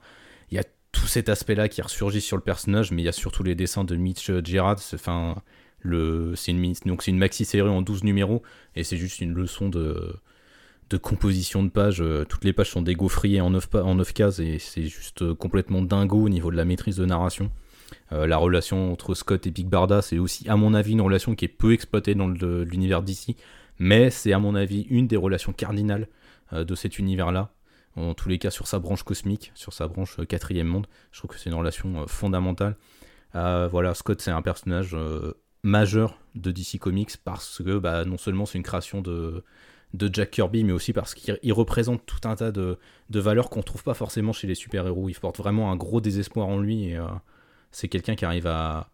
[0.50, 3.12] il y a tout cet aspect-là qui ressurgit sur le personnage, mais il y a
[3.12, 4.78] surtout les dessins de Mitch Gerard.
[4.94, 5.42] Enfin,
[5.84, 8.42] c'est une, donc c'est une maxi série en 12 numéros,
[8.76, 10.14] et c'est juste une leçon de
[10.90, 12.02] de composition de pages.
[12.28, 15.82] Toutes les pages sont dégaufriées en 9, en 9 cases et c'est juste euh, complètement
[15.82, 17.50] dingo au niveau de la maîtrise de narration.
[18.12, 21.34] Euh, la relation entre Scott et Big Barda, c'est aussi, à mon avis, une relation
[21.34, 23.36] qui est peu exploitée dans l'univers d'ici,
[23.78, 26.08] mais c'est, à mon avis, une des relations cardinales
[26.52, 27.52] de cet univers-là.
[27.94, 31.30] En tous les cas, sur sa branche cosmique, sur sa branche quatrième monde, je trouve
[31.32, 32.76] que c'est une relation fondamentale.
[33.34, 34.96] voilà, Scott, c'est un personnage
[35.62, 39.44] majeur de DC Comics parce que bah, non seulement c'est une création de,
[39.94, 42.78] Jack Kirby, mais aussi parce qu'il représente tout un tas de,
[43.10, 45.08] valeurs qu'on trouve pas forcément chez les super-héros.
[45.08, 47.06] Il porte vraiment un gros désespoir en lui euh,
[47.70, 48.88] c'est quelqu'un qui arrive à,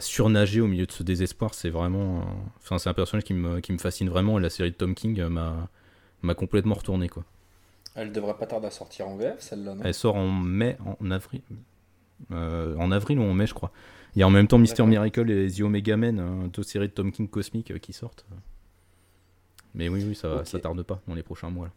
[0.00, 1.54] surnager au milieu de ce désespoir.
[1.54, 2.18] C'est vraiment.
[2.18, 2.24] Euh,
[2.58, 5.28] enfin, c'est un personnage qui me, fascine vraiment et la série de Tom King euh,
[5.28, 7.08] m'a complètement retourné.
[7.08, 7.24] Quoi.
[7.94, 11.42] Elle devrait pas tarder à sortir en VF, celle-là, Elle sort en mai, en avril.
[12.30, 13.70] en avril ou en mai, je crois.
[14.16, 16.92] Il y a en même temps Mister Miracle et The Omega Men, deux séries de
[16.92, 18.26] Tom King cosmiques qui sortent.
[19.74, 21.70] Mais oui, oui, ça, ça tarde pas dans les prochains mois.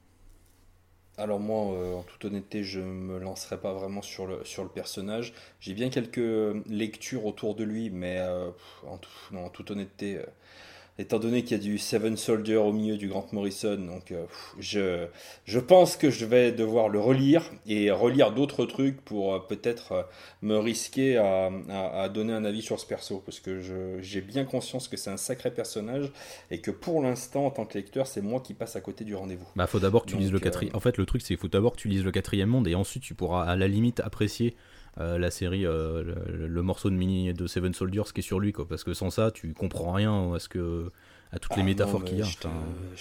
[1.20, 4.70] Alors moi, euh, en toute honnêteté, je me lancerai pas vraiment sur le, sur le
[4.70, 5.34] personnage.
[5.60, 6.20] J'ai bien quelques
[6.68, 8.52] lectures autour de lui, mais euh,
[8.86, 10.26] en, toute honnêteté, euh,
[11.00, 14.26] étant donné qu'il y a du Seven Soldier au milieu du Grant Morrison, donc euh,
[14.60, 15.06] je,
[15.46, 19.92] je pense que je vais devoir le relire et relire d'autres trucs pour euh, peut-être
[19.92, 20.04] euh,
[20.42, 23.62] me risquer à, à, donner un avis sur ce perso, parce que
[24.02, 26.12] j'ai bien conscience que c'est un sacré personnage
[26.52, 29.16] et que pour l'instant, en tant que lecteur, c'est moi qui passe à côté du
[29.16, 29.48] rendez-vous.
[29.56, 30.76] Bah, faut d'abord que tu lises le quatrième.
[30.76, 32.76] En fait, le truc, c'est qu'il faut d'abord que tu lises le quatrième monde et
[32.76, 34.56] ensuite tu pourras à la limite apprécier
[35.00, 38.52] euh, la série, euh, le, morceau de mini de Seven Soldiers qui est sur lui,
[38.52, 38.68] quoi.
[38.68, 40.92] Parce que sans ça, tu comprends rien à ce que
[41.32, 42.26] à toutes les ah métaphores qu'il y a.
[42.26, 42.38] Je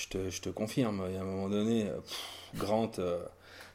[0.09, 1.87] te, je, te, confirme, il y a un moment donné,
[2.57, 2.91] Grant,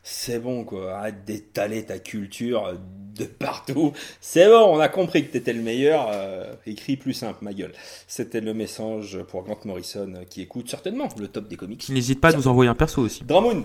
[0.03, 2.73] c'est bon quoi, arrête d'étaler ta culture
[3.15, 3.93] de partout.
[4.19, 6.07] C'est bon, on a compris que t'étais le meilleur.
[6.11, 7.73] Euh, écrit plus simple, ma gueule.
[8.07, 11.88] C'était le message pour Grant Morrison qui écoute certainement le top des comics.
[11.89, 13.23] N'hésite pas à nous envoyer un perso aussi.
[13.23, 13.64] Dramoon.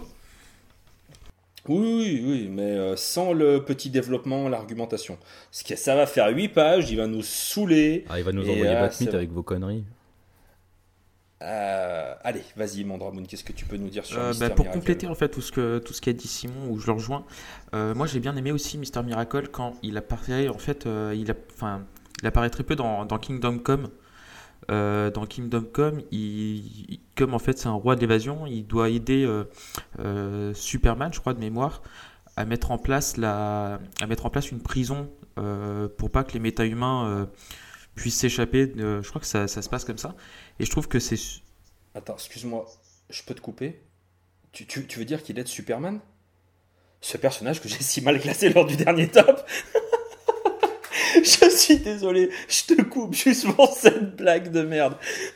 [1.68, 5.18] Oui, oui, oui, mais euh, sans le petit développement, l'argumentation.
[5.50, 8.04] Ça va faire 8 pages, il va nous saouler.
[8.08, 9.84] Ah, il va nous envoyer Batmite avec vos conneries.
[11.42, 15.06] Euh, allez, vas-y, Mandramoun, qu'est-ce que tu peux nous dire sur euh, bah, Pour compléter
[15.06, 17.26] en fait tout ce que tout ce qu'a dit Simon, où je le rejoins,
[17.74, 21.34] euh, moi j'ai bien aimé aussi Mister Miracle quand il apparaît en fait, il, a,
[21.54, 21.84] enfin,
[22.22, 23.88] il apparaît très peu dans, dans Kingdom Come.
[24.68, 26.02] Dans Kingdom Come,
[27.14, 29.26] comme en fait c'est un roi de l'évasion, il doit aider
[30.54, 31.82] Superman, je crois de mémoire,
[32.36, 35.10] à mettre en place la, à mettre en place une prison
[35.96, 37.28] pour pas que les méta-humains
[37.96, 38.72] puissent s'échapper.
[38.76, 40.14] je crois que ça, se passe comme ça.
[40.60, 41.18] Et je trouve que c'est.
[41.94, 42.66] Attends, excuse-moi,
[43.10, 43.80] je peux te couper?
[44.52, 46.00] Tu, tu, tu veux dire qu'il est de Superman?
[47.00, 49.44] Ce personnage que j'ai si mal classé lors du dernier top?
[51.24, 54.94] Je suis désolé, je te coupe juste pour cette blague de merde.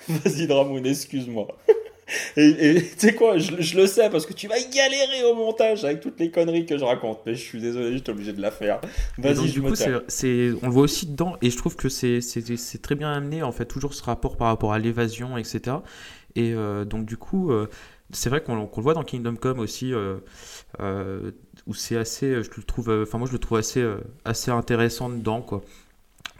[0.08, 1.48] Vas-y, Dramoun, excuse-moi.
[2.36, 5.84] Et tu sais quoi, je, je, le sais parce que tu vas galérer au montage
[5.84, 7.20] avec toutes les conneries que je raconte.
[7.24, 8.80] Mais je suis désolé, j'étais obligé de la faire.
[9.18, 12.96] Vas-y, du coup, on le voit aussi dedans et je trouve que c'est, c'est, très
[12.96, 15.76] bien amené en fait, toujours ce rapport par rapport à l'évasion, etc.
[16.36, 17.68] Et euh, donc, du coup, euh,
[18.10, 20.18] c'est vrai qu'on, le voit dans Kingdom Come aussi, euh,
[21.66, 23.86] où c'est assez, je le trouve, enfin, moi je le trouve assez,
[24.24, 25.62] assez intéressant dedans, quoi.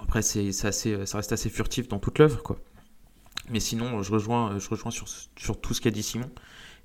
[0.01, 2.57] Après, c'est, ça reste assez furtif dans toute l'œuvre, quoi.
[3.51, 6.31] Mais sinon, je rejoins, je rejoins sur, tout ce qu'a dit Simon.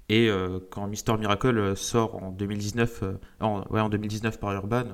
[0.10, 3.14] Et euh, quand Mister Miracle sort en 2019, euh,
[3.70, 4.86] ouais, en 2019 par Urban,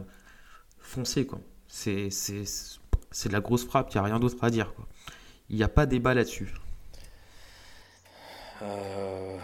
[0.80, 1.39] foncez quoi.
[1.68, 2.43] C'est, c'est,
[3.11, 4.73] c'est de la grosse frappe, il n'y a rien d'autre à dire.
[4.73, 4.88] Quoi.
[5.49, 6.53] Il n'y a pas débat là-dessus.
[8.62, 9.38] Euh,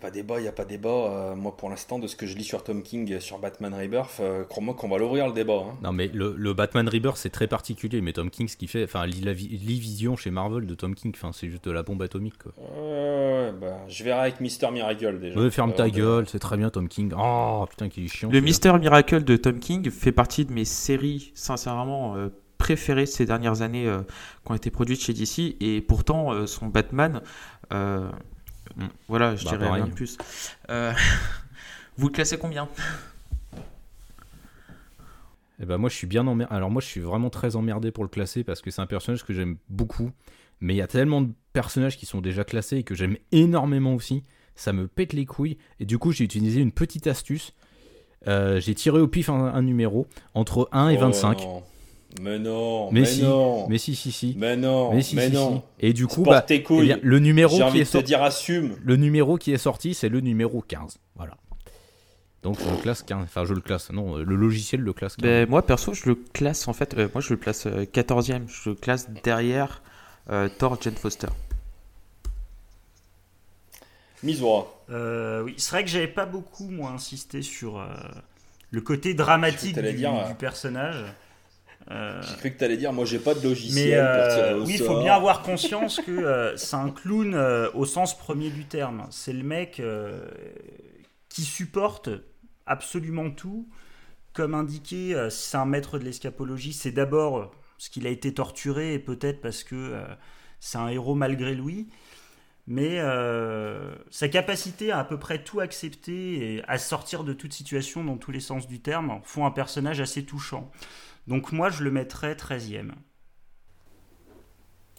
[0.00, 0.88] pas débat, il n'y a pas débat.
[0.88, 4.20] Euh, moi, pour l'instant, de ce que je lis sur Tom King, sur Batman Rebirth,
[4.20, 5.64] euh, crois-moi qu'on va l'ouvrir le débat.
[5.68, 5.76] Hein.
[5.82, 8.00] Non, mais le, Batman Rebirth, c'est très particulier.
[8.00, 11.48] Mais Tom King, ce qu'il fait, enfin, vision chez Marvel de Tom King, enfin, c'est
[11.48, 12.38] juste de la bombe atomique.
[12.38, 12.52] Quoi.
[13.60, 15.38] bah, je verrai avec Mister Miracle déjà.
[15.38, 17.12] Ouais, ferme ta gueule, c'est très bien Tom King.
[17.18, 18.30] Oh putain, qu'il est chiant.
[18.30, 22.16] Le Mister Miracle de Tom King fait partie de mes séries, sincèrement.
[22.16, 22.28] Euh,
[22.58, 23.88] préférées ces dernières années
[24.44, 27.22] qui ont été produites chez DC et pourtant son Batman
[28.78, 28.86] Mm.
[29.08, 30.16] Voilà, je bah, dirais rien de plus.
[30.70, 30.92] Euh,
[31.98, 32.68] vous le classez combien
[35.60, 36.54] eh ben moi je suis bien emmerdé.
[36.54, 39.24] Alors moi je suis vraiment très emmerdé pour le classer parce que c'est un personnage
[39.24, 40.12] que j'aime beaucoup.
[40.60, 43.94] Mais il y a tellement de personnages qui sont déjà classés et que j'aime énormément
[43.94, 44.22] aussi.
[44.54, 45.58] Ça me pète les couilles.
[45.80, 47.54] Et du coup j'ai utilisé une petite astuce.
[48.28, 51.44] Euh, j'ai tiré au pif un, numéro entre 1 et 25.
[52.22, 53.68] Mais non, mais, si, non.
[53.68, 54.34] Mais si, si, si.
[54.38, 55.62] Mais non, mais, si, mais non.
[55.78, 56.64] Et du coup, bah, eh
[57.02, 58.76] le numéro qui est sorti, dire assume.
[58.82, 60.98] Le numéro qui est sorti, c'est le numéro 15.
[61.16, 61.36] Voilà.
[62.42, 63.24] Donc je le classe 15.
[63.24, 63.90] Enfin, je le classe.
[63.90, 65.22] Non, le logiciel le classe 15.
[65.22, 66.94] Ben, moi, perso, je le classe en fait.
[66.94, 68.32] Euh, moi, je le place 14e.
[68.32, 69.82] Euh, je le classe derrière
[70.30, 71.28] euh, Thor Jane Foster.
[74.22, 74.42] Mise
[74.90, 77.86] euh, Oui, c'est vrai que j'avais pas beaucoup, moi, insisté sur
[78.70, 81.04] le côté dramatique du, du personnage.
[81.90, 84.58] Euh, j'ai cru que tu allais dire, moi j'ai pas de logiciel pour tirer euh,
[84.58, 87.34] au Oui, il faut bien avoir conscience que euh, c'est un clown
[87.74, 89.06] au sens premier du terme.
[89.10, 89.82] C'est le mec
[91.28, 92.10] qui supporte
[92.66, 93.68] absolument tout.
[94.34, 96.72] Comme indiqué, c'est un maître de l'escapologie.
[96.72, 99.98] C'est d'abord ce qu'il a été torturé et peut-être parce que
[100.60, 101.88] c'est un héros malgré lui.
[102.66, 103.00] Mais
[104.10, 108.18] sa capacité à à peu près tout accepter et à sortir de toute situation dans
[108.18, 110.70] tous les sens du terme font un personnage assez touchant.
[111.28, 112.92] Donc moi, je le mettrais 13e.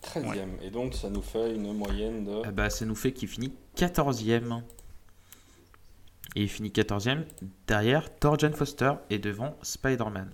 [0.04, 0.62] 13e.
[0.62, 2.42] Et donc, ça nous fait une moyenne de...
[2.46, 4.62] Ah bah, ça nous fait qu'il finit 14e.
[6.36, 7.24] Et il finit 14e
[7.66, 10.30] derrière Thor Jane Foster et devant Spider-Man.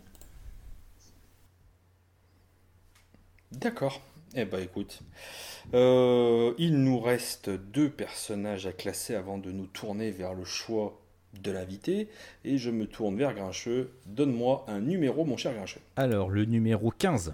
[3.54, 4.02] D'accord.
[4.38, 5.00] Eh bah écoute,
[5.74, 11.00] euh, il nous reste deux personnages à classer avant de nous tourner vers le choix
[11.42, 12.08] de l'invité
[12.44, 13.92] et je me tourne vers Grincheux.
[14.06, 15.82] Donne-moi un numéro, mon cher Grincheux.
[15.96, 17.34] Alors, le numéro 15.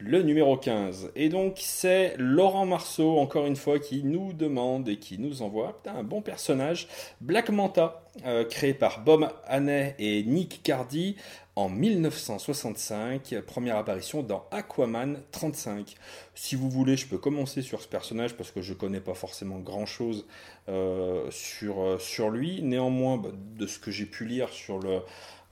[0.00, 1.10] Le numéro 15.
[1.16, 5.80] Et donc, c'est Laurent Marceau, encore une fois, qui nous demande et qui nous envoie
[5.86, 6.86] un bon personnage,
[7.20, 11.16] Black Manta, euh, créé par Bob Haney et Nick Cardy
[11.58, 15.96] en 1965, première apparition dans Aquaman 35.
[16.36, 19.58] Si vous voulez, je peux commencer sur ce personnage parce que je connais pas forcément
[19.58, 20.24] grand chose
[20.68, 22.62] euh, sur, euh, sur lui.
[22.62, 25.00] Néanmoins, bah, de ce que j'ai pu lire sur le,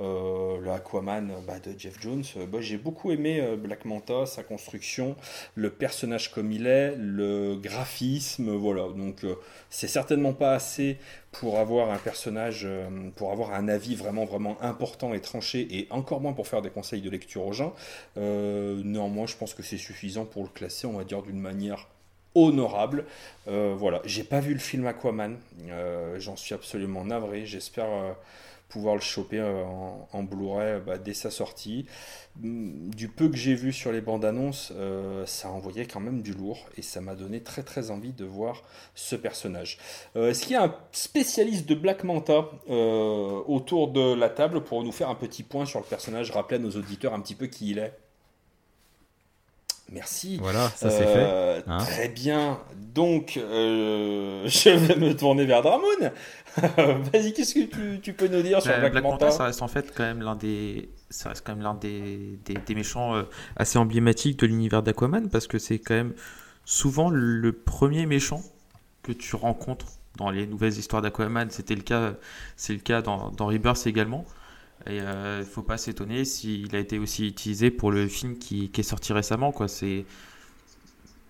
[0.01, 2.25] euh, le Aquaman bah, de Jeff Jones.
[2.51, 5.17] Bah, j'ai beaucoup aimé Black Manta, sa construction,
[5.55, 8.89] le personnage comme il est, le graphisme, voilà.
[8.89, 9.25] Donc
[9.71, 10.99] c'est certainement pas assez
[11.33, 12.67] pour avoir un personnage,
[13.17, 16.71] pour avoir un avis vraiment vraiment important et tranché, et encore moins pour faire des
[16.71, 17.75] conseils de lecture aux gens.
[18.17, 21.89] néanmoins, je pense que c'est suffisant pour le classer, on va dire, d'une manière
[22.37, 23.07] honorable.
[23.49, 27.47] Euh, voilà, j'ai pas vu le film Aquaman, euh, j'en suis absolument navré.
[27.47, 28.13] J'espère euh,
[28.69, 31.87] pouvoir le choper en, Blu-ray bah, dès sa sortie.
[32.41, 34.73] Mm, du peu que j'ai vu sur les bandes annonces,
[35.27, 38.63] ça envoyait quand même du lourd et ça m'a donné très très envie de voir
[38.95, 39.79] ce personnage.
[40.15, 44.93] Est-ce qu'il y a un spécialiste de Black Manta autour de la table pour nous
[44.93, 47.71] faire un petit point sur le personnage, rappeler à nos auditeurs un petit peu qui
[47.71, 47.93] il est?
[49.93, 50.39] Merci.
[50.41, 51.27] Voilà, ça c'est fait.
[51.29, 51.79] Euh, hein.
[51.79, 52.59] très bien.
[52.95, 56.11] Donc, euh, je vais me tourner vers Dramoun.
[57.13, 59.93] Vas-y, qu'est-ce que tu, peux nous dire sur Black, Black Manta, Ça reste en fait
[59.95, 63.25] quand même l'un des, ça reste quand même l'un des, des, méchants euh,
[63.57, 66.15] assez emblématiques de l'univers d'Aquaman parce que c'est quand même
[66.65, 68.43] souvent le premier méchant
[69.03, 69.87] que tu rencontres
[70.17, 71.51] dans les nouvelles histoires d'Aquaman.
[71.51, 72.15] C'était le cas,
[72.57, 74.25] c'est le cas dans, dans Rebirth également.
[74.87, 78.39] Et il euh, ne faut pas s'étonner s'il a été aussi utilisé pour le film
[78.39, 79.53] qui, est sorti récemment.
[79.53, 79.69] Quoi.
[79.69, 80.05] C'est,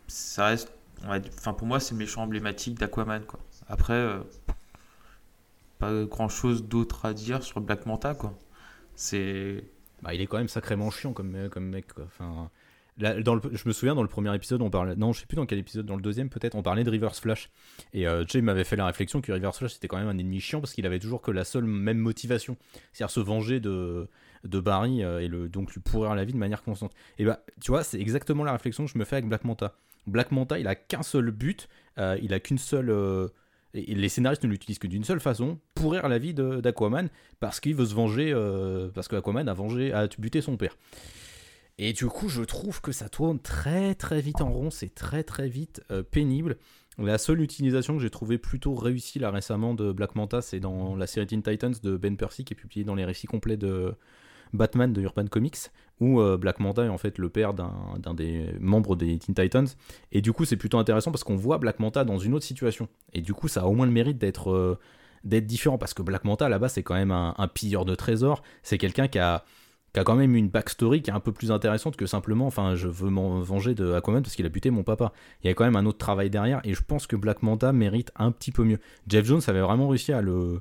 [0.08, 0.70] ça reste,
[1.38, 3.22] enfin pour moi, c'est le méchant emblématique d'Aquaman.
[3.68, 4.20] Après, euh,
[5.78, 8.14] pas grand chose d'autre à dire sur Black Manta.
[8.14, 8.34] Quoi.
[8.94, 9.64] C'est...
[10.02, 11.86] Bah, il est quand même sacrément chiant comme, comme mec.
[12.98, 14.96] Je me souviens dans le premier épisode, on parlait.
[14.96, 17.20] Non, je sais plus dans quel épisode, dans le deuxième peut-être, on parlait de Reverse
[17.20, 17.50] Flash.
[17.92, 20.40] Et euh, Jay m'avait fait la réflexion que Reverse Flash c'était quand même un ennemi
[20.40, 22.56] chiant parce qu'il avait toujours que la seule même motivation,
[22.92, 24.08] c'est-à-dire se venger de,
[24.44, 26.92] de Barry euh, et le, donc lui pourrir la vie de manière constante.
[27.18, 29.74] Et bah, tu vois, c'est exactement la réflexion que je me fais avec Black Manta.
[30.06, 31.68] Black Manta, il a qu'un seul but,
[31.98, 32.90] euh, il a qu'une seule.
[33.74, 37.08] et les scénaristes ne l'utilisent que d'une seule façon, pourrir la vie d'Aquaman
[37.40, 38.32] parce qu'il veut se venger,
[38.94, 40.76] parce qu'Aquaman a, vengé, a buté son père.
[41.78, 45.22] Et du coup, je trouve que ça tourne très très vite en rond, c'est très
[45.22, 46.56] très vite euh, pénible.
[46.98, 50.96] La seule utilisation que j'ai trouvé plutôt réussie là récemment de Black Manta, c'est dans
[50.96, 53.94] la série Teen Titans de Ben Percy qui est publiée dans les récits complets de
[54.54, 55.58] Batman de Urban Comics,
[56.00, 59.66] où euh, Black Manta est en fait le père d'un des membres des Teen Titans.
[60.12, 62.88] Et du coup, c'est plutôt intéressant parce qu'on voit Black Manta dans une autre situation.
[63.12, 64.78] Et du coup, ça a au moins le mérite d'être euh,
[65.24, 68.42] différent parce que Black Manta là-bas, c'est quand même un pilleur de trésors.
[68.62, 69.44] C'est quelqu'un qui a
[69.96, 72.74] qui a quand même une backstory qui est un peu plus intéressante que simplement, enfin,
[72.74, 75.14] je veux m'en venger de Aquaman parce qu'il a buté mon papa.
[75.42, 77.72] Il y a quand même un autre travail derrière et je pense que Black Manta
[77.72, 78.78] mérite un petit peu mieux.
[79.08, 80.60] Jeff Jones avait vraiment réussi à le,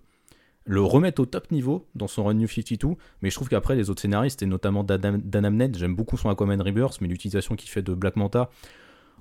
[0.69, 4.01] remettre au top niveau dans son Run New 52, mais je trouve qu'après les autres
[4.01, 8.15] scénaristes, et notamment Dan j'aime beaucoup son Aquaman Rebirth, mais l'utilisation qu'il fait de Black
[8.15, 8.49] Manta,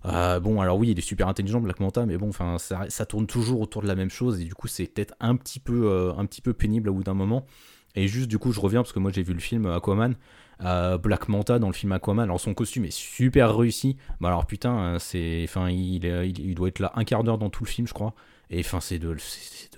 [0.05, 3.61] euh, bon, alors oui, il est super intelligent, Black Manta, mais bon, ça, tourne toujours
[3.61, 6.25] autour de la même chose, et du coup, c'est peut-être un petit peu, euh, un
[6.27, 7.47] petit peu pénible au bout d'un moment.
[7.95, 10.15] Et juste, du coup, je reviens parce que moi j'ai vu le film Aquaman.
[10.63, 12.25] Euh, Black Manta dans le film Aquaman.
[12.25, 13.97] Alors son costume est super réussi.
[14.21, 17.51] Bah alors putain, euh, c'est, enfin, il, il, doit être là un quart d'heure dans
[17.51, 18.15] tout le film, je crois.
[18.51, 19.17] Et enfin, c'est de,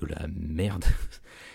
[0.07, 0.85] la merde.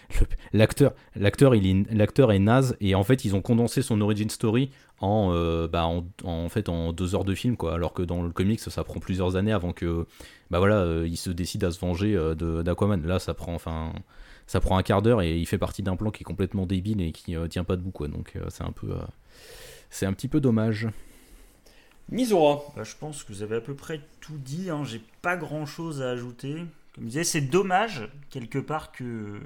[0.53, 1.61] l'acteur, l'acteur, est,
[1.91, 2.75] l'acteur naze.
[2.79, 6.93] Et en fait, ils ont condensé son origin story en, euh, bah, en, fait, en
[6.93, 7.75] deux heures de film, quoi.
[7.75, 10.07] Alors que dans le comics, ça prend plusieurs années avant que,
[10.49, 13.05] bah voilà, il se décide à se venger d'Aquaman.
[13.05, 13.93] Là, ça prend, enfin
[14.52, 17.02] ça prend un quart d'heure et il fait partie d'un plan qui est complètement débile
[17.02, 18.10] et qui euh, tient pas debout quoi.
[18.10, 18.99] Donc euh, c'est un peu, euh,
[19.90, 20.90] c'est un petit peu dommage.
[22.10, 22.61] Misora.
[22.76, 24.69] Bah, je pense que vous avez à peu près tout dit.
[24.69, 24.84] Hein.
[24.84, 26.65] J'ai pas grand chose à ajouter.
[26.94, 29.40] Comme je disais, c'est dommage quelque part que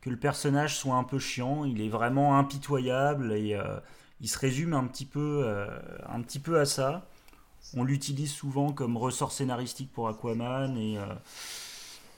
[0.00, 1.64] que le personnage soit un peu chiant.
[1.64, 3.56] Il est vraiment impitoyable et
[4.20, 5.46] il se résume un petit peu,
[6.08, 7.06] un petit peu à ça.
[7.76, 10.98] On l'utilise souvent comme ressort scénaristique pour Aquaman et,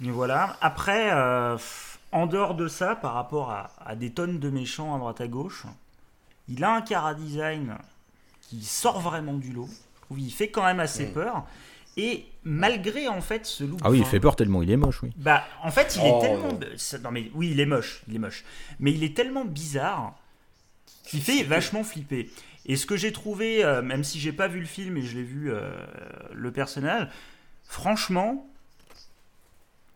[0.03, 0.57] et voilà.
[0.61, 1.11] Après
[2.13, 5.65] en dehors de ça, par rapport à, des tonnes de méchants à droite à gauche,
[6.49, 7.77] il a un cara design
[8.43, 9.69] qui sort vraiment du lot.
[10.11, 11.47] Je il fait quand même assez peur.
[11.97, 13.81] Et malgré en fait ce look.
[13.83, 15.11] Ah oui, il fait peur tellement il est moche, oui.
[15.17, 16.21] Bah, en fait, il est oh.
[16.21, 16.49] tellement.
[17.05, 18.45] Non, mais oui, il est moche, il est moche.
[18.79, 20.15] Mais il est tellement bizarre
[21.05, 22.31] qu'il fait vachement flipper.
[22.65, 25.17] Et ce que j'ai trouvé, euh, même si j'ai pas vu le film et je
[25.17, 25.71] l'ai vu euh,
[26.33, 27.09] le personnage,
[27.65, 28.47] franchement,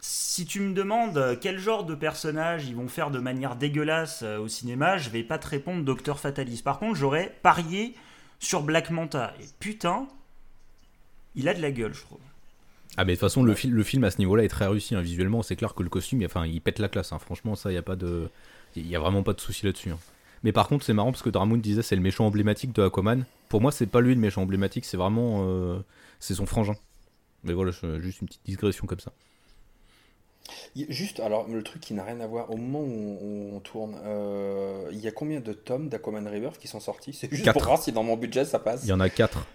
[0.08, 4.38] si tu me demandes quel genre de personnage ils vont faire de manière dégueulasse euh,
[4.38, 6.62] au cinéma, je vais pas te répondre Docteur Fatalis.
[6.62, 7.94] Par contre, j'aurais parié
[8.38, 9.34] sur Black Manta.
[9.40, 10.06] Et putain,
[11.34, 12.20] il a de la gueule, je trouve.
[12.96, 15.02] Ah mais de toute façon le, le film à ce niveau-là est très réussi hein.
[15.02, 17.18] visuellement c'est clair que le costume enfin il pète la classe hein.
[17.18, 18.30] franchement ça il y a pas de
[18.76, 19.98] a vraiment pas de souci là-dessus hein.
[20.44, 23.26] mais par contre c'est marrant parce que Dramoun disait c'est le méchant emblématique de Aquaman
[23.50, 25.78] pour moi c'est pas lui le méchant emblématique c'est vraiment euh,
[26.20, 26.76] c'est son frangin
[27.44, 29.12] mais voilà juste une petite digression comme ça
[30.74, 34.88] Juste, alors, le truc qui n'a rien à voir, au moment où on, tourne, euh,
[34.92, 37.12] il y a combien de tomes d'Aquaman River qui sont sortis?
[37.12, 38.82] C'est juste pour voir si dans mon budget ça passe.
[38.84, 39.46] Il y en a 4.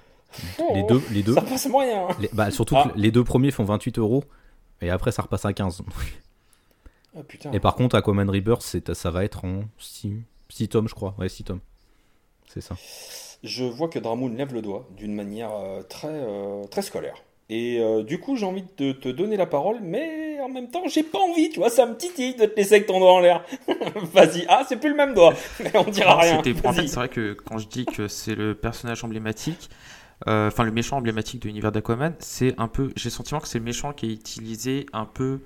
[0.73, 1.33] les deux, les deux.
[1.33, 2.07] Ça passe moyen.
[2.19, 2.93] Les, bah, surtout que ah.
[2.95, 4.23] les deux premiers font 28 euros
[4.81, 5.83] et après ça repasse à 15.
[7.15, 7.51] Ah, putain.
[7.51, 10.13] Et par contre, Aquaman Rebirth, ça va être en 6,
[10.49, 11.13] 6 tomes, je crois.
[11.19, 11.59] Ouais, 6 tomes.
[12.47, 12.75] C'est ça.
[13.43, 17.23] Je vois que Dramoun lève le doigt d'une manière euh, très, euh, très scolaire.
[17.49, 21.03] Et du coup, j'ai envie de te donner la parole, mais en même temps, j'ai
[21.03, 23.43] pas envie, tu vois, ça me titille de te laisser avec ton doigt en l'air.
[24.13, 26.39] Vas-y, ah, c'est plus le même doigt, mais on dira rien.
[26.39, 29.69] En fait, c'est vrai que quand je dis que c'est le personnage emblématique,
[30.25, 33.59] enfin le méchant emblématique de l'univers d'Aquaman, c'est un peu, j'ai le sentiment que c'est
[33.59, 35.39] le méchant qui est utilisé un peu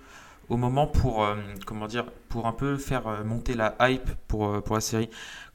[0.49, 1.27] au moment pour,
[1.65, 5.09] comment dire, pour un peu faire monter la hype pour, pour la série.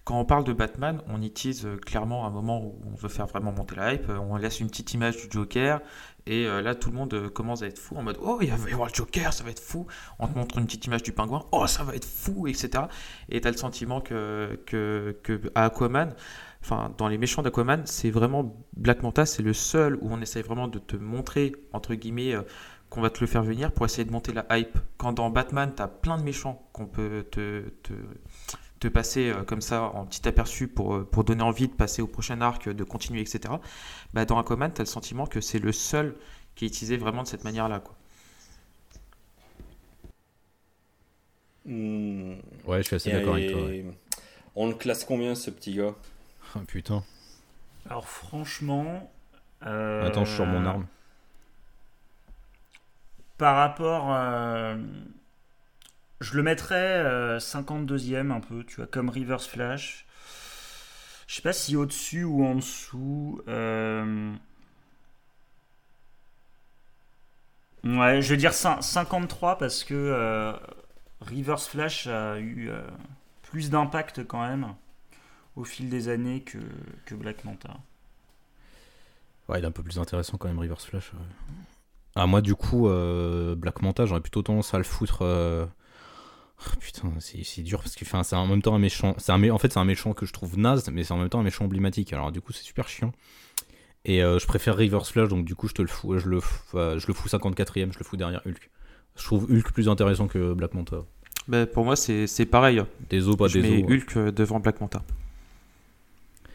[0.05, 3.53] Quand on parle de Batman, on utilise clairement un moment où on veut faire vraiment
[3.53, 4.09] monter la hype.
[4.09, 5.81] On laisse une petite image du Joker,
[6.27, 8.51] et euh, là, tout le monde euh, commence à être fou en mode Oh, il
[8.51, 9.87] va y avoir le Joker, ça va être fou.
[10.19, 12.85] On te montre une petite image du pingouin, Oh, ça va être fou, etc.
[13.29, 15.15] Et tu as le sentiment que, que,
[15.55, 16.15] Aquaman,
[16.63, 20.43] enfin, dans les méchants d'Aquaman, c'est vraiment Black Manta, c'est le seul où on essaye
[20.43, 22.43] vraiment de te montrer, entre guillemets, euh,
[22.91, 24.77] qu'on va te le faire venir pour essayer de monter la hype.
[24.99, 27.63] Quand dans Batman, tu as plein de méchants qu'on peut te,
[28.81, 32.41] te passer comme ça en petit aperçu pour, pour donner envie de passer au prochain
[32.41, 33.55] arc, de continuer, etc.
[34.13, 36.17] Bah, dans Aquaman, tu as le sentiment que c'est le seul
[36.55, 37.81] qui est utilisé vraiment de cette manière-là.
[37.81, 37.97] Quoi.
[41.65, 42.35] Hmm.
[42.65, 43.69] Ouais, je suis assez d'accord avec toi.
[44.57, 45.95] On le classe combien ce petit gars?
[46.57, 47.05] Oh, Putain.
[47.89, 49.13] Alors franchement...
[49.65, 50.87] Euh, Attends, je suis sur mon arme.
[53.39, 54.11] Par rapport...
[56.21, 60.07] Je le mettrais 52e euh, un peu, tu vois, comme Reverse Flash.
[61.31, 63.41] Je sais pas si au-dessus ou en dessous.
[63.47, 64.35] Euh,
[67.85, 70.53] ouais, je vais dire 53 parce que euh,
[71.21, 72.73] Reverse Flash a eu
[73.43, 74.75] plus d'impact quand même
[75.55, 76.59] au fil des années que,
[77.15, 77.77] Black Manta.
[79.49, 81.13] Ouais, il est un peu plus intéressant quand même Reverse Flash.
[82.17, 82.89] Ah, moi du coup,
[83.57, 85.69] Black Manta, j'aurais plutôt tendance à le foutre
[86.61, 89.17] Oh, putain, c'est dur parce que c'est en même temps un méchant.
[89.29, 91.41] Un, en fait, c'est un méchant que je trouve naze, mais c'est en même temps
[91.41, 92.13] un méchant emblématique.
[92.13, 93.13] Alors, du coup, c'est super chiant.
[94.05, 96.41] Et euh, je préfère Reverse Flash, donc du coup, je te le fous, je le,
[96.75, 98.71] euh, je le fous 54ème, je le fous derrière Hulk.
[99.17, 101.05] Je trouve Hulk plus intéressant que Black Manta.
[101.49, 102.83] Bah, pour moi, c'est pareil.
[103.09, 105.03] Des os, pas je des mets Hulk euh, devant Black Manta.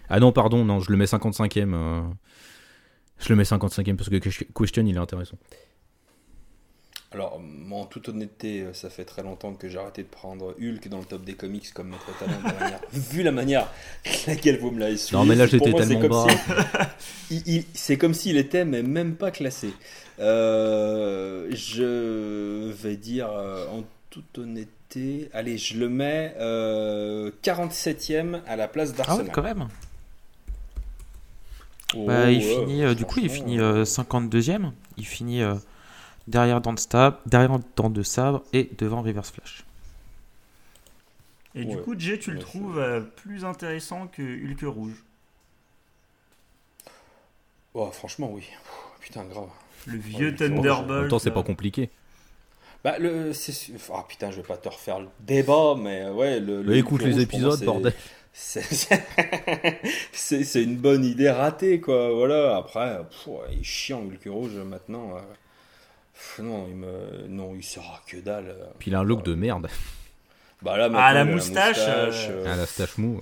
[0.10, 2.06] Ah non, pardon, non, je le mets 55ème.
[3.20, 5.38] Je le mets 55ème parce que Question, il est intéressant.
[7.16, 10.54] Alors, moi, en toute honnêteté, euh, ça fait très longtemps que j'ai arrêté de prendre
[10.60, 12.78] Hulk dans le top des comics comme maître talent.
[12.92, 13.72] vu la manière
[14.28, 15.16] laquelle vous me l'avez suivi.
[15.16, 16.28] Non, mais là, j'étais tellement bas.
[17.74, 19.72] c'est comme s'il était, mais même pas classé.
[20.20, 28.68] Euh, je vais dire, euh, en toute honnêteté, allez, je le mets 47ème à la
[28.68, 29.28] place d'Arsenal.
[29.30, 29.68] Ah quand même
[31.96, 34.72] bah, il finit, du coup, il finit 52ème.
[34.98, 35.42] Il finit
[36.28, 39.66] derrière Dent de, derrière de Sabre et devant Reverse Flash.
[41.56, 45.06] Et du coup, Jay, tu le trouves euh, plus intéressant que Hulk Rouge?
[47.74, 48.44] Oh, franchement, oui.
[49.00, 49.48] putain, grave.
[49.86, 50.90] Le vieux Thunderbolt.
[50.90, 51.90] En même temps, c'est pas compliqué.
[52.84, 53.32] Bah, le.
[53.90, 56.40] Oh, putain, je vais pas te refaire le débat, mais ouais.
[56.40, 57.94] Le, écoute les épisodes, bordel.
[58.34, 58.84] C'est
[60.62, 62.12] une bonne idée ratée, quoi.
[62.12, 63.00] Voilà, après,
[63.52, 65.16] il est chiant, Hulk Rouge, maintenant.
[66.40, 67.28] Non, il me...
[67.28, 68.56] non, il sera que dalle.
[68.80, 69.68] Puis il a un look de merde.
[70.62, 71.78] Bah là, ah, la moustache.
[71.78, 73.22] La moustache, euh, ah, la stache mou.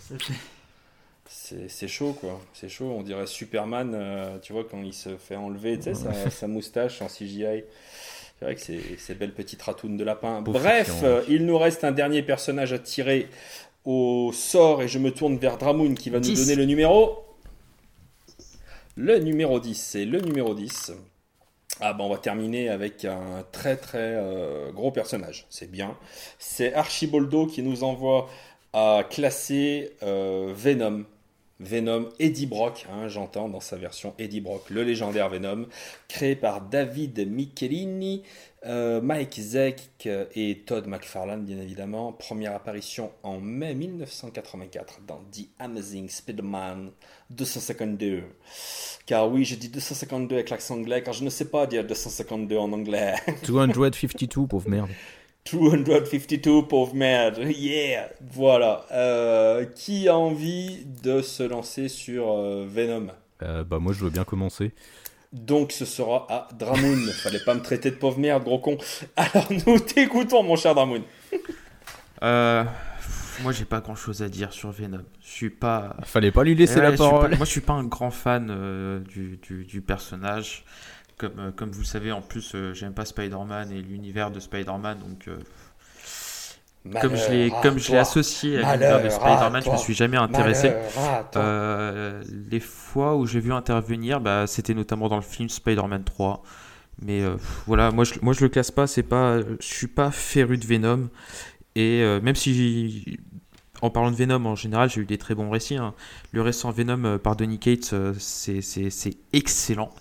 [1.28, 2.40] C'est chaud, quoi.
[2.54, 2.94] C'est chaud.
[2.98, 7.08] On dirait Superman, euh, tu vois, quand il se fait enlever sa, sa, moustache en
[7.08, 7.64] CGI.
[8.40, 10.42] C'est vrai que c'est ces belles petites ratounes de lapin.
[10.42, 13.30] Bref, il nous reste un dernier personnage à tirer
[13.86, 17.26] au sort et je me tourne vers Dramoun qui va nous donner le numéro.
[18.96, 20.94] Le numéro 10, c'est le numéro 10.
[21.82, 25.98] Ah ben on va terminer avec un très très euh, gros personnage, c'est bien.
[26.38, 28.30] C'est Archiboldo qui nous envoie
[28.74, 31.06] à classer euh, Venom.
[31.64, 35.66] Venom Eddie Brock, hein, j'entends dans sa version Eddie Brock, le légendaire Venom,
[36.08, 38.24] créé par David Michelini,
[38.66, 39.90] euh, Mike Zeck
[40.36, 42.14] et Todd McFarlane, bien évidemment.
[42.14, 46.92] Première apparition en mai 1984 dans The Amazing Spider-Man
[47.30, 48.24] 252.
[49.06, 52.58] Car oui, je dis 252 avec l'accent anglais, car je ne sais pas dire 252
[52.58, 53.16] en anglais.
[53.44, 54.90] 252, pauvre merde.
[55.52, 57.40] 252, pauvre merde.
[57.40, 58.86] Yeah, voilà.
[58.92, 63.08] Euh, qui a envie de se lancer sur euh, Venom?
[63.42, 64.72] Euh, Bah moi, je veux bien commencer.
[65.34, 67.10] Donc ce sera à Dramoun.
[67.24, 68.78] Fallait pas me traiter de pauvre merde, gros con.
[69.16, 71.02] Alors nous t'écoutons, mon cher Dramoun.
[72.22, 72.64] Euh,
[73.42, 75.04] moi, j'ai pas grand chose à dire sur Venom.
[75.22, 75.96] Je suis pas.
[76.04, 77.36] Fallait pas lui laisser la parole.
[77.36, 80.64] moi, je suis pas un grand fan euh, du, du, personnage.
[81.18, 85.00] Comme, euh, comme vous le savez, en plus, j'aime pas Spider-Man et l'univers de Spider-Man.
[85.00, 85.30] Donc,
[87.02, 90.18] comme je l'ai comme je l'ai associé à l'univers de Spider-Man, je me suis jamais
[90.18, 90.74] intéressé.
[92.52, 96.44] les fois où j'ai vu intervenir, bah, c'était notamment dans le film Spider-Man 3.
[97.02, 97.24] Mais
[97.66, 100.66] voilà, moi je, moi je le classe pas, c'est pas, je suis pas féru de
[100.66, 101.10] Venom.
[101.76, 103.20] Et euh, même si,
[103.82, 105.78] en parlant de Venom en général, j'ai eu des très bons récits.
[105.78, 105.94] Hein.
[106.32, 109.94] Le récent Venom euh, par Donny Cates, euh, c'est excellent.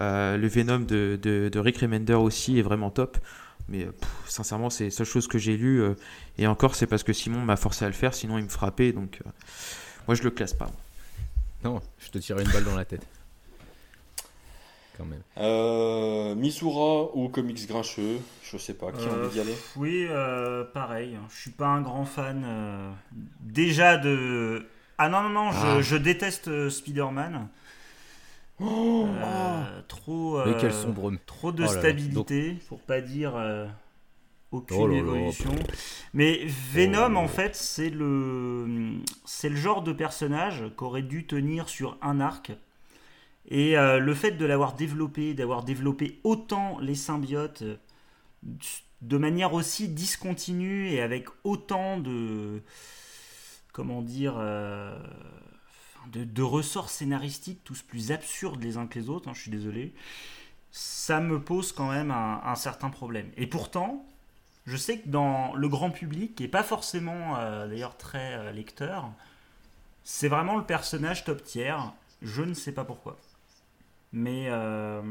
[0.00, 3.18] Le Venom de, de, Rick Remender aussi est vraiment top.
[3.68, 3.88] Mais
[4.26, 5.82] sincèrement, c'est la seule chose que j'ai lu.
[6.38, 8.92] et encore, c'est parce que Simon m'a forcé à le faire, sinon il me frappait.
[8.92, 9.20] Donc,
[10.06, 10.70] moi, je le classe pas.
[11.64, 13.06] Non, je te tirais une balle dans la tête.
[15.38, 19.54] Euh, Misura ou Comics Grincheux, je sais pas, qui a envie d'y aller?
[19.76, 22.90] Oui, euh, pareil, je suis pas un grand fan euh,
[23.40, 24.66] déjà de...
[24.98, 25.98] Ah non, non, non, Je, ah.
[25.98, 27.48] déteste Spider-Man.
[28.58, 29.06] Oh,
[29.88, 30.40] trop,
[31.26, 33.34] trop de oh stabilité, pour pas dire
[34.50, 35.54] aucune oh évolution.
[36.14, 36.40] Mais
[36.72, 42.20] Venom, en fait, c'est le, c'est le genre de personnage qu'aurait dû tenir sur un
[42.20, 42.52] arc
[43.48, 47.76] et euh, le fait de l'avoir développé, d'avoir développé autant les symbiotes euh,
[49.02, 52.62] de manière aussi discontinue et avec autant de.
[53.72, 54.34] Comment dire.
[56.14, 59.50] Euh, de, ressorts scénaristiques, tous plus absurdes les uns que les autres, hein, je suis
[59.50, 59.92] désolé,
[60.70, 63.30] ça me pose quand même un, certain problème.
[63.36, 64.04] Et pourtant,
[64.66, 67.34] je sais que dans le grand public, qui n'est pas forcément
[67.66, 69.10] d'ailleurs très lecteur,
[70.04, 71.92] c'est vraiment le personnage top tiers.
[72.20, 73.16] Je ne sais pas pourquoi.
[74.12, 75.02] Mais euh,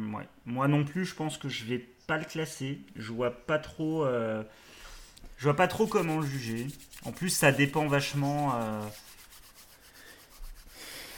[0.45, 2.79] moi non plus, je pense que je vais pas le classer.
[2.95, 4.43] Je vois pas trop, euh,
[5.37, 6.67] je vois pas trop comment le juger.
[7.03, 8.55] En plus, ça dépend vachement.
[8.55, 8.81] Euh,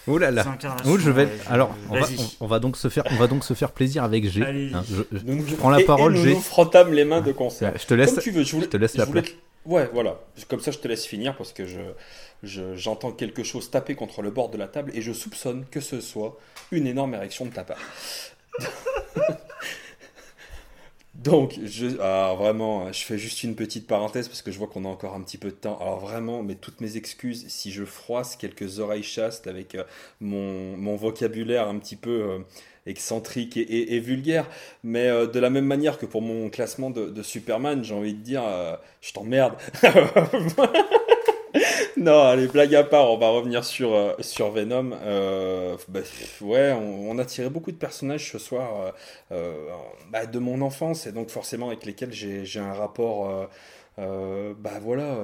[0.07, 0.45] oh là là.
[0.85, 1.27] Oh, je vais.
[1.49, 1.75] Alors,
[2.39, 4.41] on va, donc se faire, on va donc se faire plaisir avec G.
[4.41, 6.15] Hein, je, prends la parole.
[6.15, 6.35] G.
[6.35, 7.73] Nous nous les mains de concert.
[7.77, 8.13] Je te laisse.
[8.13, 8.43] Comme tu veux.
[8.43, 9.25] Je, te laisse la place.
[9.65, 10.19] Ouais, voilà.
[10.47, 14.31] Comme ça, je te laisse finir parce que je, j'entends quelque chose taper contre le
[14.31, 16.37] bord de la table et je soupçonne que ce soit
[16.71, 17.77] une énorme érection de ta part.
[21.27, 24.87] Donc, je, vraiment, je fais juste une petite parenthèse parce que je vois qu'on a
[24.87, 25.77] encore un petit peu de temps.
[25.81, 29.83] Alors vraiment, mais toutes mes excuses si je froisse quelques oreilles chastes avec euh,
[30.21, 32.39] mon, vocabulaire un petit peu euh,
[32.85, 34.47] excentrique et, vulgaire.
[34.85, 38.21] Mais euh, de la même manière que pour mon classement de Superman, j'ai envie de
[38.21, 38.43] dire,
[39.01, 39.55] je t'emmerde.
[41.97, 44.91] non, allez, blague à part, on va revenir sur, euh, sur Venom.
[45.01, 46.01] Euh, bah,
[46.41, 48.93] ouais, on, a tiré beaucoup de personnages ce soir
[49.31, 49.67] euh,
[50.11, 53.49] bah, de mon enfance et donc forcément avec lesquels j'ai un rapport.
[53.97, 55.17] bah voilà,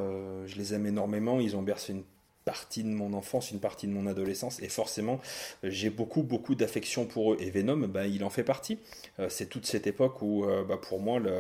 [0.48, 1.40] je les aime énormément.
[1.40, 2.04] Ils ont bercé une
[2.44, 5.20] partie de mon enfance, une partie de mon adolescence, et forcément,
[5.64, 7.38] j'ai beaucoup, beaucoup d'affection pour eux.
[7.40, 8.80] Et Venom, bah, il en fait partie.
[9.30, 10.44] c'est toute cette époque où,
[10.82, 11.36] pour moi, le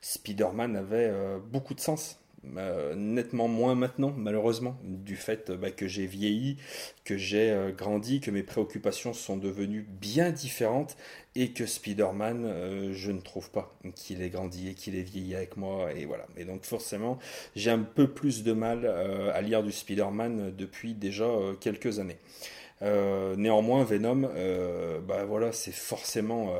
[0.00, 1.12] Spider-Man avait
[1.50, 2.20] beaucoup de sens.
[2.56, 6.56] Euh, nettement moins maintenant, malheureusement, du fait bah, que j'ai vieilli,
[7.04, 10.96] que j'ai euh, grandi, que mes préoccupations sont devenues bien différentes
[11.34, 15.34] et que Spider-Man, euh, je ne trouve pas qu'il ait grandi et qu'il ait vieilli
[15.34, 15.92] avec moi.
[15.92, 16.26] Et voilà.
[16.36, 17.18] Et donc, forcément,
[17.56, 21.28] j'ai un peu plus de mal à lire du Spider-Man depuis déjà
[21.60, 22.18] quelques années.
[22.82, 24.30] néanmoins, Venom,
[25.06, 26.54] bah voilà, c'est forcément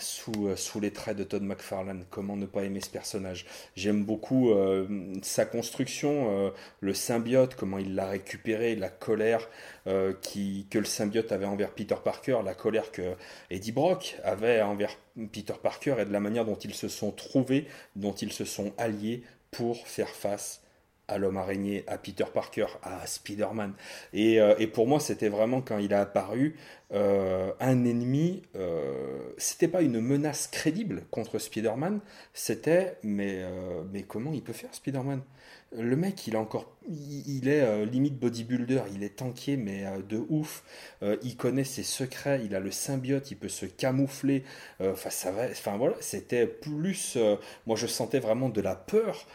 [0.00, 2.04] sous, euh, sous les traits de Todd McFarlane.
[2.10, 3.46] Comment ne pas aimer ce personnage
[3.76, 4.86] J'aime beaucoup euh,
[5.22, 6.50] sa construction, euh,
[6.80, 9.48] le symbiote, comment il l'a récupéré, la colère
[9.84, 13.14] que le symbiote avait envers Peter Parker, la colère que
[13.50, 14.96] Eddie Brock avait envers
[15.30, 18.72] Peter Parker et de la manière dont ils se sont trouvés, dont ils se sont
[18.78, 20.63] alliés pour faire face
[21.08, 23.74] à l'homme araignée, à Peter Parker, à Spider-Man.
[24.12, 26.56] Et, et, pour moi, c'était vraiment quand il a apparu,
[26.94, 32.00] euh, un ennemi, euh, c'était pas une menace crédible contre Spider-Man,
[32.32, 35.22] c'était mais, euh, mais comment il peut faire Spider-Man?
[35.76, 40.24] Le mec, il, a encore, il, est euh, limite bodybuilder, il est tanké mais de
[40.28, 40.62] ouf,
[41.22, 44.44] il connaît ses secrets, il a le symbiote, il peut se camoufler,
[44.80, 47.18] enfin ça va, enfin voilà, c'était plus,
[47.66, 49.26] moi je sentais vraiment de la peur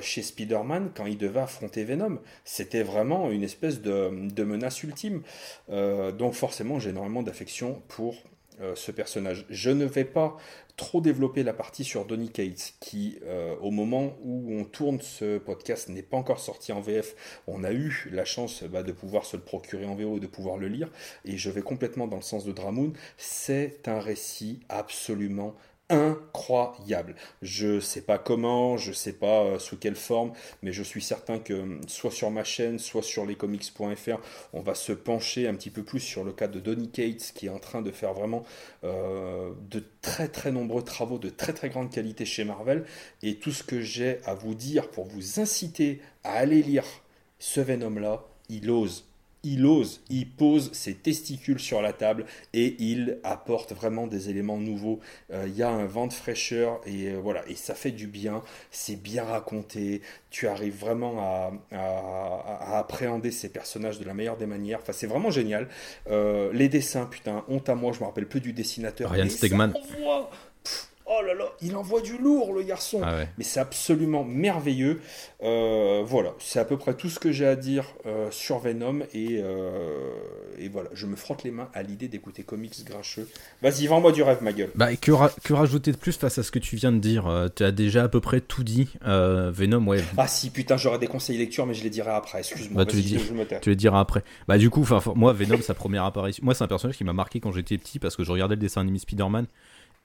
[0.00, 4.08] chez Spider-Man quand il devait affronter Venom, c'était vraiment une espèce de,
[4.44, 5.22] menace ultime,
[5.68, 8.41] donc forcément j'ai énormément d'affection pour euh,
[8.74, 9.46] ce personnage.
[9.50, 10.36] Je ne vais pas
[10.76, 15.38] trop développer la partie sur Donny Cates, qui, euh, au moment où on tourne ce
[15.38, 17.42] podcast, n'est pas encore sorti en VF.
[17.46, 20.26] On a eu la chance bah, de pouvoir se le procurer en VO et de
[20.26, 20.90] pouvoir le lire.
[21.24, 22.92] Et je vais complètement dans le sens de Dramoon.
[23.16, 25.54] C'est un récit absolument
[25.92, 27.14] incroyable.
[27.42, 30.32] Je sais pas comment, je sais pas euh, sous quelle forme,
[30.62, 34.18] mais je suis certain que hum, soit sur ma chaîne, soit sur lescomics.fr,
[34.54, 37.46] on va se pencher un petit peu plus sur le cas de Donny Cates qui
[37.46, 38.42] est en train de faire vraiment
[38.84, 42.84] euh, de très très nombreux travaux de très très grande qualité chez Marvel.
[43.22, 46.84] Et tout ce que j'ai à vous dire pour vous inciter à aller lire
[47.38, 49.11] ce Venom là, il ose
[49.44, 54.58] il ose, il pose ses testicules sur la table et il apporte vraiment des éléments
[54.58, 55.00] nouveaux.
[55.32, 58.06] Euh, il y a un vent de fraîcheur et euh, voilà, et ça fait du
[58.06, 58.42] bien.
[58.70, 60.02] C'est bien raconté.
[60.30, 64.78] Tu arrives vraiment à, appréhender ces personnages de la meilleure des manières.
[64.80, 65.68] Enfin, c'est vraiment génial.
[66.08, 69.10] Euh, les dessins, putain, honte à moi, je me rappelle peu du dessinateur.
[69.10, 69.72] Ryan Stegman.
[71.06, 73.00] Oh là là, il envoie du lourd le garçon.
[73.02, 75.00] Ah Mais c'est absolument merveilleux.
[75.42, 79.00] Euh, voilà, c'est à peu près tout ce que j'ai à dire euh, sur Venom.
[79.14, 80.14] Euh,
[80.58, 83.28] et, voilà, je me frotte les mains à l'idée d'écouter comics grincheux.
[83.62, 84.70] Vas-y, vends-moi du rêve, ma gueule.
[84.76, 85.12] Bah, que,
[85.42, 87.50] que, rajouter de plus face à ce que tu viens de dire?
[87.56, 88.88] Tu as déjà à peu près tout dit.
[89.02, 90.02] Venom, ouais.
[90.16, 92.38] Ah si, putain, j'aurais des conseils lecture, mais je les dirai après.
[92.38, 92.84] Excuse-moi.
[92.84, 93.18] Bah, tu, les
[93.60, 94.22] tu les diras après.
[94.46, 96.44] Bah, du coup, moi, Venom, sa première apparition.
[96.44, 98.60] Moi, c'est un personnage qui m'a marqué quand j'étais petit parce que je regardais le
[98.60, 99.46] dessin animé Spider-Man.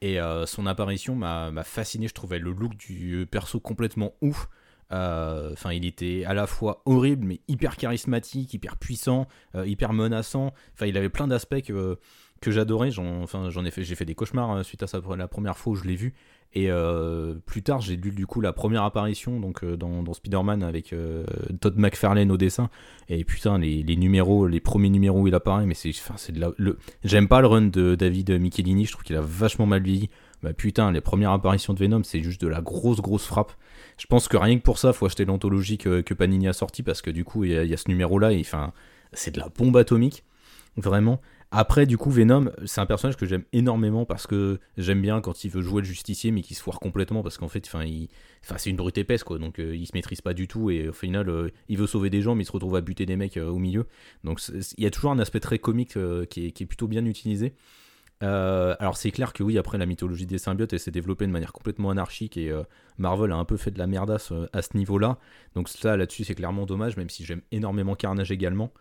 [0.02, 4.48] Et euh, son apparition m'a fasciné, je trouvais le look du perso complètement ouf.
[4.94, 9.94] Euh, enfin, il était à la fois horrible, mais hyper charismatique, hyper puissant, euh, hyper
[9.94, 10.54] menaçant.
[10.74, 11.98] Enfin, il avait plein d'aspects que,
[12.46, 12.92] j'adorais.
[12.92, 13.26] J'en
[13.66, 16.14] ai fait, j'ai fait des cauchemars suite à la première fois où je l'ai vu.
[16.58, 20.64] Et euh, plus tard, j'ai lu du coup la première apparition donc euh, dans, Spider-Man
[20.64, 21.24] avec euh,
[21.62, 22.72] Todd McFarlane au dessin.
[23.10, 25.92] Et putain, les, numéros, les premiers numéros où il apparaît, mais c'est,
[26.32, 26.52] de la,
[27.04, 28.86] j'aime pas le run de David Michelini.
[28.86, 30.10] Je trouve qu'il a vachement mal vieilli.
[30.42, 33.52] Bah putain, les premières apparitions de Venom, c'est juste de la grosse grosse frappe.
[34.00, 37.04] Je pense que rien que pour ça, faut acheter l'anthologie que, Panini a sorti parce
[37.04, 38.34] que du coup, il y, a ce numéro-là.
[38.34, 38.44] Et
[39.14, 40.24] c'est de la bombe atomique,
[40.76, 41.22] vraiment.
[41.52, 45.46] Après, du coup, Venom, c'est un personnage que j'aime énormément parce que j'aime bien quand
[45.46, 47.86] il veut jouer le justicier mais qu'il se foire complètement parce qu'en fait, enfin,
[48.58, 50.94] c'est une brute épaisse quoi, donc euh, il se maîtrise pas du tout et au
[50.94, 53.38] final, euh, il veut sauver des gens mais il se retrouve à buter des mecs
[53.38, 53.88] euh, au milieu.
[54.26, 54.42] Donc
[54.78, 55.98] il y a toujours un aspect très comique
[56.30, 57.54] qui est, plutôt bien utilisé.
[58.20, 61.54] alors c'est clair que oui, après la mythologie des symbiotes, elle s'est développée de manière
[61.54, 62.54] complètement anarchique et
[62.98, 65.18] Marvel a un peu fait de la merdasse à ce niveau-là.
[65.56, 68.74] Donc ça, là-dessus, c'est clairement dommage, même si j'aime énormément Carnage également.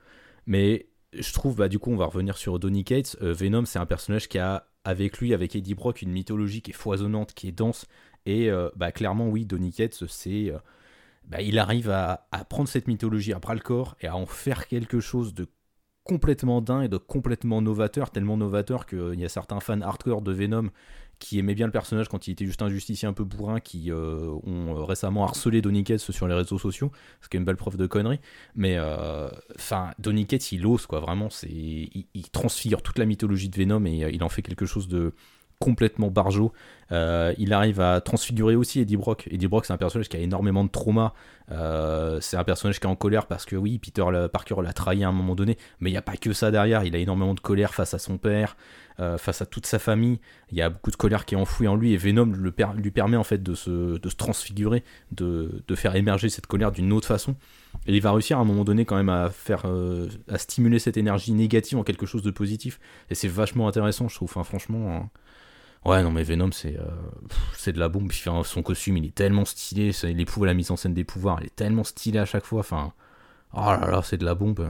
[0.46, 0.86] Mais
[1.18, 3.16] je trouve, bah, du coup, on va revenir sur Donny Cates.
[3.22, 6.70] Euh, Venom, c'est un personnage qui a avec lui, avec Eddie Brock, une mythologie qui
[6.70, 7.86] est foisonnante, qui est dense.
[8.24, 10.50] Et euh, bah, clairement, oui, Donny Cates, c'est.
[10.50, 10.58] Euh,
[11.24, 14.26] bah, il arrive à, à, prendre cette mythologie à bras le corps et à en
[14.26, 15.48] faire quelque chose de
[16.04, 20.32] complètement dingue et de complètement novateur, tellement novateur qu'il y a certains fans hardcore de
[20.32, 20.70] Venom
[21.18, 23.90] qui aimaient bien le personnage quand il était juste un justicier un peu bourrin, qui
[23.90, 27.56] euh, ont récemment harcelé Donny Cates sur les réseaux sociaux, ce qui est une belle
[27.56, 28.20] preuve de connerie.
[28.54, 33.48] Mais euh, enfin, Donny Cates, il ose quoi, vraiment, c'est, il, transfigure toute la mythologie
[33.48, 35.14] de Venom et euh, il en fait quelque chose de
[35.58, 36.52] complètement barjot.
[36.92, 39.26] Euh, il arrive à transfigurer aussi Eddie Brock.
[39.30, 41.14] Eddie Brock, c'est un personnage qui a énormément de trauma.
[41.50, 45.04] Euh, c'est un personnage qui est en colère parce que oui, Peter Parker l'a trahi
[45.04, 46.84] à un moment donné, mais il n'y a pas que ça derrière.
[46.84, 48.56] Il a énormément de colère face à son père,
[49.00, 50.18] euh, face à toute sa famille.
[50.50, 52.90] Il y a beaucoup de colère qui est enfouie en lui et Venom le lui
[52.90, 56.92] permet en fait de se, de se transfigurer, de, de, faire émerger cette colère d'une
[56.92, 57.36] autre façon.
[57.86, 59.66] Et il va réussir à un moment donné quand même à faire,
[60.28, 62.80] à stimuler cette énergie négative en quelque chose de positif.
[63.10, 64.30] Et c'est vachement intéressant, je trouve.
[64.30, 64.96] Enfin, franchement.
[64.96, 65.10] Hein.
[65.86, 68.10] Ouais, non, mais Venom, c'est euh, de la bombe.
[68.12, 69.92] Son costume, il est tellement stylé.
[70.02, 72.60] Les pouvoirs, la mise en scène des pouvoirs, elle est tellement stylée à chaque fois.
[72.60, 72.92] Enfin,
[73.52, 74.68] oh là là, c'est de la bombe.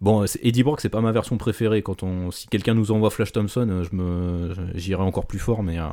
[0.00, 1.82] Bon, Eddie Brock, c'est pas ma version préférée.
[1.82, 5.62] Quand on, si quelqu'un nous envoie Flash Thompson, je me, j'irai encore plus fort.
[5.62, 5.86] Mais, euh,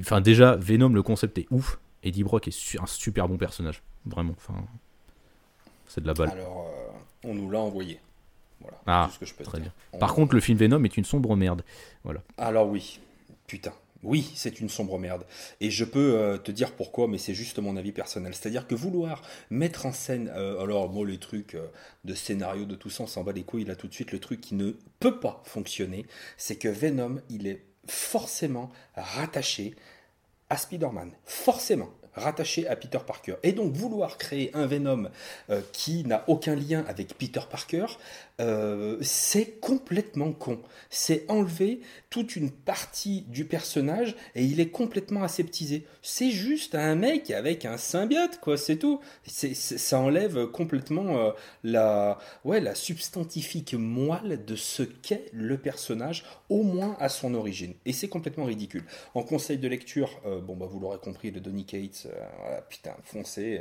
[0.00, 1.80] enfin, déjà, Venom, le concept est ouf.
[2.02, 4.34] Eddie Brock est un super bon personnage, vraiment.
[4.36, 4.62] Enfin,
[5.86, 6.30] c'est de la balle.
[6.30, 7.98] Alors, euh, on nous l'a envoyé.
[8.60, 8.76] Voilà.
[8.86, 9.72] Ah, ce que je peux très dire.
[9.98, 11.62] Par contre, le film Venom est une sombre merde.
[12.04, 12.20] Voilà.
[12.36, 13.00] Alors oui,
[13.46, 13.72] Putain.
[14.02, 15.24] Oui, c'est une sombre merde.
[15.60, 18.34] Et je peux euh, te dire pourquoi, mais c'est juste mon avis personnel.
[18.34, 21.68] C'est-à-dire que vouloir mettre en scène, euh, alors moi les trucs euh,
[22.04, 24.18] de scénario, de tout ça, on s'en bat les couilles, là tout de suite, le
[24.18, 26.06] truc qui ne peut pas fonctionner,
[26.36, 29.74] c'est que Venom, il est forcément rattaché
[30.50, 31.12] à Spider-Man.
[31.24, 31.90] Forcément.
[32.14, 33.36] rattaché à Peter Parker.
[33.42, 35.08] Et donc vouloir créer un Venom
[35.72, 37.86] qui n'a aucun lien avec Peter Parker,
[38.40, 40.60] euh, c'est complètement con.
[40.90, 41.80] C'est enlever
[42.10, 45.86] toute une partie du personnage et il est complètement aseptisé.
[46.00, 49.00] C'est juste un mec avec un symbiote, quoi, c'est tout.
[49.26, 51.30] ça enlève complètement euh,
[51.62, 57.74] la, ouais, la substantifique moelle de ce qu'est le personnage, au moins à son origine.
[57.84, 58.84] Et c'est complètement ridicule.
[59.14, 62.08] En conseil de lecture, euh, bon, bah, vous l'aurez compris, le Donny Cates,
[62.68, 63.60] putain, foncé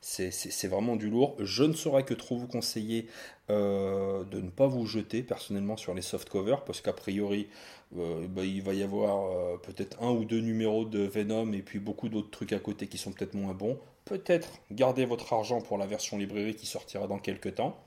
[0.00, 1.36] c'est vraiment du lourd.
[1.40, 3.06] Je ne saurais que trop vous conseiller
[3.50, 7.48] euh, de ne pas vous jeter personnellement sur les soft covers parce qu'a priori
[7.96, 11.62] euh, bah, il va y avoir euh, peut-être un ou deux numéros de Venom et
[11.62, 13.78] puis beaucoup d'autres trucs à côté qui sont peut-être moins bons.
[14.04, 17.78] Peut-être gardez votre argent pour la version librairie qui sortira dans quelques temps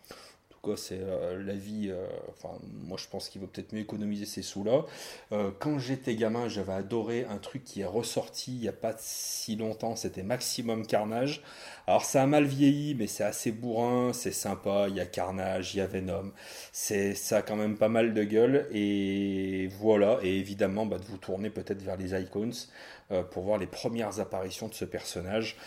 [0.76, 1.90] c'est euh, la vie.
[1.90, 4.86] Euh, enfin, moi, je pense qu'il vaut peut-être mieux économiser ces sous-là.
[5.32, 8.94] Euh, quand j'étais gamin, j'avais adoré un truc qui est ressorti il n'y a pas
[8.98, 9.96] si longtemps.
[9.96, 11.42] C'était Maximum Carnage.
[11.88, 14.88] Alors, ça a mal vieilli, mais c'est assez bourrin, c'est sympa.
[14.90, 16.32] Il y a Carnage, il y a Venom.
[16.72, 18.68] C'est, ça a quand même pas mal de gueule.
[18.72, 20.20] Et voilà.
[20.24, 22.52] Et évidemment, bah, de vous tourner peut-être vers les icons
[23.32, 25.58] pour voir les premières apparitions de ce personnage.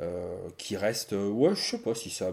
[0.00, 2.32] Euh, qui reste, euh, ouais, je sais pas si ça.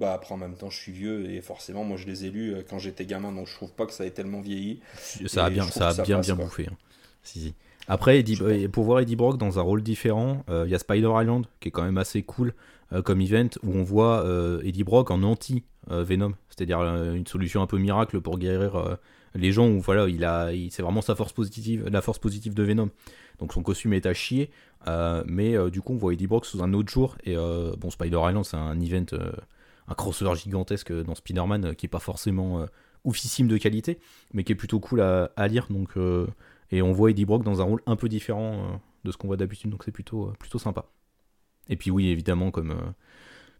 [0.00, 2.54] Bah, après, en même temps, je suis vieux et forcément, moi, je les ai lus
[2.54, 4.80] euh, quand j'étais gamin, donc je trouve pas que ça ait tellement vieilli.
[5.26, 6.66] Ça a bien, ça a bien, bien bouffé.
[6.68, 6.76] Hein.
[7.22, 7.54] Si, si.
[7.86, 8.24] Après,
[8.72, 11.70] pour voir Eddie Brock dans un rôle différent, il y a Spider Island qui est
[11.72, 12.54] quand même assez cool
[13.04, 14.24] comme event où on voit
[14.62, 18.98] Eddie Brock en anti-Venom, c'est-à-dire une solution un peu miracle pour guérir
[19.34, 22.62] les gens où voilà, il a, c'est vraiment sa force positive, la force positive de
[22.62, 22.90] Venom.
[23.40, 24.50] Donc son costume est à chier.
[24.88, 27.16] Euh, mais euh, du coup, on voit Eddie Brock sous un autre jour.
[27.24, 29.06] Et euh, bon, Spider Island, c'est un event,
[29.88, 32.66] un crossover gigantesque dans Spider-Man qui est pas forcément
[33.04, 33.98] oufissime de qualité,
[34.32, 35.66] mais qui est plutôt cool à, lire.
[35.70, 35.94] Donc,
[36.70, 39.36] et on voit Eddie Brock dans un rôle un peu différent de ce qu'on voit
[39.36, 39.70] d'habitude.
[39.70, 40.86] Donc c'est plutôt, plutôt sympa.
[41.68, 42.74] Et puis oui, évidemment, comme,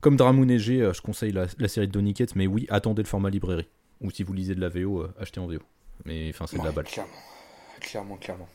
[0.01, 3.31] comme Dramoun et G, je conseille la, série de Donny mais oui, attendez le format
[3.31, 3.69] librairie.
[4.01, 5.61] Ou si vous lisez de la VO, achetez en VO.
[6.05, 6.86] Mais enfin, c'est de la balle.
[6.86, 7.12] Clairement,
[7.81, 8.49] clairement, clairement.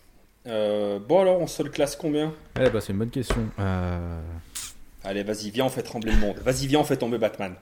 [0.46, 2.34] Euh, bon alors, on se le classe combien?
[2.60, 3.50] Eh bah c'est une bonne question.
[3.60, 4.22] Euh...
[5.04, 6.38] Allez, vas-y, viens, on fait trembler le monde.
[6.44, 7.56] Vas-y, viens, on fait tomber Batman.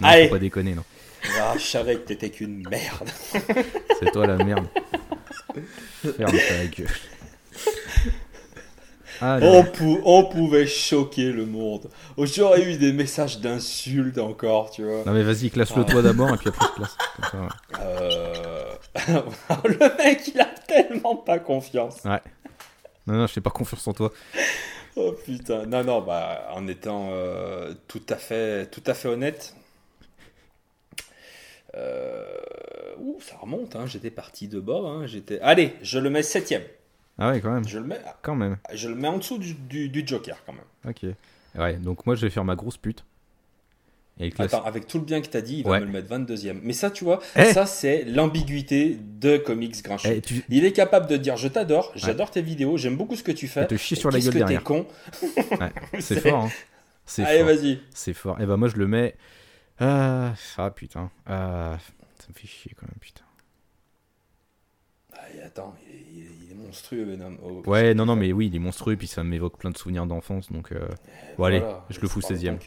[0.00, 0.24] Non, Allez.
[0.28, 0.84] faut pas déconner, non.
[1.40, 3.08] Ah, je savais que t'étais qu'une merde.
[4.00, 4.66] c'est toi la merde.
[6.02, 6.88] Ferme ta gueule.
[9.22, 11.88] On, pouvait choquer le monde.
[12.18, 15.04] J'aurais eu des messages d'insultes encore, tu vois.
[15.06, 16.96] Non mais vas-y, classe-le toi d'abord et puis après je classe.
[17.80, 18.34] Euh...
[19.64, 22.00] le mec, il a tellement pas confiance.
[22.04, 22.20] Ouais.
[23.06, 24.12] Non, non, je fais pas confiance en toi.
[24.96, 25.66] Oh putain.
[25.66, 29.56] Non, non, bah, en étant euh, tout, à fait, tout à fait honnête.
[31.74, 32.36] Euh...
[32.98, 33.86] Ouh, ça remonte, hein.
[33.86, 34.82] j'étais parti de bas.
[34.84, 35.06] Hein.
[35.06, 35.40] J'étais...
[35.40, 36.62] Allez, je le mets septième.
[37.18, 37.66] Ah ouais, quand même.
[37.66, 38.56] Je le mets, quand même.
[38.72, 40.64] Je le mets en dessous du, du, Joker, quand même.
[40.88, 41.06] Ok.
[41.54, 43.04] Ouais, donc moi je vais faire ma grosse pute.
[44.20, 46.60] Et Attends, avec tout le bien que t'as dit, il va me le mettre 22ème.
[46.62, 50.10] Mais ça, tu vois, eh ça c'est l'ambiguïté de Comics Grincheux.
[50.10, 53.32] Eh, il est capable de dire Je t'adore, j'adore tes vidéos, j'aime beaucoup ce que
[53.32, 53.64] tu fais.
[53.64, 54.86] Et te chier sur la gueule que t'es con.
[55.98, 56.44] c'est fort.
[56.44, 56.50] Hein.
[57.06, 57.80] C'est Allez, vas-y.
[57.94, 58.38] C'est fort.
[58.38, 59.16] Et eh bah, ben, moi je le mets.
[59.80, 61.10] Ah, ah putain.
[61.26, 61.78] Ah,
[62.18, 63.24] ça me fait chier quand même, putain.
[65.14, 66.11] Ah, attends, il, est
[66.66, 67.36] monstrueux, Venom.
[67.44, 70.06] Oh, ouais, non, non, mais oui, il est monstrueux, puis ça m'évoque plein de souvenirs
[70.06, 70.72] d'enfance, donc.
[70.72, 70.88] Euh...
[71.38, 72.58] Bon, allez, je le fous 16ème.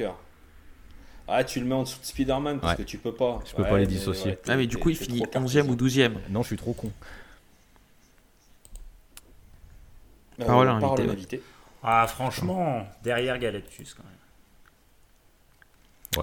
[1.28, 3.40] Ah, tu le mets en dessous de Spider-Man parce que tu peux pas.
[3.46, 4.38] Je peux pas les dissocier.
[4.48, 6.14] ah, mais du coup, il finit 11ème ou 12ème.
[6.30, 6.92] Non, je suis trop con.
[10.40, 11.42] Euh, parole à l'invité.
[11.82, 14.12] Ah, franchement, derrière Galactus quand même.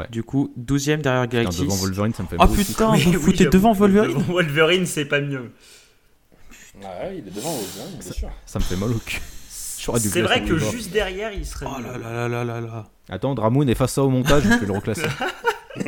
[0.01, 0.09] Ouais.
[0.11, 1.61] Du coup, 12ème derrière Galactus.
[1.61, 5.53] devant Wolverine, ça me fait Oh putain, vous foutez devant Wolverine Wolverine, c'est pas mieux.
[6.75, 8.31] Ouais, il est devant Wolverine, bien sûr.
[8.47, 9.21] Ça me fait mal au cul.
[9.59, 11.67] C'est vrai que juste derrière, il serait.
[11.69, 14.73] Oh là là là là là Attends, Dramoun, efface ça au montage, je vais le
[14.73, 15.07] reclasser.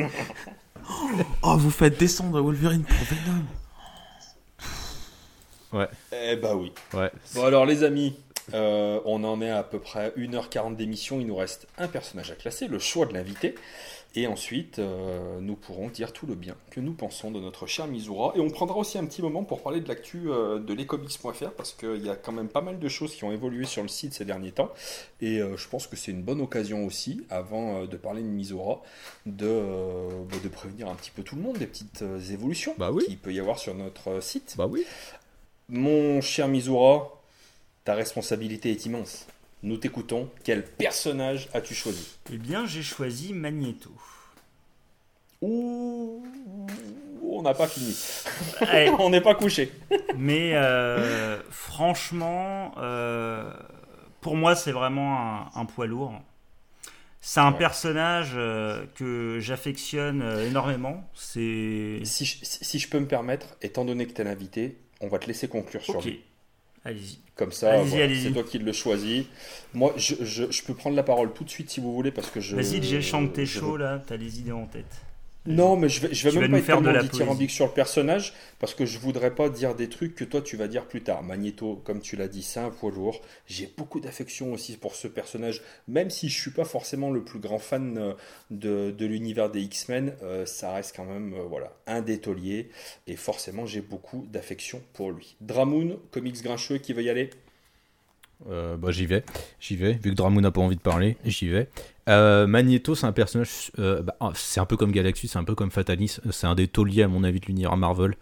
[1.43, 3.45] oh, vous faites descendre Wolverine pour Venom.
[5.73, 5.87] Ouais.
[6.11, 6.71] Eh bah oui.
[6.93, 7.11] Ouais.
[7.33, 8.15] Bon alors les amis,
[8.53, 12.35] euh, on en est à peu près 1h40 d'émission, il nous reste un personnage à
[12.35, 13.55] classer, le choix de l'invité.
[14.17, 17.85] Et ensuite, euh, nous pourrons dire tout le bien que nous pensons de notre cher
[17.85, 18.31] Mizura.
[18.35, 21.73] Et on prendra aussi un petit moment pour parler de l'actu euh, de lescomics.fr parce
[21.73, 24.13] qu'il y a quand même pas mal de choses qui ont évolué sur le site
[24.13, 24.71] ces derniers temps.
[25.19, 28.81] Et euh, je pense que c'est une bonne occasion aussi, avant de parler de Mizura,
[29.25, 29.61] de,
[30.29, 33.03] bah, de prévenir un petit peu tout le monde des petites évolutions bah oui.
[33.05, 34.55] qu'il peut y avoir sur notre site.
[34.57, 34.85] Bah oui.
[35.67, 37.21] Mon cher Mizura,
[37.83, 39.27] ta responsabilité est immense.
[39.65, 40.29] Nous t'écoutons.
[40.43, 42.07] Quel personnage as-tu choisi?
[42.31, 43.89] Eh bien, j'ai choisi Magneto.
[45.41, 46.23] Ouh,
[47.23, 47.97] on n'a pas fini.
[48.99, 49.71] on n'est pas couché.
[50.15, 53.51] Mais euh, franchement, euh,
[54.21, 56.13] pour moi, c'est vraiment un, poids lourd.
[57.21, 61.09] C'est un personnage euh, que j'affectionne énormément.
[61.15, 65.17] C'est si, si, je peux me permettre, étant donné que tu es l'invité, on va
[65.17, 66.23] te laisser conclure sur lui.
[66.85, 67.17] Allez-y.
[67.35, 69.25] Comme ça, c'est toi qui le choisis.
[69.73, 72.29] Moi, je, je, je, peux prendre la parole tout de suite si vous voulez parce
[72.29, 72.55] que je.
[72.55, 74.85] Vas-y, j'ai chanté chaud là, t'as les idées en tête.
[75.47, 78.73] Non, mais je vais, je vais même pas être tellement dithyrambique sur le personnage parce
[78.73, 81.21] que je voudrais pas dire des trucs que toi tu vas dire plus tard.
[81.21, 83.21] Magneto, comme tu l'as dit, c'est un poids lourd.
[83.45, 87.39] J'ai beaucoup d'affection aussi pour ce personnage, même si je suis pas forcément le plus
[87.39, 88.13] grand fan euh,
[88.49, 92.69] de, de l'univers des X-Men, euh, ça reste quand même euh, voilà un des tauliers
[93.05, 95.35] et forcément j'ai beaucoup d'affection pour lui.
[95.41, 97.29] Dramoon, comics grincheux, qui veut y aller?
[98.49, 99.23] Euh, bah, j'y vais,
[99.59, 99.93] j'y vais.
[99.93, 101.69] Vu que Dramoon n'a pas envie de parler, j'y vais.
[102.07, 105.43] Euh, Magneto, c'est un personnage, euh, bah, ah, c'est un peu comme Galaxy, c'est un
[105.43, 106.19] peu comme Fatalis.
[106.31, 108.15] C'est un des tauliers à mon avis de l'univers Marvel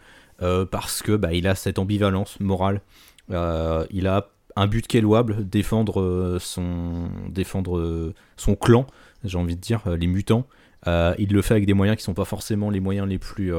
[0.72, 2.82] parce que bah, il a cette ambivalence morale.
[3.30, 8.86] il a un but qui est louable, défendre son, défendre son clan,
[9.24, 10.46] j'ai envie de dire, les mutants.
[10.86, 13.54] il le fait avec des moyens qui sont pas forcément les moyens les plus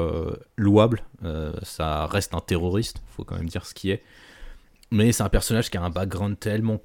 [0.58, 1.02] louables.
[1.62, 4.02] ça reste un terroriste, faut quand même dire ce qui est.
[4.90, 6.80] Mais c'est un personnage qui a un background tellement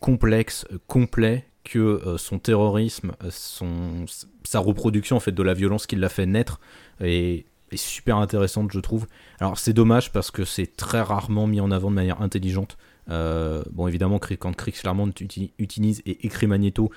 [0.00, 4.06] complexe, euh, complet, que euh, son terrorisme, euh,
[4.44, 6.60] sa reproduction fait de la violence qui l'a fait naître
[7.00, 9.06] est, super intéressante, je trouve.
[9.40, 12.76] Alors c'est dommage parce que c'est très rarement mis en avant de manière intelligente.
[13.08, 15.10] bon, évidemment, quand Chris Claremont
[15.58, 16.90] utilise et écrit Magneto,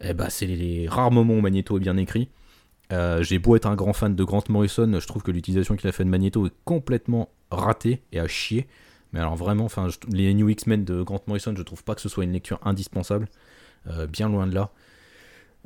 [0.00, 2.28] eh ben, c'est les, rares moments où Magneto est bien écrit.
[2.92, 5.92] J'ai beau être un grand fan de Grant Morrison, je trouve que l'utilisation qu'il a
[5.92, 8.68] fait de Magneto est complètement ratée et à chier.
[9.12, 9.66] Mais alors vraiment,
[10.08, 13.26] les New X-Men de Grant Morrison, je trouve pas que ce soit une lecture indispensable,
[13.26, 13.49] euh,
[14.08, 14.70] bien loin de là.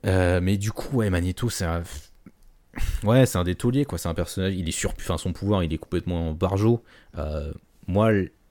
[0.06, 1.82] Euh, mais du coup, ouais, Magneto, c'est un...
[3.04, 3.98] Ouais, c'est un des quoi.
[3.98, 4.94] C'est un personnage, il est sur...
[5.16, 6.82] Son pouvoir, il est complètement barjot.
[7.16, 7.52] Euh,
[7.86, 8.10] moi,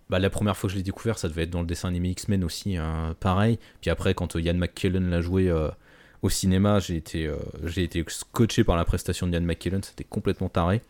[0.09, 2.09] bah, la première fois que je l'ai découvert, ça devait être dans le dessin animé
[2.09, 3.59] X-Men aussi, hein, pareil.
[3.81, 5.51] Puis après, quand Ian McKellen l'a joué
[6.21, 7.31] au cinéma, j'ai été,
[7.63, 10.81] j'ai été scotché par la prestation de Ian McKellen, c'était complètement taré.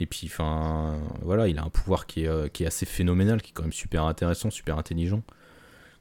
[0.00, 3.40] Et puis, enfin, voilà, il a un pouvoir qui est, euh, qui est assez phénoménal,
[3.42, 5.22] qui est quand même super intéressant, super intelligent.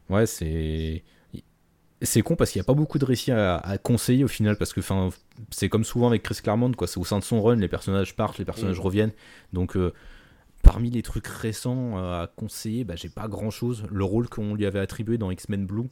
[0.10, 1.04] Ouais, c'est.
[2.02, 4.74] C'est con parce qu'il n'y a pas beaucoup de récits à, conseiller au final, parce
[4.74, 4.82] que
[5.52, 6.88] c'est comme souvent avec Chris Claremont, quoi.
[6.88, 8.82] C'est au sein de son run, les personnages partent, les personnages mm.
[8.82, 9.12] reviennent.
[9.54, 9.94] Donc, euh,
[10.64, 13.84] parmi les trucs récents euh, à conseiller, bah, j'ai pas grand chose.
[13.92, 15.90] Le rôle qu'on lui avait attribué dans X-Men Blue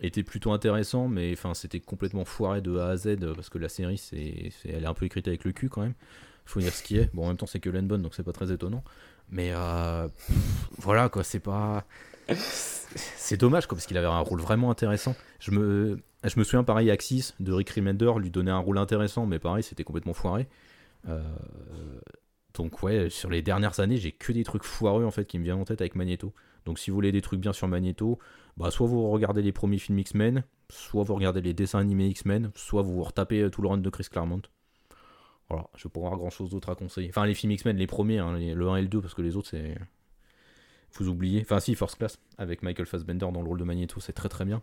[0.00, 3.68] était plutôt intéressant, mais enfin, c'était complètement foiré de A à Z, parce que la
[3.68, 5.94] série, c'est, elle est un peu écrite avec le cul quand même
[6.44, 7.14] faut dire ce qui est.
[7.14, 8.84] Bon, en même temps, c'est que Len donc c'est pas très étonnant.
[9.30, 10.08] Mais euh,
[10.78, 11.84] voilà, quoi, c'est pas.
[12.26, 15.14] C'est dommage, quoi, parce qu'il avait un rôle vraiment intéressant.
[15.40, 19.26] Je me, je me souviens, pareil, Axis de Rick Remender lui donnait un rôle intéressant,
[19.26, 20.48] mais pareil, c'était complètement foiré.
[21.08, 21.22] Euh,
[22.54, 25.44] donc, ouais, sur les dernières années, j'ai que des trucs foireux en fait qui me
[25.44, 26.32] viennent en tête avec Magneto.
[26.64, 28.18] Donc, si vous voulez des trucs bien sur Magneto,
[28.56, 32.52] bah, soit vous regardez les premiers films X-Men, soit vous regardez les dessins animés X-Men,
[32.54, 34.42] soit vous retapez tout le run de Chris Claremont.
[35.48, 37.10] Voilà, je vais pas avoir grand chose d'autre à conseiller.
[37.10, 39.36] Enfin, les films X-Men, les premiers, hein, le 1 et le 2, parce que les
[39.36, 39.76] autres, c'est.
[40.96, 41.40] Vous oubliez.
[41.42, 44.44] Enfin, si, Force Class, avec Michael Fassbender dans le rôle de Magneto, c'est très très
[44.44, 44.62] bien.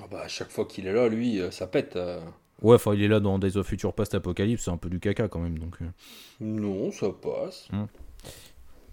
[0.00, 1.96] Ah bah, à chaque fois qu'il est là, lui, euh, ça pète.
[1.96, 2.20] Euh.
[2.62, 5.00] Ouais, enfin, il est là dans Days of Future Past Apocalypse, c'est un peu du
[5.00, 5.76] caca quand même, donc.
[5.80, 5.86] Euh.
[6.40, 7.68] Non, ça passe.
[7.72, 7.86] Hum.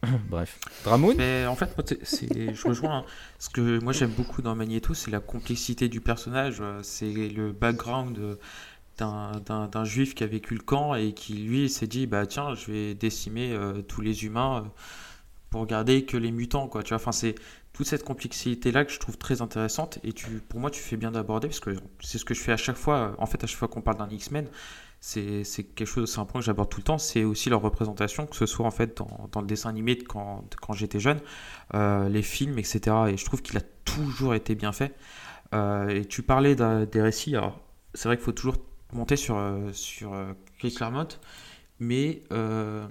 [0.29, 0.59] Bref.
[0.83, 1.15] Dramoun?
[1.17, 1.69] Mais en fait,
[2.01, 3.05] je rejoins.
[3.37, 8.37] Ce que moi j'aime beaucoup dans Magneto, c'est la complexité du personnage, c'est le background
[8.97, 12.71] d'un juif qui a vécu le camp et qui lui s'est dit bah tiens je
[12.71, 14.67] vais décimer euh, tous les humains euh,
[15.51, 16.97] pour garder que les mutants quoi tu vois.
[16.97, 17.35] Enfin c'est
[17.73, 20.97] toute cette complexité là que je trouve très intéressante et tu pour moi tu fais
[20.97, 23.47] bien d'aborder parce que c'est ce que je fais à chaque fois en fait à
[23.47, 24.47] chaque fois qu'on parle d'un X-Men
[24.99, 25.43] c'est
[25.75, 28.35] quelque chose c'est un point que j'aborde tout le temps c'est aussi leur représentation que
[28.35, 31.19] ce soit en fait dans, dans le dessin animé de quand, quand j'étais jeune
[31.73, 34.95] euh, les films etc et je trouve qu'il a toujours été bien fait.
[35.53, 37.35] Et tu parlais des récits.
[37.35, 37.59] Alors
[37.93, 38.55] c'est vrai qu'il faut toujours
[38.93, 41.07] monter sur, euh, sur euh, Chris Claremont,
[41.79, 42.85] mais euh,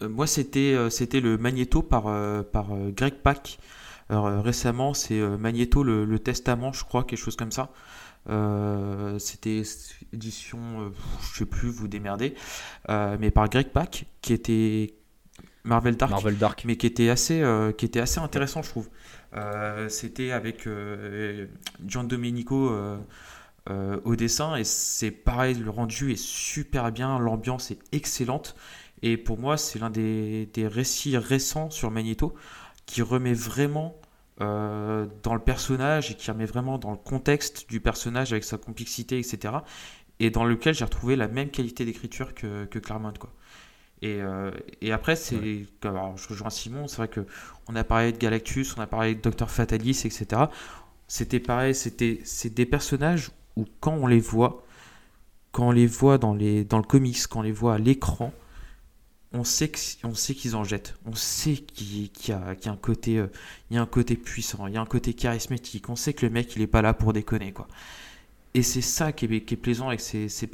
[0.00, 2.04] moi c'était c'était le Magneto par,
[2.52, 3.58] par Greg Pak.
[4.10, 7.70] récemment, c'est Magneto le, Testament, je crois, quelque chose comme ça.
[9.18, 9.62] c'était
[10.12, 10.92] édition,
[11.32, 12.34] je sais plus, vous démerdez,
[12.88, 14.94] mais par Greg Pak, qui était
[15.64, 16.64] Marvel Dark, Marvel Dark.
[16.64, 17.42] mais qui était assez,
[17.76, 18.88] qui était assez intéressant, je trouve.
[19.88, 20.68] c'était avec
[21.86, 22.70] John Domenico
[23.68, 28.54] euh, au dessin et c'est pareil, le rendu est super bien, l'ambiance est excellente
[29.02, 32.34] et pour moi c'est l'un des, récits récents sur Magneto
[32.86, 33.96] qui remet vraiment
[34.40, 38.58] euh, dans le personnage et qui remet vraiment dans le contexte du personnage avec sa
[38.58, 39.54] complexité etc
[40.20, 43.32] et dans lequel j'ai retrouvé la même qualité d'écriture que, que Claremont quoi.
[44.02, 44.50] Et, euh,
[44.82, 45.64] et, après, c'est.
[45.82, 49.22] Alors, je rejoins Simon, c'est vrai qu'on a parlé de Galactus, on a parlé de
[49.22, 50.48] Docteur Fatalis, etc
[51.08, 54.64] c'était pareil, c'était c'est des personnages où quand on les voit,
[55.52, 58.32] quand on les voit dans, les, dans le comics, quand on les voit à l'écran,
[59.38, 59.44] on
[60.14, 60.94] sait qu'ils en jettent.
[61.06, 63.26] On sait qu'il y, a, un côté, euh,
[63.70, 65.88] il y a un côté puissant, il y a un côté charismatique.
[65.88, 67.68] On sait que le mec, il est pas là pour déconner, quoi.
[68.54, 70.48] Et c'est ça qui est, plaisant avec ces, ces,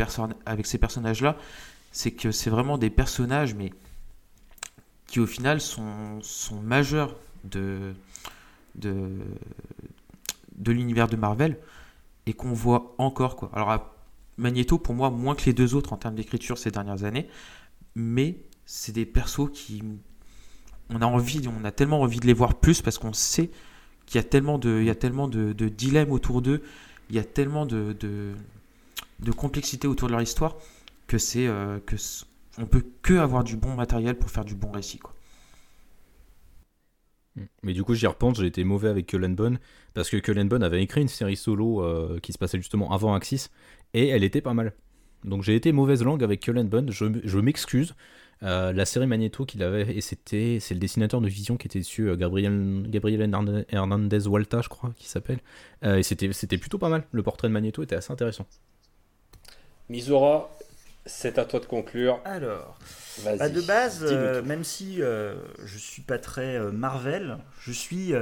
[0.44, 1.36] avec ces personnages-là,
[1.92, 3.72] c'est que c'est vraiment des personnages, mais
[5.06, 7.14] qui au final sont, sont majeurs
[7.44, 7.94] de,
[8.74, 9.20] de,
[10.56, 11.58] de l'univers de Marvel
[12.26, 13.50] et qu'on voit encore, quoi.
[13.54, 13.92] Alors,
[14.38, 17.28] Magneto, pour moi, moins que les deux autres en termes d'écriture ces dernières années,
[17.94, 18.36] mais
[18.74, 19.82] c'est des persos qui.
[20.88, 23.50] On a envie, on a tellement envie de les voir plus parce qu'on sait
[24.06, 26.62] qu'il y a tellement de, il y a tellement de, dilemmes autour d'eux,
[27.10, 30.56] il y a tellement de, de, complexité autour de leur histoire
[31.06, 31.96] que c'est euh, que
[32.58, 35.14] on peut que avoir du bon matériel pour faire du bon récit, quoi.
[37.62, 39.58] Mais du coup, j'y repense, j'ai été mauvais avec Cullen Bunn
[39.94, 43.14] parce que Cullen Bunn avait écrit une série solo euh, qui se passait justement avant
[43.14, 43.48] Axis
[43.92, 44.72] et elle était pas mal.
[45.24, 47.94] Donc j'ai été mauvaise langue avec Cullen Bunn, je, je m'excuse.
[48.42, 51.78] Euh, la série Magneto qu'il avait, et c'était c'est le dessinateur de Vision qui était
[51.78, 53.30] dessus, euh, Gabriel, Gabriel
[53.68, 55.38] Hernandez Walta, je crois, qui s'appelle.
[55.84, 57.04] Euh, et c'était, c'était plutôt pas mal.
[57.12, 58.46] Le portrait de Magneto était assez intéressant.
[59.88, 60.50] Misora,
[61.06, 62.20] c'est à toi de conclure.
[62.24, 62.76] Alors,
[63.24, 64.02] bah, de base,
[64.44, 68.12] même si je suis pas très Marvel, je suis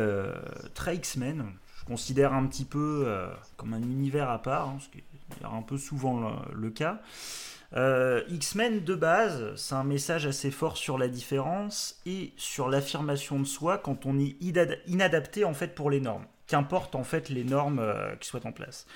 [0.74, 1.44] très X-Men.
[1.78, 3.06] Je considère un petit peu
[3.56, 7.00] comme un univers à part, hein, ce qui est un peu souvent le cas.
[7.76, 13.38] Euh, X-Men de base, c'est un message assez fort sur la différence et sur l'affirmation
[13.38, 14.36] de soi quand on est
[14.86, 16.26] inadapté en fait pour les normes.
[16.48, 18.86] Qu'importe en fait les normes euh, qui soient en place.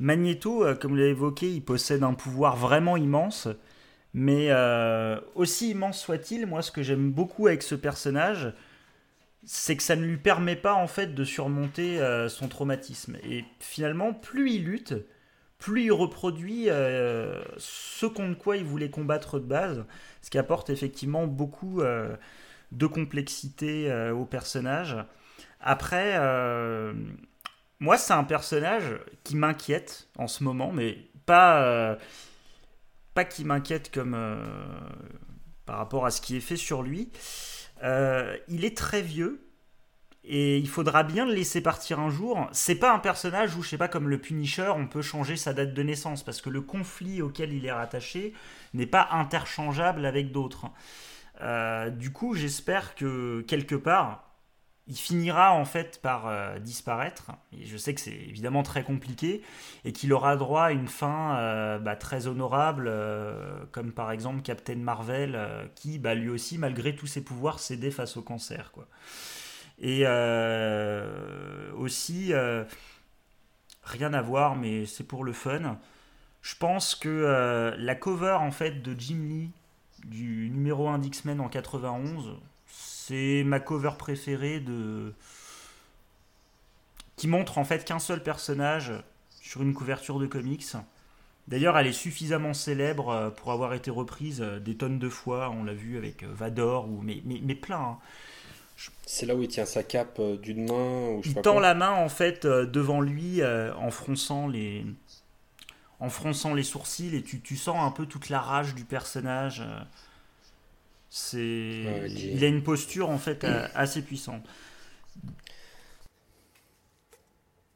[0.00, 3.48] Magneto, euh, comme vous l'avez évoqué, il possède un pouvoir vraiment immense,
[4.14, 4.50] mais
[5.34, 8.52] aussi immense soit-il, moi ce que j'aime beaucoup avec ce personnage,
[9.44, 13.16] c'est que ça ne lui permet pas en fait de surmonter son traumatisme.
[13.22, 14.94] Et finalement, plus il lutte,
[15.58, 19.84] plus il reproduit euh, ce contre quoi il voulait combattre de base,
[20.22, 22.16] ce qui apporte effectivement beaucoup euh,
[22.72, 24.96] de complexité euh, au personnage.
[25.60, 26.16] Après,
[27.80, 31.98] moi, c'est un personnage qui m'inquiète en ce moment, mais pas,
[33.14, 34.16] pas qui m'inquiète comme
[35.66, 37.10] par rapport à ce qui est fait sur lui.
[37.82, 39.47] il est très vieux,
[40.30, 42.48] et il faudra bien le laisser partir un jour.
[42.52, 45.54] C'est pas un personnage où, je sais pas, comme le Punisher, on peut changer sa
[45.54, 48.34] date de naissance parce que le conflit auquel il est rattaché
[48.74, 50.66] n'est pas interchangeable avec d'autres.
[51.40, 54.24] Euh, du coup, j'espère que quelque part,
[54.86, 57.30] il finira en fait par euh, disparaître.
[57.58, 59.40] Et je sais que c'est évidemment très compliqué
[59.86, 62.92] et qu'il aura droit à une fin euh, bah, très honorable,
[63.72, 65.38] comme par exemple Captain Marvel,
[65.74, 68.72] qui bah, lui aussi, malgré tous ses pouvoirs, cédait face au cancer.
[69.80, 72.64] Et euh, aussi, euh,
[73.84, 75.78] rien à voir, mais c'est pour le fun.
[76.42, 79.50] Je pense que euh, la cover en fait de Jim Lee
[80.04, 82.36] du numéro 1 d'X-Men en 91,
[82.66, 85.12] c'est ma cover préférée de
[87.16, 88.92] qui montre en fait qu'un seul personnage
[89.40, 90.64] sur une couverture de comics.
[91.48, 95.50] D'ailleurs, elle est suffisamment célèbre pour avoir été reprise des tonnes de fois.
[95.50, 97.80] On l'a vu avec Vador ou mais, mais, plein.
[97.80, 97.98] Hein.
[99.06, 101.92] C'est là où il tient sa cape euh, d'une main ou Il tend la main
[101.92, 104.84] en fait euh, devant lui euh, en fronçant les
[106.00, 109.64] en fronçant les sourcils et tu, tu sens un peu toute la rage du personnage.
[111.10, 111.40] C'est
[112.08, 113.44] il a une posture en fait
[113.74, 114.46] assez puissante.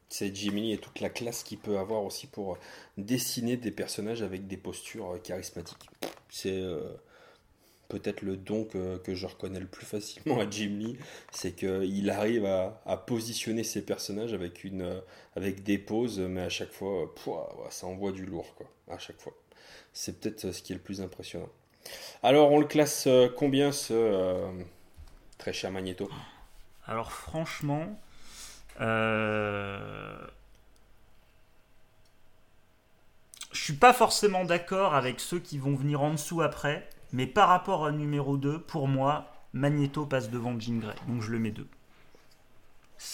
[0.07, 2.57] C'est Jimmy et toute la classe qu'il peut avoir aussi pour
[2.97, 5.89] dessiner des personnages avec des postures charismatiques.
[6.29, 6.63] C'est
[7.93, 10.97] peut-être le don que, je reconnais le plus facilement à Jim Lee,
[11.31, 15.01] c'est qu'il arrive à, positionner ses personnages avec, une,
[15.35, 17.13] avec des poses, mais à chaque fois,
[17.69, 19.33] ça envoie du lourd, quoi, à chaque fois.
[19.93, 21.49] C'est peut-être ce qui est le plus impressionnant.
[22.23, 24.51] Alors, on le classe euh, combien ce euh,
[25.37, 26.09] très cher Magneto?
[26.87, 27.99] Alors, franchement,
[28.81, 30.17] euh...
[33.51, 36.89] je suis pas forcément d'accord avec ceux qui vont venir en dessous après.
[37.13, 40.95] Mais par rapport au numéro 2, pour moi, Magneto passe devant Jean Grey.
[41.07, 41.65] Donc je le mets 2.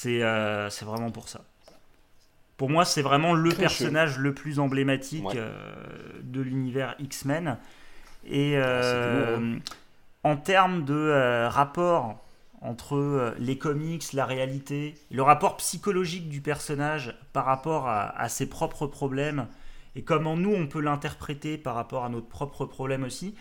[0.05, 1.41] Euh, c'est vraiment pour ça.
[2.57, 5.51] Pour moi, c'est vraiment le personnage le plus emblématique euh,
[6.21, 7.57] de l'univers X-Men.
[8.26, 9.59] Et ah, euh, hein.
[10.23, 12.23] en termes de rapport
[12.61, 18.85] entre les comics, la réalité, le rapport psychologique du personnage par rapport à ses propres
[18.85, 19.47] problèmes
[19.95, 23.35] et comment nous on peut l'interpréter par rapport à notre propre problème aussi,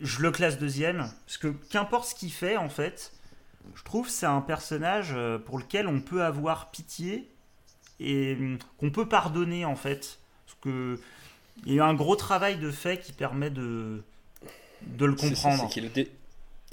[0.00, 3.12] je le classe deuxième, parce que qu'importe ce qu'il fait, en fait,
[3.74, 5.14] je trouve c'est un personnage
[5.44, 7.28] pour lequel on peut avoir pitié
[8.00, 10.18] et hum, qu'on peut pardonner en fait.
[10.46, 10.98] Parce que
[11.66, 14.02] il y a eu un gros travail de fait qui permet de,
[14.82, 15.68] de le comprendre.
[15.76, 16.10] il, a des,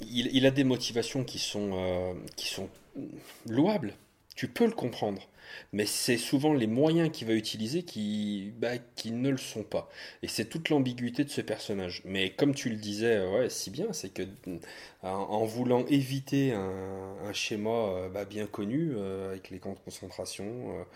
[0.00, 2.68] il, a des motivations qui sont, euh, qui sont
[3.48, 3.94] louables.
[4.34, 5.22] Tu peux le comprendre.
[5.72, 9.88] Mais c'est souvent les moyens qu'il va utiliser qui, bah, qui ne le sont pas.
[10.22, 12.02] Et c'est toute l'ambiguïté de ce personnage.
[12.04, 14.22] Mais comme tu le disais, ouais, si bien, c'est que
[15.02, 20.86] en, voulant éviter un, schéma euh, bah, bien connu, euh, avec les camps de concentration,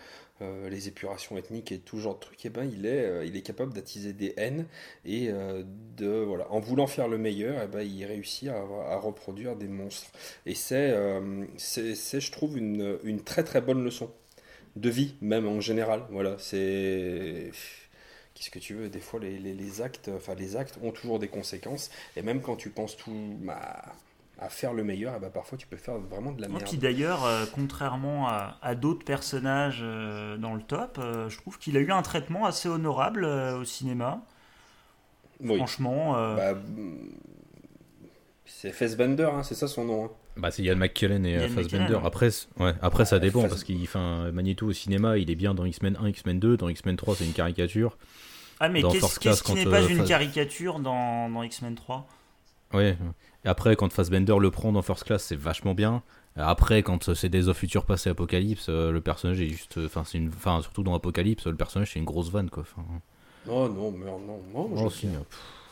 [0.41, 3.41] euh, les épurations ethniques et tout genre de trucs, et eh ben, il, est, euh,
[3.41, 4.65] capable d'attiser des haines
[5.05, 5.63] et euh,
[5.97, 9.67] de, voilà, en voulant faire le meilleur, et eh ben, il réussit à, reproduire des
[9.67, 10.11] monstres.
[10.47, 14.11] Et c'est, je trouve, une, très très bonne leçon
[14.75, 16.03] de vie, même en général.
[16.09, 17.51] Voilà, c'est.
[18.33, 18.89] Qu'est-ce que tu veux?
[18.89, 21.91] Des fois, les, les, les, actes, enfin, les actes ont toujours des conséquences.
[22.15, 23.37] Et même quand tu penses tout.
[23.41, 23.93] Bah,
[24.41, 26.61] à faire le meilleur, et bah parfois tu peux faire vraiment de la merde.
[26.61, 31.59] Et puis d'ailleurs, euh, contrairement à, d'autres personnages euh, dans le top, euh, je trouve
[31.59, 34.21] qu'il a eu un traitement assez honorable au cinéma.
[35.45, 36.13] Franchement.
[36.13, 36.55] Bah,
[38.45, 40.05] c'est Fassbender, hein, c'est ça son nom.
[40.05, 40.11] Hein.
[40.41, 41.99] Bah, c'est Ian McKellen et Fassbender.
[42.03, 43.87] Après, ouais, après ça dépend, parce qu'il
[44.33, 47.25] Magneto au cinéma, il est bien dans X-Men 1, X-Men 2, dans X-Men 3, c'est
[47.25, 47.97] une caricature.
[48.59, 52.07] Ah, mais qu'est-ce qui n'est pas une caricature dans, dans X-Men 3
[52.73, 52.97] Ouais,
[53.43, 56.03] et après, quand Fassbender le prend dans First Class, c'est vachement bien.
[56.35, 59.77] Après, quand c'est des of Future passé Apocalypse, euh, le personnage est juste.
[59.83, 60.29] Enfin, c'est une.
[60.29, 62.63] Enfin, surtout dans Apocalypse, le personnage c'est une grosse vanne quoi.
[62.63, 62.85] Enfin...
[63.49, 64.89] Oh non, mais non, non.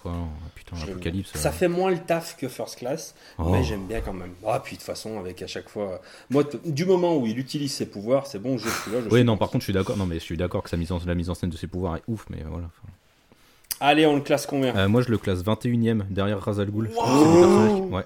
[0.06, 0.10] Oh,
[0.56, 1.32] putain, Apocalypse.
[1.34, 1.52] Ça euh.
[1.52, 3.50] fait moins le taf que First Class, oh.
[3.50, 4.34] mais j'aime bien quand même.
[4.46, 6.02] Ah, puis de toute façon, avec à chaque fois.
[6.30, 9.00] Moi, du moment où il utilise ses pouvoirs, c'est bon, je suis là.
[9.12, 9.98] oui, non, par contre, je suis d'accord.
[9.98, 11.00] Non, mais je suis d'accord que sa mise en...
[11.06, 12.70] la mise en scène de ses pouvoirs est ouf, mais voilà.
[13.82, 14.76] Allez, on le classe combien?
[14.76, 16.90] Euh, Moi, je le classe 21ème derrière Razal Ghul.
[16.98, 18.04] Ouais.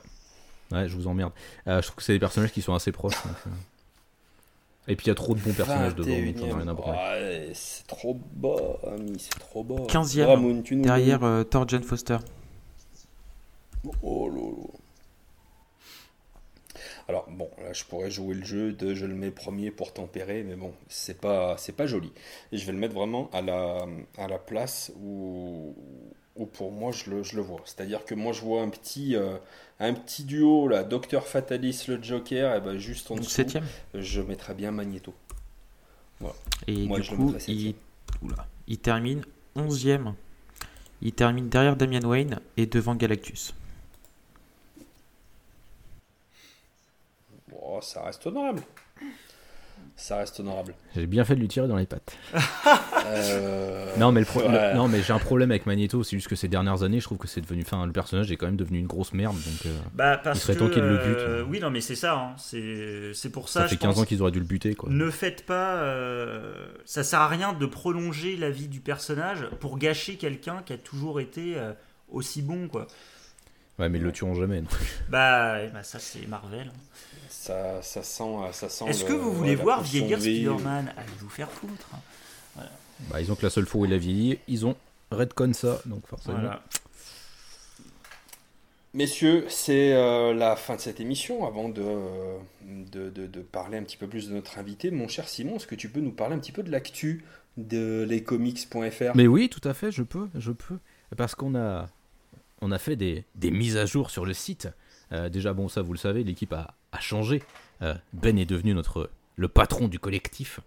[0.72, 1.32] ouais, je vous emmerde.
[1.68, 3.16] Euh, je trouve que c'est des personnages qui sont assez proches.
[4.88, 6.10] Et puis il y a trop de bons personnages devant.
[6.92, 9.84] Ouais, c'est trop bas, ami, c'est trop bas.
[9.88, 12.18] 15ème derrière euh, Thor Jane Foster.
[14.02, 14.72] Oh lolo.
[17.10, 20.44] Alors bon, là je pourrais jouer le jeu de je le mets premier pour tempérer,
[20.44, 22.12] mais bon, c'est pas c'est pas joli.
[22.52, 23.86] Et je vais le mettre vraiment à la,
[24.18, 25.76] à la place où,
[26.36, 27.62] où pour moi je le, je le vois.
[27.66, 29.38] C'est-à-dire que moi je vois un petit euh,
[29.80, 33.66] un petit duo là, Docteur Fatalis le Joker, et ben juste en dessous, septième.
[33.94, 35.14] je mettrais bien Magneto.
[36.20, 36.36] Voilà.
[36.68, 37.76] Et moi, du coup, il,
[38.68, 39.24] il termine
[39.56, 40.14] 11ème.
[41.02, 43.54] Il termine derrière Damian Wayne et devant Galactus.
[47.52, 48.64] Oh, ça reste honorable.
[49.96, 50.74] Ça reste honorable.
[50.96, 52.18] J'ai bien fait de lui tirer dans les pattes.
[53.06, 56.04] Euh, non, mais, le non, mais j'ai un problème avec Magneto.
[56.04, 57.62] C'est juste que ces dernières années, je trouve que c'est devenu.
[57.64, 59.36] Enfin, le personnage est quand même devenu une grosse merde.
[59.36, 61.18] Donc, euh, bah, parce il serait temps qu'il le bute.
[61.18, 62.16] Euh, oui, non, mais c'est ça.
[62.16, 62.36] Hein.
[62.38, 63.64] C'est pour ça.
[63.64, 64.74] Ça fait 15 ans qu'ils auraient dû le buter.
[64.74, 64.90] Quoi.
[64.90, 65.84] Ne faites pas.
[66.86, 70.78] Ça sert à rien de prolonger la vie du personnage pour gâcher quelqu'un qui a
[70.78, 71.58] toujours été
[72.10, 72.88] aussi bon, quoi.
[73.80, 74.64] Ouais, mais ils le tueront jamais.
[75.10, 76.72] Bah, bah, ça, c'est Marvel.
[76.74, 77.13] Hein
[77.44, 78.86] ça, ça sent, ça sent.
[78.88, 81.90] Est-ce que vous voulez voir vieillir Spider-Man Allez vous faire foutre.
[81.94, 82.62] Hein.
[83.10, 84.76] Bah, ils ont que la seule fois où il a vieilli, ils ont
[85.12, 86.52] redcon ça, donc forcément.
[88.94, 91.46] Messieurs, c'est euh, la fin de cette émission.
[91.46, 91.84] Avant de,
[92.64, 95.76] de, de, parler un petit peu plus de notre invité, mon cher Simon, est-ce que
[95.76, 97.26] tu peux nous parler un petit peu de l'actu
[97.58, 100.78] de lescomics.fr Mais oui, tout à fait, je peux, je peux.
[101.18, 101.90] Parce qu'on a,
[102.62, 104.70] on a fait des, des mises à jour sur le site.
[105.12, 107.44] Euh, déjà, bon, ça vous le savez, l'équipe a, a changé.
[107.82, 110.60] Euh, ben est devenu notre le patron du collectif.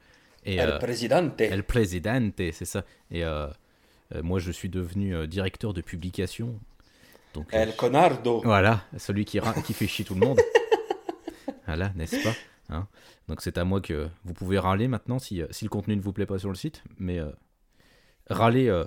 [0.44, 1.40] Et, El euh, Presidente.
[1.40, 2.84] El Presidente, c'est ça.
[3.10, 3.48] Et euh,
[4.22, 6.58] moi, je suis devenu directeur de publication.
[7.32, 8.42] Donc, El Conardo.
[8.44, 10.40] Voilà, celui qui, qui fait chier tout le monde.
[11.66, 12.34] voilà, n'est-ce pas
[12.68, 12.86] hein
[13.28, 16.12] Donc c'est à moi que vous pouvez râler maintenant si, si, le contenu ne vous
[16.12, 16.82] plaît pas sur le site.
[16.98, 17.20] Mais
[18.28, 18.84] râler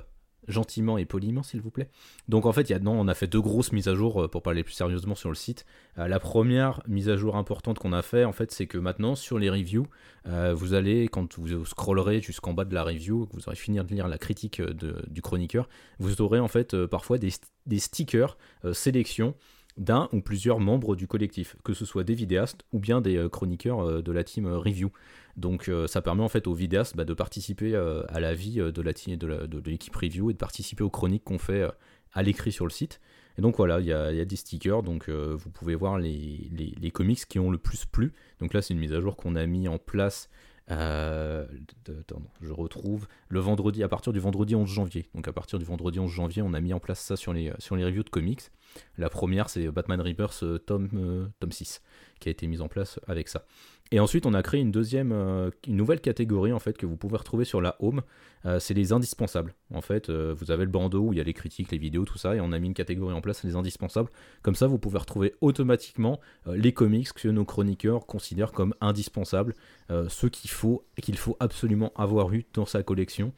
[0.50, 1.90] gentiment et poliment, s'il vous plaît.
[2.28, 4.24] Donc en fait, il y a, non, on a fait deux grosses mises à jour
[4.24, 5.66] euh, pour parler plus sérieusement sur le site.
[5.98, 9.16] Euh, la première mise à jour importante qu'on a fait, en fait, c'est que maintenant
[9.16, 9.88] sur les reviews,
[10.28, 13.94] euh, vous allez, quand vous scrollerez jusqu'en bas de la review, vous aurez fini de
[13.94, 15.70] lire la critique du chroniqueur,
[16.00, 17.30] vous aurez en fait parfois des,
[17.66, 18.38] des stickers
[18.74, 19.36] sélection
[19.78, 24.04] d'un ou plusieurs membres du collectif, que ce soit des vidéastes ou bien des chroniqueurs
[24.04, 24.92] de la team review.
[25.40, 28.60] Donc euh, ça permet en fait aux vidéastes bah, de participer euh, à la vie
[28.60, 31.66] euh, de l'équipe review et de participer aux chroniques qu'on fait
[32.14, 33.00] à l'écrit sur le site.
[33.38, 37.40] Et donc voilà, il y a, des stickers, donc vous pouvez voir les, comics qui
[37.40, 38.12] ont le plus plu.
[38.40, 40.30] Donc là, c'est une mise à jour qu'on a mis en place
[40.72, 41.48] euh,
[42.42, 45.10] je retrouve le vendredi, à partir du vendredi 11 janvier.
[45.16, 47.52] Donc à partir du vendredi 11 janvier, on a mis en place ça sur les,
[47.52, 48.52] reviews de comics.
[48.98, 51.82] La première, c'est Batman Rebirth tome 6,
[52.20, 53.46] qui a été mise en place avec ça.
[53.92, 56.96] Et ensuite, on a créé une deuxième, euh, une nouvelle catégorie en fait que vous
[56.96, 58.02] pouvez retrouver sur la home.
[58.46, 59.56] Euh, c'est les indispensables.
[59.74, 62.06] En fait, euh, vous avez le bandeau où il y a les critiques, les vidéos,
[62.06, 64.10] tout ça, et on a mis une catégorie en place, les indispensables.
[64.44, 69.56] Comme ça, vous pouvez retrouver automatiquement les comics que nos chroniqueurs considèrent comme indispensables,
[70.08, 73.34] ceux qu'il faut, qu'il faut absolument avoir eu dans sa collection.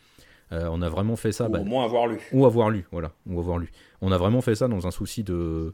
[0.51, 1.47] on a vraiment fait ça.
[1.47, 2.19] Ou bah, au moins avoir lu.
[2.31, 3.71] Ou avoir lu, voilà, ou avoir lu.
[4.01, 5.73] On a vraiment fait ça dans un souci de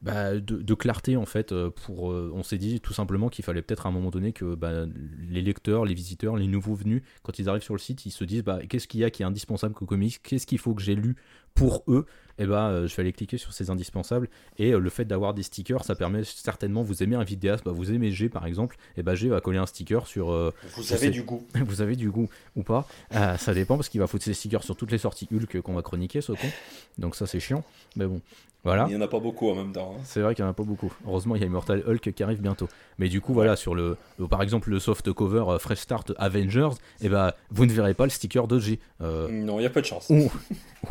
[0.00, 1.52] bah, de, clarté en fait.
[1.52, 4.32] Euh, pour, euh, on s'est dit tout simplement qu'il fallait peut-être à un moment donné
[4.32, 4.86] que bah,
[5.28, 8.24] les lecteurs, les visiteurs, les nouveaux venus, quand ils arrivent sur le site, ils se
[8.24, 10.82] disent bah, qu'est-ce qu'il y a qui est indispensable qu'au comics, qu'est-ce qu'il faut que
[10.82, 11.16] j'ai lu
[11.58, 12.06] pour eux,
[12.38, 14.28] eh bah, euh, je vais aller cliquer sur ces indispensables.
[14.58, 17.92] Et le fait d'avoir des stickers, ça permet certainement, vous aimez un vidéaste, bah, vous
[17.92, 20.28] aimez G par exemple, et bah G va coller un sticker sur.
[20.76, 21.44] vous avez du goût.
[21.54, 24.76] vous avez du goût ou pas Ça dépend parce qu'il va foutre ses stickers sur
[24.76, 26.48] toutes les sorties Hulk qu'on va chroniquer, ce con.
[26.98, 27.64] Donc ça c'est chiant.
[27.96, 28.20] Mais bon,
[28.64, 28.86] voilà.
[28.88, 29.94] Il n'y en a pas beaucoup en même temps.
[29.96, 30.00] Hein.
[30.04, 30.92] C'est vrai qu'il n'y en a pas beaucoup.
[31.06, 32.68] Heureusement, il y a Immortal Hulk qui arrive bientôt.
[32.98, 33.96] Mais du coup, voilà, sur le,
[34.28, 36.70] par exemple, le soft cover euh, Fresh Start Avengers,
[37.00, 38.78] et eh ben, vous ne verrez pas le sticker d'OG.
[39.00, 40.10] Euh, non, il y a pas de chance.
[40.10, 40.30] Ou,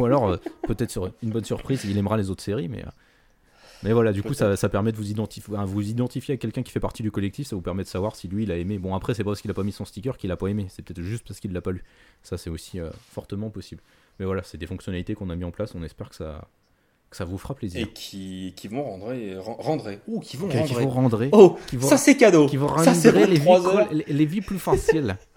[0.06, 2.84] alors, euh, peut-être sur une bonne surprise, il aimera les autres séries, mais.
[3.84, 6.72] Mais voilà, du coup, ça, ça, permet de vous identifier, vous identifier à quelqu'un qui
[6.72, 8.80] fait partie du collectif, ça vous permet de savoir si lui il a aimé.
[8.80, 10.66] Bon, après, c'est pas parce qu'il a pas mis son sticker qu'il a pas aimé,
[10.70, 11.84] c'est peut-être juste parce qu'il l'a pas lu.
[12.24, 12.80] Ça, c'est aussi
[13.12, 13.84] fortement possible.
[14.20, 16.48] Mais voilà, c'est des fonctionnalités qu'on a mis en place, on espère que ça,
[17.12, 17.82] ça vous fera plaisir.
[17.82, 20.50] Et qui, qui vont rendre, rendre, ou qui vont
[20.90, 21.28] rendre.
[21.32, 22.48] Oh, ça c'est cadeau.
[22.48, 25.18] Qui vont rendre les, les, vies plus faciles.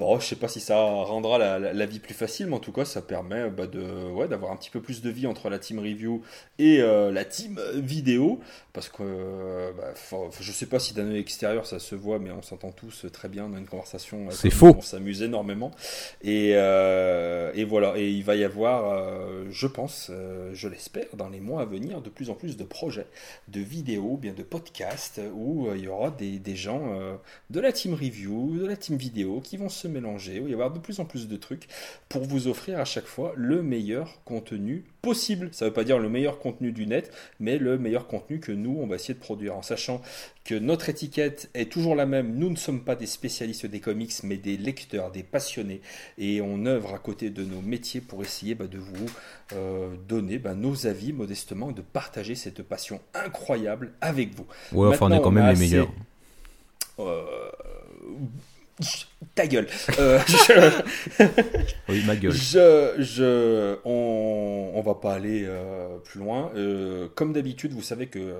[0.00, 2.86] Bon, je sais pas si ça rendra la, vie plus facile, mais en tout cas,
[2.86, 5.78] ça permet bah, de, ouais, d'avoir un petit peu plus de vie entre la team
[5.78, 6.22] review
[6.58, 8.40] et euh, la team vidéo.
[8.72, 9.92] Parce que euh, bah,
[10.40, 13.28] je sais pas si d'un œil extérieur ça se voit, mais on s'entend tous très
[13.28, 13.52] bien.
[13.52, 14.30] A une conversation.
[14.30, 14.74] C'est faux.
[14.78, 15.70] On s'amuse énormément.
[16.22, 17.92] Et, euh, et, voilà.
[17.98, 20.10] Et il va y avoir, je pense,
[20.54, 23.06] je l'espère, dans les mois à venir, de plus en plus de projets,
[23.48, 26.96] de vidéos, bien de podcasts, où il y aura des, des gens
[27.50, 30.52] de la team review, de la team vidéo qui vont se mélanger, il va y
[30.52, 31.68] avoir de plus en plus de trucs
[32.08, 35.48] pour vous offrir à chaque fois le meilleur contenu possible.
[35.52, 38.52] Ça ne veut pas dire le meilleur contenu du net, mais le meilleur contenu que
[38.52, 40.02] nous, on va essayer de produire, en sachant
[40.44, 42.36] que notre étiquette est toujours la même.
[42.36, 45.80] Nous ne sommes pas des spécialistes des comics, mais des lecteurs, des passionnés,
[46.18, 49.06] et on œuvre à côté de nos métiers pour essayer bah, de vous
[49.52, 54.46] euh, donner bah, nos avis modestement, de partager cette passion incroyable avec vous.
[54.72, 55.90] Ouais, enfin, on est quand même les meilleurs.
[56.98, 57.50] Euh,
[59.34, 59.66] ta gueule.
[59.98, 60.18] Euh,
[61.88, 62.32] oui, ma gueule.
[62.32, 66.50] Je, je, on, on va pas aller euh, plus loin.
[66.56, 68.34] Euh, comme d'habitude, vous savez que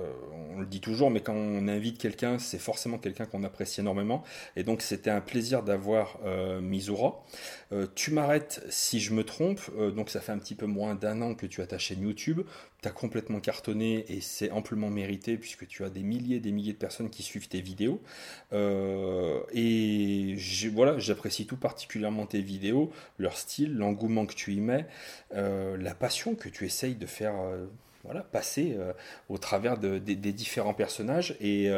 [0.55, 4.23] on le dit toujours, mais quand on invite quelqu'un, c'est forcément quelqu'un qu'on apprécie énormément.
[4.55, 6.19] Et donc, c'était un plaisir d'avoir
[6.61, 7.23] Mizura.
[7.95, 9.61] tu m'arrêtes si je me trompe.
[9.95, 12.41] donc, ça fait un petit peu moins d'un an que tu as ta chaîne YouTube.
[12.81, 16.51] Tu as complètement cartonné et c'est amplement mérité puisque tu as des milliers et des
[16.51, 18.01] milliers de personnes qui suivent tes vidéos.
[18.51, 20.35] et
[20.71, 24.85] voilà, j'apprécie tout particulièrement tes vidéos, leur style, l'engouement que tu y mets,
[25.33, 27.65] euh, la passion que tu essayes de faire euh,
[28.31, 28.93] passer euh,
[29.29, 31.69] au travers des différents personnages et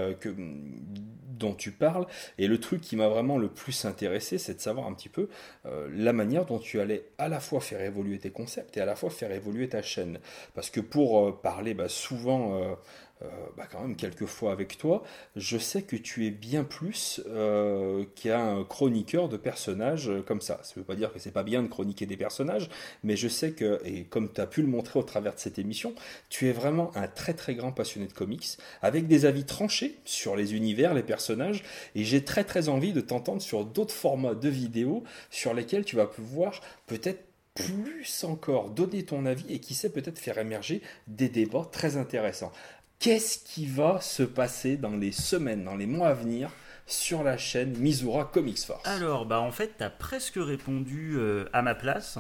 [1.28, 2.08] dont tu parles.
[2.38, 5.28] Et le truc qui m'a vraiment le plus intéressé, c'est de savoir un petit peu
[5.66, 8.96] la manière dont tu allais à la fois faire évoluer tes concepts et à la
[8.96, 10.20] fois faire évoluer ta chaîne.
[10.54, 12.78] Parce que pour parler bah, souvent
[13.24, 13.28] euh,
[13.58, 15.04] bah, quand même quelques fois avec toi,
[15.36, 20.60] je sais que tu es bien plus euh, qu'un chroniqueur de personnages euh, comme ça.
[20.64, 22.70] Ça ne veut pas dire que c'est pas bien de chroniquer des personnages,
[23.04, 25.60] mais je sais que, et comme tu as pu le montrer au travers de cette
[25.60, 25.94] émission,
[26.30, 30.36] tu es vraiment un très très grand passionné de comics, avec des avis tranchés sur
[30.36, 31.64] les univers, les personnages,
[31.96, 35.96] et j'ai très très envie de t'entendre sur d'autres formats de vidéos sur lesquels tu
[35.96, 37.24] vas pouvoir peut-être
[37.54, 42.52] plus encore donner ton avis et qui sait peut-être faire émerger des débats très intéressants.
[43.00, 46.50] Qu'est-ce qui va se passer dans les semaines, dans les mois à venir
[46.86, 48.88] sur la chaîne Mizura Comics Force?
[48.88, 52.20] Alors, bah en fait, tu as presque répondu euh, à ma place.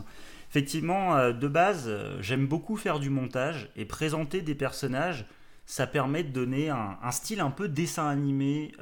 [0.49, 5.25] Effectivement, euh, de base, euh, j'aime beaucoup faire du montage et présenter des personnages.
[5.65, 8.73] Ça permet de donner un, un style un peu dessin animé,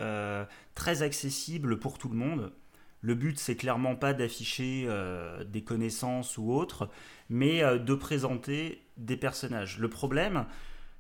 [0.73, 2.51] très accessible pour tout le monde.
[3.01, 4.88] Le but, c'est clairement pas d'afficher
[5.45, 6.89] des connaissances ou autres,
[7.30, 9.77] mais de présenter des personnages.
[9.77, 10.47] Le problème,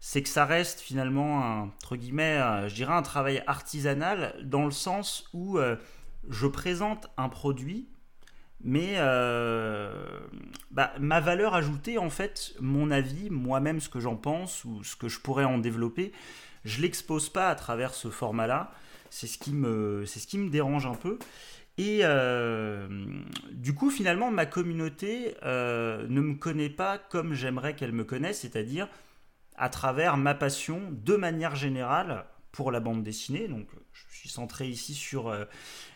[0.01, 2.37] c'est que ça reste finalement, un, entre guillemets,
[2.67, 5.77] je dirais un travail artisanal dans le sens où euh,
[6.27, 7.87] je présente un produit,
[8.63, 8.97] Mais
[10.71, 14.95] bah, ma valeur ajoutée, en fait, mon avis, moi-même ce que j'en pense ou ce
[14.95, 16.11] que je pourrais en développer,
[16.65, 18.71] je l'expose pas à travers ce format-là.
[19.09, 21.19] C'est ce qui me, ce qui me dérange un peu.
[21.77, 22.87] Et euh,
[23.51, 28.41] du coup, finalement, ma communauté euh, ne me connaît pas comme j'aimerais qu'elle me connaisse,
[28.41, 28.87] c'est-à-dire
[29.55, 33.47] à travers ma passion de manière générale pour la bande dessinée.
[33.47, 35.45] Donc, je suis centré ici sur euh,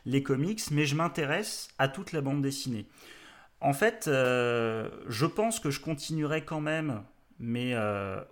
[0.05, 2.87] les comics, mais je m'intéresse à toute la bande dessinée.
[3.61, 7.03] En fait, je pense que je continuerai quand même,
[7.39, 7.73] mais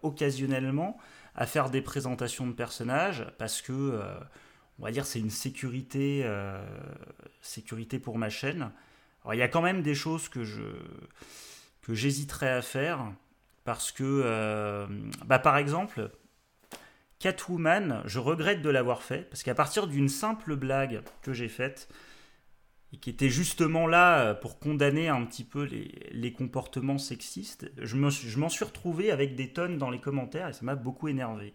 [0.03, 0.97] occasionnellement,
[1.33, 3.99] à faire des présentations de personnages parce que
[4.79, 6.63] on va dire c'est une sécurité, euh,
[7.41, 8.71] sécurité pour ma chaîne.
[9.31, 10.63] Il y a quand même des choses que je
[11.81, 13.11] que j'hésiterais à faire
[13.63, 14.87] parce que euh,
[15.25, 16.11] bah, par exemple
[17.19, 21.87] Catwoman, je regrette de l'avoir fait parce qu'à partir d'une simple blague que j'ai faite
[22.91, 28.49] et qui était justement là pour condamner un petit peu les, comportements sexistes, je m'en
[28.49, 31.53] suis retrouvé avec des tonnes dans les commentaires et ça m'a beaucoup énervé.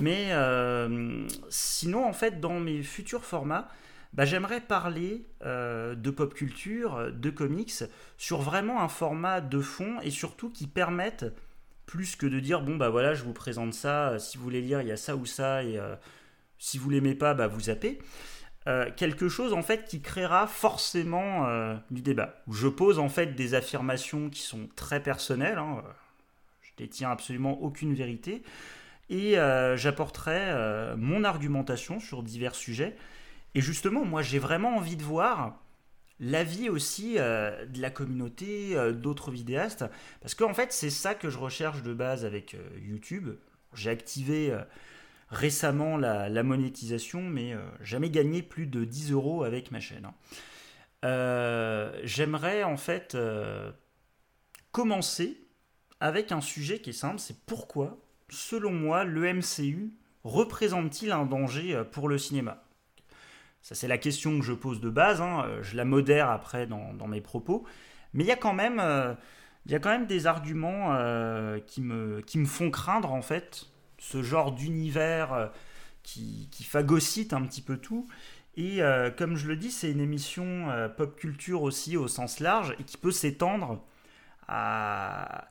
[0.00, 3.68] Mais euh, sinon, en fait, dans mes futurs formats,
[4.14, 7.84] bah, j'aimerais parler euh, de pop culture, de comics,
[8.16, 11.26] sur vraiment un format de fond et surtout qui permette,
[11.86, 14.62] plus que de dire bon bah voilà, je vous présente ça, euh, si vous voulez
[14.62, 15.78] lire, il y a ça ou ça, et
[16.58, 17.98] si vous l'aimez pas, bah vous zappez.
[18.96, 21.46] quelque chose en fait qui créera forcément
[21.90, 22.42] du débat.
[22.50, 25.58] Je pose en fait des affirmations qui sont très personnelles.
[25.58, 25.82] Hein,
[26.62, 28.42] je détiens absolument aucune vérité
[29.10, 32.96] et euh, j'apporterai euh, mon argumentation sur divers sujets.
[33.54, 35.60] Et justement, moi, j'ai vraiment envie de voir
[36.20, 39.84] l'avis aussi euh, de la communauté, d'autres vidéastes,
[40.20, 43.30] parce qu'en fait, c'est ça que je recherche de base avec YouTube.
[43.74, 44.56] J'ai activé
[45.28, 50.08] récemment la, monétisation, mais jamais gagné plus de 10 euros avec ma chaîne.
[51.02, 51.90] Hein.
[52.04, 53.16] J'aimerais en fait
[54.70, 55.44] commencer
[56.00, 57.98] avec un sujet qui est simple, c'est pourquoi
[58.28, 59.92] selon moi, le MCU
[60.24, 62.63] représente-t-il un danger euh, pour le cinéma?
[63.64, 65.20] Ça, c'est la question que je pose de base.
[65.20, 65.44] Hein.
[65.46, 67.64] Euh, je la modère après dans, mes propos.
[68.12, 69.12] Mais il y a quand même, euh,
[69.66, 70.96] il y a quand même des arguments
[71.66, 73.66] qui, me, qui me font craindre, en fait,
[73.98, 75.50] ce genre d'univers
[76.02, 78.06] qui, qui, phagocyte un petit peu tout.
[78.56, 78.80] Et
[79.16, 82.98] comme je le dis, c'est une émission pop culture aussi au sens large et qui
[82.98, 83.82] peut s'étendre
[84.48, 85.48] à,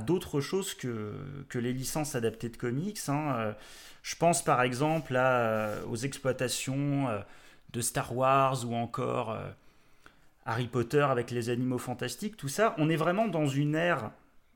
[0.00, 1.14] d'autres choses que,
[1.48, 2.98] que les licences adaptées de comics.
[3.08, 3.34] Hein.
[3.36, 3.52] Euh,
[4.02, 7.20] je pense par exemple euh, aux exploitations euh,
[7.74, 9.36] de Star Wars ou encore
[10.46, 12.74] Harry Potter avec les animaux fantastiques, tout ça.
[12.78, 14.12] On est vraiment dans une ère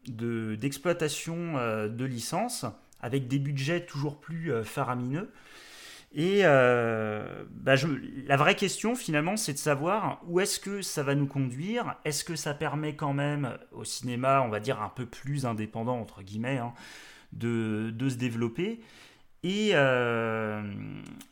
[0.07, 1.55] d'exploitation
[1.89, 2.65] de, licences
[3.01, 5.31] avec des budgets toujours plus faramineux.
[6.15, 7.75] Et euh, bah,
[8.27, 11.97] la vraie question finalement, c'est de savoir où est-ce que ça va nous conduire.
[12.05, 16.01] Est-ce que ça permet quand même au cinéma, on va dire un peu plus indépendant
[16.01, 16.73] entre guillemets, hein,
[17.33, 18.81] de, se développer
[19.43, 20.63] Et euh,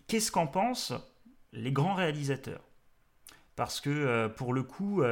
[0.08, 0.92] qu'est-ce qu'en pensent
[1.52, 2.62] les grands réalisateurs
[3.54, 5.02] Parce que euh, pour le coup,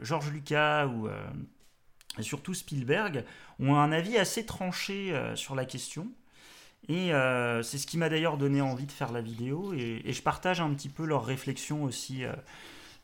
[0.00, 1.08] George Lucas ou
[2.20, 3.24] surtout Spielberg
[3.58, 6.10] ont un avis assez tranché sur la question.
[6.88, 10.22] Et euh, c'est ce qui m'a d'ailleurs donné envie de faire la vidéo et, je
[10.22, 12.32] partage un petit peu leurs réflexions aussi euh,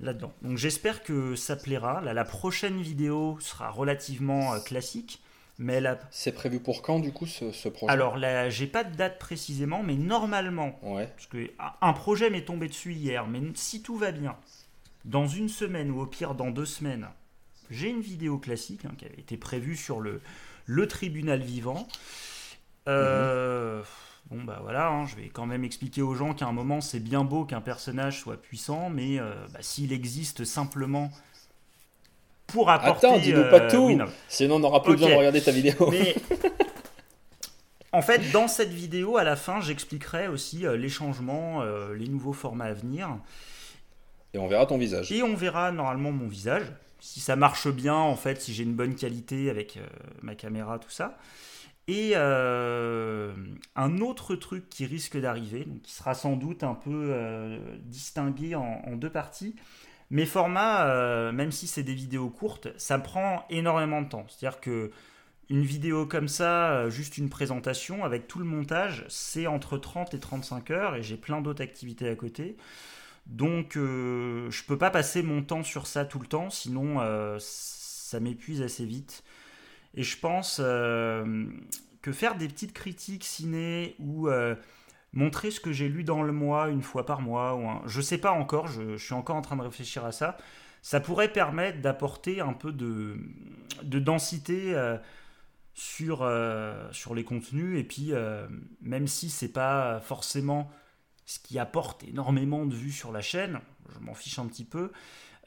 [0.00, 0.32] là-dedans.
[0.42, 2.00] Donc j'espère que ça plaira.
[2.00, 5.22] la prochaine vidéo sera relativement euh, classique.
[5.58, 5.82] Mais
[6.12, 7.92] C'est prévu pour quand du coup ce, projet?
[7.92, 11.08] Alors là, j'ai pas de date précisément, mais normalement, ouais.
[11.08, 14.36] parce que un projet m'est tombé dessus hier, mais si tout va bien,
[15.04, 17.08] dans une semaine ou au pire dans deux semaines,
[17.70, 20.20] j'ai une vidéo classique hein, qui avait été prévue sur le,
[20.66, 21.88] le tribunal vivant.
[22.86, 23.82] Euh,
[24.30, 27.00] bon, bah voilà, hein, je vais quand même expliquer aux gens qu'à un moment, c'est
[27.00, 31.10] bien beau qu'un personnage soit puissant, mais euh, bah, s'il existe simplement
[32.48, 33.06] pour apporter.
[33.06, 33.98] Attends, dis-nous pas euh, tout
[34.28, 35.90] Sinon, on n'aura plus besoin de regarder ta vidéo.
[35.90, 36.14] Mais.
[37.90, 41.62] En fait, dans cette vidéo, à la fin, j'expliquerai aussi les changements,
[41.94, 43.16] les nouveaux formats à venir.
[44.34, 45.10] Et on verra ton visage.
[45.10, 46.64] Et on verra normalement mon visage.
[47.00, 49.78] Si ça marche bien, en fait, si j'ai une bonne qualité avec
[50.20, 51.16] ma caméra, tout ça.
[51.88, 53.32] Et euh,
[53.74, 58.94] un autre truc qui risque d'arriver, qui sera sans doute un peu euh, distingué en,
[58.96, 59.56] deux parties,
[60.10, 64.26] mes formats, euh, même si c'est des vidéos courtes, ça prend énormément de temps.
[64.28, 64.90] C'est-à-dire que
[65.50, 70.20] une vidéo comme ça, juste une présentation avec tout le montage, c'est entre 30 et
[70.20, 72.56] 35 heures et j'ai plein d'autres activités à côté.
[73.26, 77.00] Donc je peux pas passer mon temps sur ça tout le temps, sinon
[77.38, 79.22] ça m'épuise assez vite.
[79.94, 81.46] Et je pense euh,
[82.02, 84.54] que faire des petites critiques ciné ou euh,
[85.12, 88.00] montrer ce que j'ai lu dans le mois une fois par mois, ou un, je
[88.00, 90.36] sais pas encore, je, suis encore en train de réfléchir à ça,
[90.82, 93.16] ça pourrait permettre d'apporter un peu de,
[93.82, 94.74] de densité
[95.74, 96.30] sur,
[96.92, 97.78] sur les contenus.
[97.78, 98.12] Et puis,
[98.80, 100.70] même si c'est pas forcément
[101.26, 103.60] ce qui apporte énormément de vues sur la chaîne,
[103.92, 104.92] je m'en fiche un petit peu,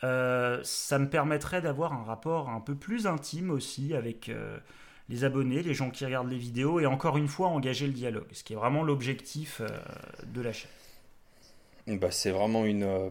[0.02, 4.30] ça me permettrait d'avoir un rapport un peu plus intime aussi avec
[5.12, 8.28] les abonnés, les gens qui regardent les vidéos, et encore une fois engager le dialogue,
[8.32, 9.68] ce qui est vraiment l'objectif euh,
[10.34, 10.72] de la chaîne.
[11.88, 13.10] Bah, c'est vraiment une, euh,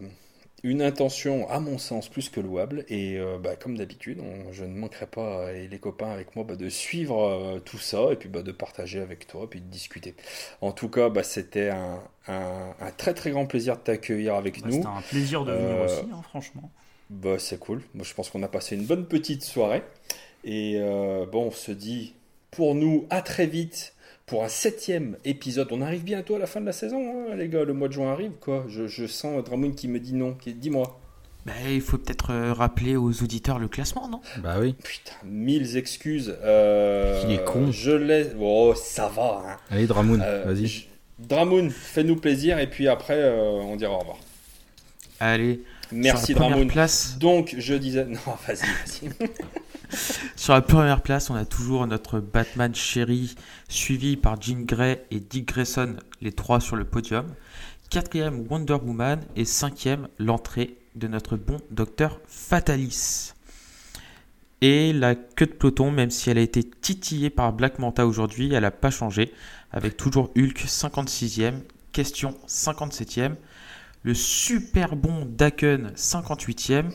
[0.63, 2.85] une intention, à mon sens, plus que louable.
[2.89, 4.19] Et euh, bah, comme d'habitude,
[4.51, 8.15] je ne manquerai pas, et les copains avec moi, bah, de suivre tout ça, et
[8.15, 10.15] puis bah, de partager avec toi, et puis de discuter.
[10.61, 14.71] En tout cas, bah, c'était un, un, très très grand plaisir de t'accueillir avec nous.
[14.71, 16.71] C'était un plaisir de venir aussi, hein, franchement.
[17.11, 17.83] Bah, c'est cool.
[17.93, 19.83] Moi, je pense qu'on a passé une bonne petite soirée.
[20.43, 22.13] Et euh, bon, on se dit
[22.49, 23.93] pour nous à très vite
[24.25, 25.67] pour un septième épisode.
[25.71, 27.63] On arrive bientôt à la fin de la saison, hein, les gars.
[27.63, 28.65] Le mois de juin arrive, quoi.
[28.67, 30.37] Je, sens Dramoun qui me dit non.
[30.45, 30.99] Dis-moi.
[31.45, 34.21] Bah, il faut peut-être euh, rappeler aux auditeurs le classement, non?
[34.43, 34.75] Bah oui.
[34.83, 36.35] Putain, mille excuses.
[36.43, 37.71] Euh, il est con.
[37.71, 38.29] Je laisse.
[38.39, 39.43] Oh, ça va.
[39.45, 39.57] Hein.
[39.71, 40.85] Allez, Dramoun, vas-y.
[41.17, 44.17] Dramoun, fais-nous plaisir et puis après, on dira au revoir.
[45.19, 45.61] Allez.
[45.91, 46.67] Merci, Dramoun.
[46.67, 47.17] Place...
[47.19, 48.05] Donc, je disais.
[48.09, 49.29] Non, vas-y, vas-y.
[50.35, 53.35] Sur la première place, on a toujours notre Batman chéri,
[53.67, 57.25] suivi par Jean Grey et Dick Grayson, les trois sur le podium.
[57.89, 59.19] Quatrième, Wonder Woman.
[59.35, 63.33] Et cinquième, l'entrée de notre bon docteur Fatalis.
[64.61, 68.53] Et la queue de peloton, même si elle a été titillée par Black Manta aujourd'hui,
[68.53, 69.33] elle n'a pas changé,
[69.71, 71.55] avec toujours Hulk 56e,
[71.91, 73.35] Question 57e,
[74.03, 76.91] le super bon Daken 58e,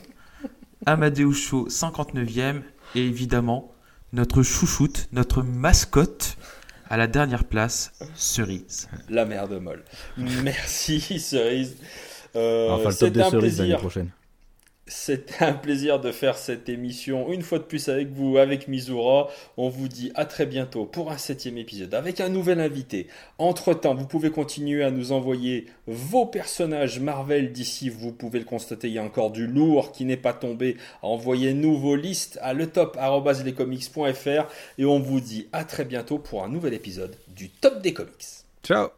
[0.86, 2.62] Amadeus Show 59e
[2.96, 3.72] et évidemment
[4.12, 6.36] notre chouchoute, notre mascotte
[6.88, 8.88] à la dernière place, Cerise.
[9.08, 9.84] La merde molle.
[10.16, 11.76] Merci Cerise.
[12.34, 14.10] Euh, enfin, le top de Cerise l'année prochaine.
[14.88, 19.28] C'était un plaisir de faire cette émission une fois de plus avec vous, avec Mizura.
[19.56, 23.08] On vous dit à très bientôt pour un septième épisode avec un nouvel invité.
[23.38, 27.88] Entre temps, vous pouvez continuer à nous envoyer vos personnages Marvel d'ici.
[27.88, 30.76] Vous pouvez le constater, il y a encore du lourd qui n'est pas tombé.
[31.02, 34.48] Envoyez-nous vos listes à letop.lescomics.fr
[34.78, 38.44] et on vous dit à très bientôt pour un nouvel épisode du Top des Comics.
[38.62, 38.90] Ciao